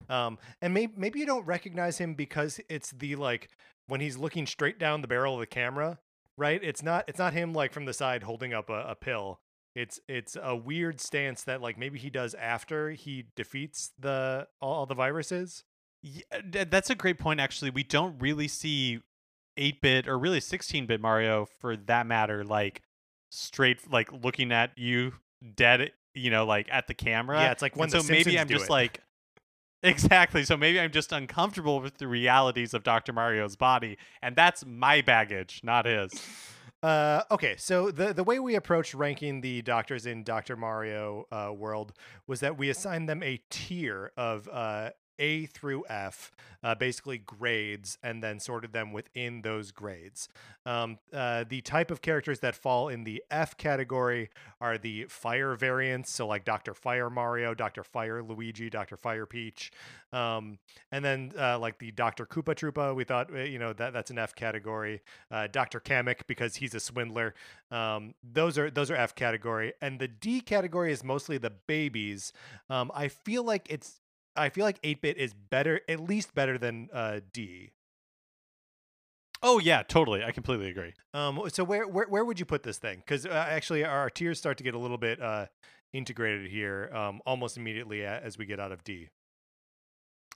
um, 0.09 0.37
and 0.61 0.73
maybe 0.73 0.93
maybe 0.95 1.19
you 1.19 1.25
don't 1.25 1.45
recognize 1.45 1.97
him 1.97 2.13
because 2.13 2.61
it's 2.69 2.91
the 2.91 3.17
like 3.17 3.49
when 3.87 3.99
he's 3.99 4.17
looking 4.17 4.45
straight 4.45 4.79
down 4.79 5.01
the 5.01 5.07
barrel 5.07 5.33
of 5.33 5.41
the 5.41 5.47
camera, 5.47 5.99
right? 6.37 6.63
It's 6.63 6.81
not 6.81 7.05
it's 7.07 7.19
not 7.19 7.33
him 7.33 7.53
like 7.53 7.73
from 7.73 7.85
the 7.85 7.93
side 7.93 8.23
holding 8.23 8.53
up 8.53 8.69
a, 8.69 8.85
a 8.87 8.95
pill. 8.95 9.39
It's 9.75 9.99
it's 10.07 10.37
a 10.41 10.55
weird 10.55 11.01
stance 11.01 11.43
that 11.43 11.61
like 11.61 11.77
maybe 11.77 11.99
he 11.99 12.09
does 12.09 12.33
after 12.35 12.91
he 12.91 13.25
defeats 13.35 13.91
the 13.99 14.47
all, 14.61 14.73
all 14.73 14.85
the 14.85 14.95
viruses. 14.95 15.65
Yeah, 16.01 16.63
that's 16.69 16.89
a 16.89 16.95
great 16.95 17.19
point. 17.19 17.39
Actually, 17.39 17.71
we 17.71 17.83
don't 17.83 18.17
really 18.19 18.47
see 18.47 19.01
8-bit 19.57 20.07
or 20.07 20.17
really 20.17 20.39
16-bit 20.39 21.01
Mario, 21.01 21.45
for 21.45 21.75
that 21.75 22.07
matter, 22.07 22.43
like 22.43 22.81
straight, 23.29 23.91
like 23.91 24.11
looking 24.11 24.51
at 24.51 24.71
you 24.77 25.13
dead, 25.55 25.91
you 26.13 26.29
know, 26.29 26.45
like 26.45 26.67
at 26.71 26.87
the 26.87 26.93
camera. 26.93 27.39
Yeah, 27.39 27.51
it's 27.51 27.61
like 27.61 27.75
when 27.75 27.85
And 27.85 27.91
the 27.93 28.01
so 28.01 28.11
maybe 28.11 28.39
I'm 28.39 28.47
just 28.47 28.65
it. 28.65 28.71
like 28.71 29.01
exactly. 29.83 30.43
So 30.43 30.57
maybe 30.57 30.79
I'm 30.79 30.91
just 30.91 31.11
uncomfortable 31.11 31.79
with 31.79 31.97
the 31.97 32.07
realities 32.07 32.73
of 32.73 32.83
Dr. 32.83 33.13
Mario's 33.13 33.55
body, 33.55 33.97
and 34.21 34.35
that's 34.35 34.65
my 34.65 35.01
baggage, 35.01 35.61
not 35.63 35.85
his. 35.85 36.11
Uh, 36.83 37.23
okay, 37.31 37.55
so 37.57 37.89
the 37.89 38.13
the 38.13 38.23
way 38.23 38.39
we 38.39 38.55
approached 38.55 38.93
ranking 38.93 39.41
the 39.41 39.61
doctors 39.63 40.05
in 40.05 40.23
Doctor 40.23 40.55
Mario 40.55 41.25
uh, 41.31 41.51
World 41.55 41.93
was 42.27 42.39
that 42.41 42.57
we 42.57 42.69
assigned 42.69 43.09
them 43.09 43.23
a 43.23 43.41
tier 43.49 44.11
of 44.15 44.47
uh, 44.49 44.91
A 45.19 45.45
through 45.47 45.85
F, 45.89 46.31
uh, 46.63 46.75
basically 46.75 47.17
grades, 47.17 47.97
and 48.03 48.23
then 48.23 48.39
sorted 48.39 48.73
them 48.73 48.93
within 48.93 49.41
those 49.41 49.71
grades. 49.71 50.29
Um, 50.65 50.99
uh, 51.13 51.45
the 51.47 51.61
type 51.61 51.91
of 51.91 52.01
characters 52.01 52.39
that 52.41 52.55
fall 52.55 52.89
in 52.89 53.03
the 53.03 53.23
F 53.31 53.55
category 53.57 54.29
are 54.59 54.77
the 54.77 55.05
fire 55.05 55.55
variants, 55.55 56.11
so 56.11 56.27
like 56.27 56.45
Doctor 56.45 56.73
Fire 56.73 57.09
Mario, 57.09 57.53
Doctor 57.53 57.83
Fire 57.83 58.21
Luigi, 58.21 58.69
Doctor 58.69 58.97
Fire 58.97 59.25
Peach, 59.25 59.71
um, 60.11 60.57
and 60.91 61.03
then 61.03 61.31
uh, 61.37 61.57
like 61.59 61.79
the 61.79 61.91
Doctor 61.91 62.25
Koopa 62.25 62.55
Troopa. 62.55 62.95
We 62.95 63.03
thought 63.03 63.33
uh, 63.33 63.39
you 63.39 63.59
know 63.59 63.73
that 63.73 63.93
that's 63.93 64.11
an 64.11 64.17
F 64.17 64.35
category. 64.35 65.01
Uh, 65.31 65.47
Doctor 65.47 65.79
Kamek 65.79 66.21
because 66.27 66.55
he's 66.55 66.73
a 66.73 66.79
swindler. 66.79 67.33
Um, 67.71 68.13
those 68.23 68.57
are 68.57 68.69
those 68.69 68.91
are 68.91 68.95
F 68.95 69.15
category, 69.15 69.73
and 69.81 69.99
the 69.99 70.07
D 70.07 70.41
category 70.41 70.91
is 70.91 71.03
mostly 71.03 71.37
the 71.37 71.51
babies. 71.51 72.33
Um, 72.69 72.91
I 72.93 73.07
feel 73.07 73.43
like 73.43 73.67
it's 73.69 74.01
I 74.37 74.49
feel 74.49 74.63
like 74.63 74.79
8 74.83 75.01
bit 75.01 75.17
is 75.17 75.33
better, 75.33 75.81
at 75.89 75.99
least 75.99 76.35
better 76.35 76.57
than 76.57 76.89
uh, 76.93 77.19
D. 77.33 77.71
Oh 79.43 79.59
yeah, 79.59 79.83
totally. 79.83 80.23
I 80.23 80.31
completely 80.31 80.69
agree. 80.69 80.93
Um, 81.13 81.41
so 81.49 81.63
where 81.63 81.87
where 81.87 82.07
where 82.07 82.25
would 82.25 82.39
you 82.39 82.45
put 82.45 82.63
this 82.63 82.79
thing? 82.79 82.99
Because 83.05 83.25
uh, 83.25 83.45
actually, 83.49 83.85
our 83.85 84.09
tiers 84.09 84.39
start 84.39 84.57
to 84.57 84.63
get 84.63 84.73
a 84.73 84.79
little 84.79 84.97
bit 84.97 85.21
uh, 85.21 85.45
integrated 85.93 86.49
here, 86.49 86.89
um, 86.93 87.21
almost 87.25 87.55
immediately 87.55 88.03
as 88.03 88.37
we 88.37 88.45
get 88.45 88.59
out 88.59 88.71
of 88.71 88.83
D. 88.83 89.09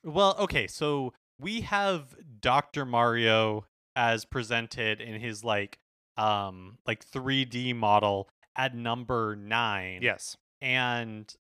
Well, 0.04 0.36
okay, 0.40 0.68
so 0.68 1.14
we 1.40 1.62
have 1.62 2.16
Dr. 2.40 2.86
Mario 2.86 3.66
as 3.96 4.26
presented 4.26 5.02
in 5.02 5.20
his 5.20 5.44
like 5.44 5.80
um 6.18 6.78
like 6.86 7.06
3D 7.06 7.76
model 7.76 8.30
at 8.56 8.76
number 8.76 9.36
9. 9.36 10.00
Yes. 10.02 10.38
And 10.62 11.34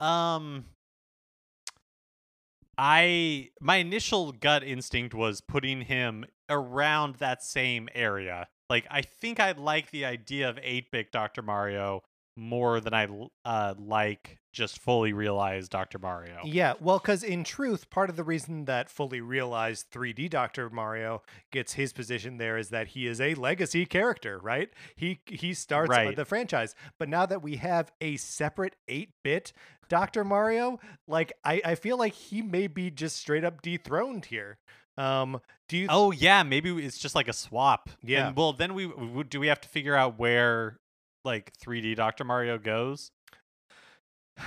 um 0.00 0.66
I 2.78 3.50
my 3.60 3.76
initial 3.76 4.32
gut 4.32 4.62
instinct 4.62 5.14
was 5.14 5.40
putting 5.40 5.82
him 5.82 6.24
around 6.48 7.16
that 7.16 7.42
same 7.42 7.88
area. 7.94 8.48
Like 8.68 8.86
I 8.90 9.02
think 9.02 9.40
I 9.40 9.52
like 9.52 9.90
the 9.90 10.04
idea 10.04 10.48
of 10.48 10.56
8-bit 10.56 11.12
Dr. 11.12 11.42
Mario 11.42 12.02
more 12.36 12.80
than 12.80 12.92
I 12.94 13.08
uh 13.44 13.74
like 13.78 14.38
just 14.52 14.78
fully 14.80 15.12
realized 15.12 15.70
Dr. 15.70 15.98
Mario. 15.98 16.38
Yeah, 16.44 16.74
well, 16.80 16.98
because 16.98 17.22
in 17.22 17.44
truth, 17.44 17.90
part 17.90 18.08
of 18.08 18.16
the 18.16 18.24
reason 18.24 18.64
that 18.64 18.88
fully 18.88 19.20
realized 19.20 19.90
3D 19.92 20.30
Dr. 20.30 20.70
Mario 20.70 21.20
gets 21.52 21.74
his 21.74 21.92
position 21.92 22.38
there 22.38 22.56
is 22.56 22.70
that 22.70 22.88
he 22.88 23.06
is 23.06 23.20
a 23.20 23.34
legacy 23.34 23.84
character, 23.84 24.38
right? 24.42 24.70
He 24.96 25.20
he 25.26 25.52
starts 25.52 25.90
Right. 25.90 26.16
the 26.16 26.24
franchise, 26.24 26.74
but 26.98 27.08
now 27.08 27.26
that 27.26 27.42
we 27.42 27.56
have 27.56 27.92
a 28.00 28.16
separate 28.16 28.76
8-bit 28.88 29.52
Dr. 29.88 30.24
Mario, 30.24 30.78
like 31.06 31.32
I, 31.44 31.60
I 31.64 31.74
feel 31.74 31.98
like 31.98 32.14
he 32.14 32.40
may 32.42 32.66
be 32.66 32.90
just 32.90 33.16
straight 33.16 33.44
up 33.44 33.60
dethroned 33.62 34.24
here. 34.26 34.58
Um, 34.98 35.40
do 35.68 35.76
you? 35.76 35.86
Oh 35.90 36.10
yeah, 36.12 36.42
maybe 36.42 36.70
it's 36.84 36.96
just 36.98 37.14
like 37.14 37.28
a 37.28 37.32
swap. 37.34 37.90
Yeah. 38.02 38.28
And, 38.28 38.36
well, 38.36 38.54
then 38.54 38.72
we 38.72 38.90
do 39.28 39.38
we 39.38 39.48
have 39.48 39.60
to 39.60 39.68
figure 39.68 39.94
out 39.94 40.18
where 40.18 40.78
like 41.26 41.52
3D 41.58 41.96
Dr. 41.96 42.24
Mario 42.24 42.56
goes? 42.58 43.10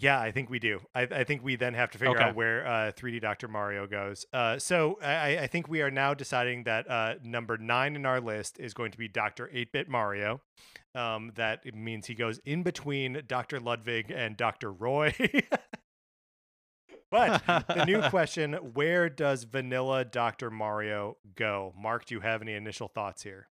Yeah, 0.00 0.20
I 0.20 0.30
think 0.30 0.48
we 0.48 0.60
do. 0.60 0.78
I, 0.94 1.08
I 1.10 1.24
think 1.24 1.42
we 1.42 1.56
then 1.56 1.74
have 1.74 1.90
to 1.90 1.98
figure 1.98 2.14
Okay. 2.14 2.22
out 2.28 2.36
where 2.36 2.64
uh, 2.64 2.92
3D 2.92 3.20
Dr. 3.20 3.48
Mario 3.48 3.84
goes. 3.88 4.26
Uh, 4.32 4.56
so 4.56 4.96
I, 5.02 5.38
I 5.38 5.46
think 5.48 5.66
we 5.66 5.82
are 5.82 5.90
now 5.90 6.14
deciding 6.14 6.62
that 6.64 6.88
uh, 6.88 7.14
number 7.24 7.58
nine 7.58 7.96
in 7.96 8.06
our 8.06 8.20
list 8.20 8.60
is 8.60 8.74
going 8.74 8.92
to 8.92 8.98
be 8.98 9.08
Dr. 9.08 9.50
8 9.52 9.72
bit 9.72 9.88
Mario. 9.88 10.40
Um, 10.94 11.32
that 11.34 11.64
means 11.74 12.06
he 12.06 12.14
goes 12.14 12.38
in 12.44 12.62
between 12.62 13.22
Dr. 13.26 13.58
Ludwig 13.58 14.12
and 14.12 14.36
Dr. 14.36 14.70
Roy. 14.72 15.12
but 17.10 17.44
the 17.66 17.84
new 17.84 18.00
question 18.10 18.54
where 18.74 19.08
does 19.08 19.42
vanilla 19.42 20.04
Dr. 20.04 20.48
Mario 20.48 21.16
go? 21.34 21.74
Mark, 21.76 22.04
do 22.04 22.14
you 22.14 22.20
have 22.20 22.40
any 22.40 22.52
initial 22.54 22.86
thoughts 22.86 23.24
here? 23.24 23.48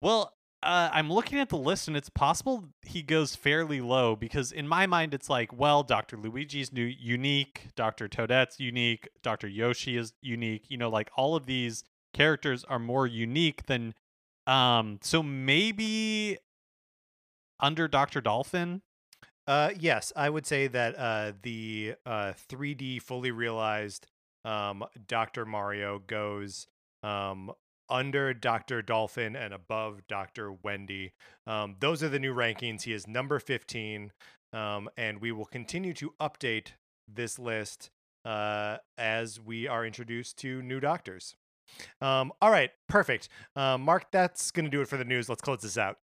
Well, 0.00 0.32
uh, 0.62 0.90
I'm 0.92 1.10
looking 1.12 1.38
at 1.38 1.48
the 1.48 1.56
list, 1.56 1.86
and 1.86 1.96
it's 1.96 2.08
possible 2.08 2.64
he 2.82 3.02
goes 3.02 3.36
fairly 3.36 3.80
low 3.80 4.16
because 4.16 4.50
in 4.50 4.66
my 4.66 4.86
mind, 4.86 5.14
it's 5.14 5.30
like, 5.30 5.52
well, 5.52 5.82
Dr. 5.82 6.16
Luigi's 6.16 6.72
new 6.72 6.84
unique, 6.84 7.68
Dr. 7.76 8.08
Toadette's 8.08 8.58
unique, 8.58 9.08
Dr. 9.22 9.46
Yoshi 9.46 9.96
is 9.96 10.12
unique. 10.20 10.64
You 10.68 10.76
know, 10.78 10.90
like 10.90 11.10
all 11.16 11.36
of 11.36 11.46
these 11.46 11.84
characters 12.12 12.64
are 12.64 12.78
more 12.78 13.06
unique 13.06 13.66
than. 13.66 13.94
Um, 14.46 14.98
so 15.02 15.22
maybe 15.22 16.38
under 17.60 17.86
Dr. 17.86 18.20
Dolphin. 18.20 18.82
Uh, 19.46 19.70
yes, 19.78 20.12
I 20.16 20.28
would 20.28 20.46
say 20.46 20.66
that 20.68 20.98
uh, 20.98 21.32
the 21.42 21.94
uh, 22.04 22.32
3D 22.50 23.00
fully 23.00 23.30
realized 23.30 24.06
um, 24.44 24.84
Dr. 25.06 25.44
Mario 25.46 26.00
goes 26.06 26.66
um, 27.02 27.52
under 27.90 28.34
Dr. 28.34 28.82
Dolphin 28.82 29.36
and 29.36 29.52
above 29.52 30.02
Dr. 30.08 30.52
Wendy. 30.52 31.12
Um, 31.46 31.76
those 31.80 32.02
are 32.02 32.08
the 32.08 32.18
new 32.18 32.34
rankings. 32.34 32.82
He 32.82 32.92
is 32.92 33.06
number 33.06 33.38
15, 33.38 34.12
um, 34.52 34.88
and 34.96 35.20
we 35.20 35.32
will 35.32 35.46
continue 35.46 35.92
to 35.94 36.12
update 36.20 36.68
this 37.12 37.38
list 37.38 37.90
uh, 38.24 38.78
as 38.96 39.40
we 39.40 39.66
are 39.66 39.84
introduced 39.84 40.38
to 40.38 40.62
new 40.62 40.80
doctors. 40.80 41.34
Um, 42.00 42.32
all 42.40 42.50
right, 42.50 42.70
perfect. 42.88 43.28
Um, 43.56 43.82
Mark, 43.82 44.10
that's 44.10 44.50
going 44.50 44.64
to 44.64 44.70
do 44.70 44.80
it 44.80 44.88
for 44.88 44.96
the 44.96 45.04
news. 45.04 45.28
Let's 45.28 45.42
close 45.42 45.60
this 45.60 45.78
out. 45.78 45.98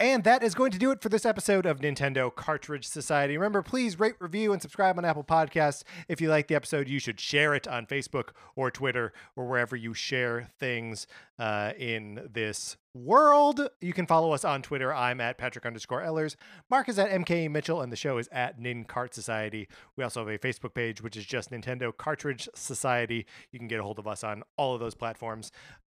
And 0.00 0.22
that 0.22 0.44
is 0.44 0.54
going 0.54 0.70
to 0.70 0.78
do 0.78 0.92
it 0.92 1.02
for 1.02 1.08
this 1.08 1.26
episode 1.26 1.66
of 1.66 1.80
Nintendo 1.80 2.32
Cartridge 2.32 2.86
Society. 2.86 3.36
Remember, 3.36 3.62
please 3.62 3.98
rate, 3.98 4.14
review, 4.20 4.52
and 4.52 4.62
subscribe 4.62 4.96
on 4.96 5.04
Apple 5.04 5.24
Podcasts. 5.24 5.82
If 6.06 6.20
you 6.20 6.28
like 6.28 6.46
the 6.46 6.54
episode, 6.54 6.88
you 6.88 7.00
should 7.00 7.18
share 7.18 7.52
it 7.52 7.66
on 7.66 7.84
Facebook 7.84 8.28
or 8.54 8.70
Twitter 8.70 9.12
or 9.34 9.48
wherever 9.48 9.74
you 9.74 9.94
share 9.94 10.50
things 10.60 11.08
uh, 11.36 11.72
in 11.76 12.28
this 12.32 12.76
world. 12.94 13.68
You 13.80 13.92
can 13.92 14.06
follow 14.06 14.30
us 14.30 14.44
on 14.44 14.62
Twitter. 14.62 14.94
I'm 14.94 15.20
at 15.20 15.36
Patrick 15.36 15.66
underscore 15.66 16.02
Ellers. 16.02 16.36
Mark 16.70 16.88
is 16.88 17.00
at 17.00 17.10
MKE 17.10 17.50
Mitchell, 17.50 17.80
and 17.80 17.90
the 17.90 17.96
show 17.96 18.18
is 18.18 18.28
at 18.30 18.56
Nin 18.56 18.84
Cart 18.84 19.14
Society. 19.14 19.66
We 19.96 20.04
also 20.04 20.20
have 20.20 20.28
a 20.28 20.38
Facebook 20.38 20.74
page, 20.74 21.02
which 21.02 21.16
is 21.16 21.26
just 21.26 21.50
Nintendo 21.50 21.96
Cartridge 21.96 22.48
Society. 22.54 23.26
You 23.50 23.58
can 23.58 23.66
get 23.66 23.80
a 23.80 23.82
hold 23.82 23.98
of 23.98 24.06
us 24.06 24.22
on 24.22 24.44
all 24.56 24.74
of 24.74 24.80
those 24.80 24.94
platforms. 24.94 25.50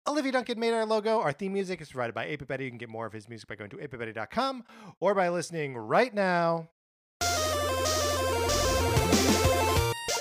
Olivia 0.08 0.32
Duncan 0.34 0.60
made 0.60 0.74
our 0.74 0.86
logo. 0.86 1.20
Our 1.20 1.34
theme 1.34 1.53
music 1.53 1.82
is 1.82 1.89
provided 1.89 2.14
by 2.14 2.28
Apipetty. 2.28 2.66
You 2.66 2.70
can 2.70 2.78
get 2.78 2.89
more 2.89 3.06
of 3.06 3.14
his 3.14 3.28
music 3.28 3.47
by 3.47 3.56
going 3.56 3.72
to 3.72 3.78
apipetty.com 3.78 4.64
or 4.99 5.16
by 5.16 5.30
listening 5.30 5.76
right 5.76 6.14
now. 6.14 6.70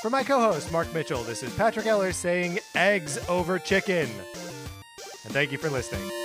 For 0.01 0.11
my 0.11 0.23
co 0.23 0.41
host, 0.41 0.71
Mark 0.71 0.93
Mitchell, 0.93 1.23
this 1.23 1.43
is 1.43 1.55
Patrick 1.55 1.87
Eller 1.87 2.13
saying 2.13 2.59
eggs 2.75 3.19
over 3.29 3.59
chicken. 3.59 4.09
And 5.25 5.33
thank 5.33 5.51
you 5.53 5.59
for 5.59 5.71
listening. 5.71 6.24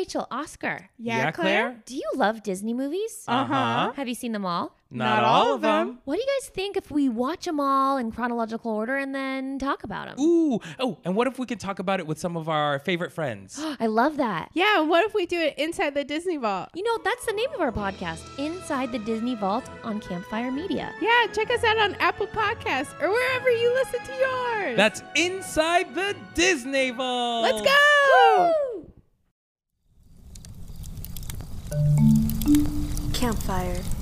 Rachel, 0.00 0.26
Oscar. 0.30 0.88
Yeah, 0.98 1.30
Claire? 1.30 1.76
Do 1.84 1.94
you 1.94 2.10
love 2.14 2.42
Disney 2.42 2.72
movies? 2.72 3.22
Uh-huh. 3.28 3.92
Have 3.94 4.08
you 4.08 4.14
seen 4.14 4.32
them 4.32 4.46
all? 4.46 4.74
Not 4.90 5.22
all 5.22 5.54
of 5.54 5.60
them. 5.60 5.98
What 6.04 6.16
do 6.16 6.20
you 6.22 6.26
guys 6.40 6.48
think 6.48 6.76
if 6.78 6.90
we 6.90 7.08
watch 7.10 7.44
them 7.44 7.60
all 7.60 7.98
in 7.98 8.10
chronological 8.10 8.72
order 8.72 8.96
and 8.96 9.14
then 9.14 9.58
talk 9.58 9.84
about 9.84 10.08
them? 10.08 10.18
Ooh. 10.18 10.58
Oh, 10.80 10.96
and 11.04 11.14
what 11.14 11.26
if 11.26 11.38
we 11.38 11.44
could 11.44 11.60
talk 11.60 11.78
about 11.80 12.00
it 12.00 12.06
with 12.06 12.18
some 12.18 12.34
of 12.34 12.48
our 12.48 12.78
favorite 12.78 13.12
friends? 13.12 13.60
I 13.78 13.86
love 13.86 14.16
that. 14.16 14.50
Yeah, 14.54 14.80
and 14.80 14.88
what 14.88 15.04
if 15.04 15.12
we 15.12 15.26
do 15.26 15.38
it 15.38 15.54
inside 15.58 15.94
the 15.94 16.02
Disney 16.02 16.38
Vault? 16.38 16.70
You 16.74 16.82
know, 16.82 16.98
that's 17.04 17.26
the 17.26 17.34
name 17.34 17.50
of 17.54 17.60
our 17.60 17.70
podcast, 17.70 18.22
Inside 18.38 18.90
the 18.90 18.98
Disney 19.00 19.34
Vault 19.34 19.68
on 19.84 20.00
Campfire 20.00 20.50
Media. 20.50 20.94
Yeah, 21.02 21.26
check 21.34 21.50
us 21.50 21.62
out 21.62 21.76
on 21.76 21.94
Apple 21.96 22.26
Podcasts 22.26 23.00
or 23.02 23.10
wherever 23.10 23.50
you 23.50 23.74
listen 23.74 24.00
to 24.06 24.14
yours. 24.14 24.76
That's 24.78 25.02
inside 25.14 25.94
the 25.94 26.16
Disney 26.34 26.90
Vault. 26.90 27.42
Let's 27.42 27.60
go! 27.60 28.52
Woo! 28.74 28.79
Campfire. 33.12 33.99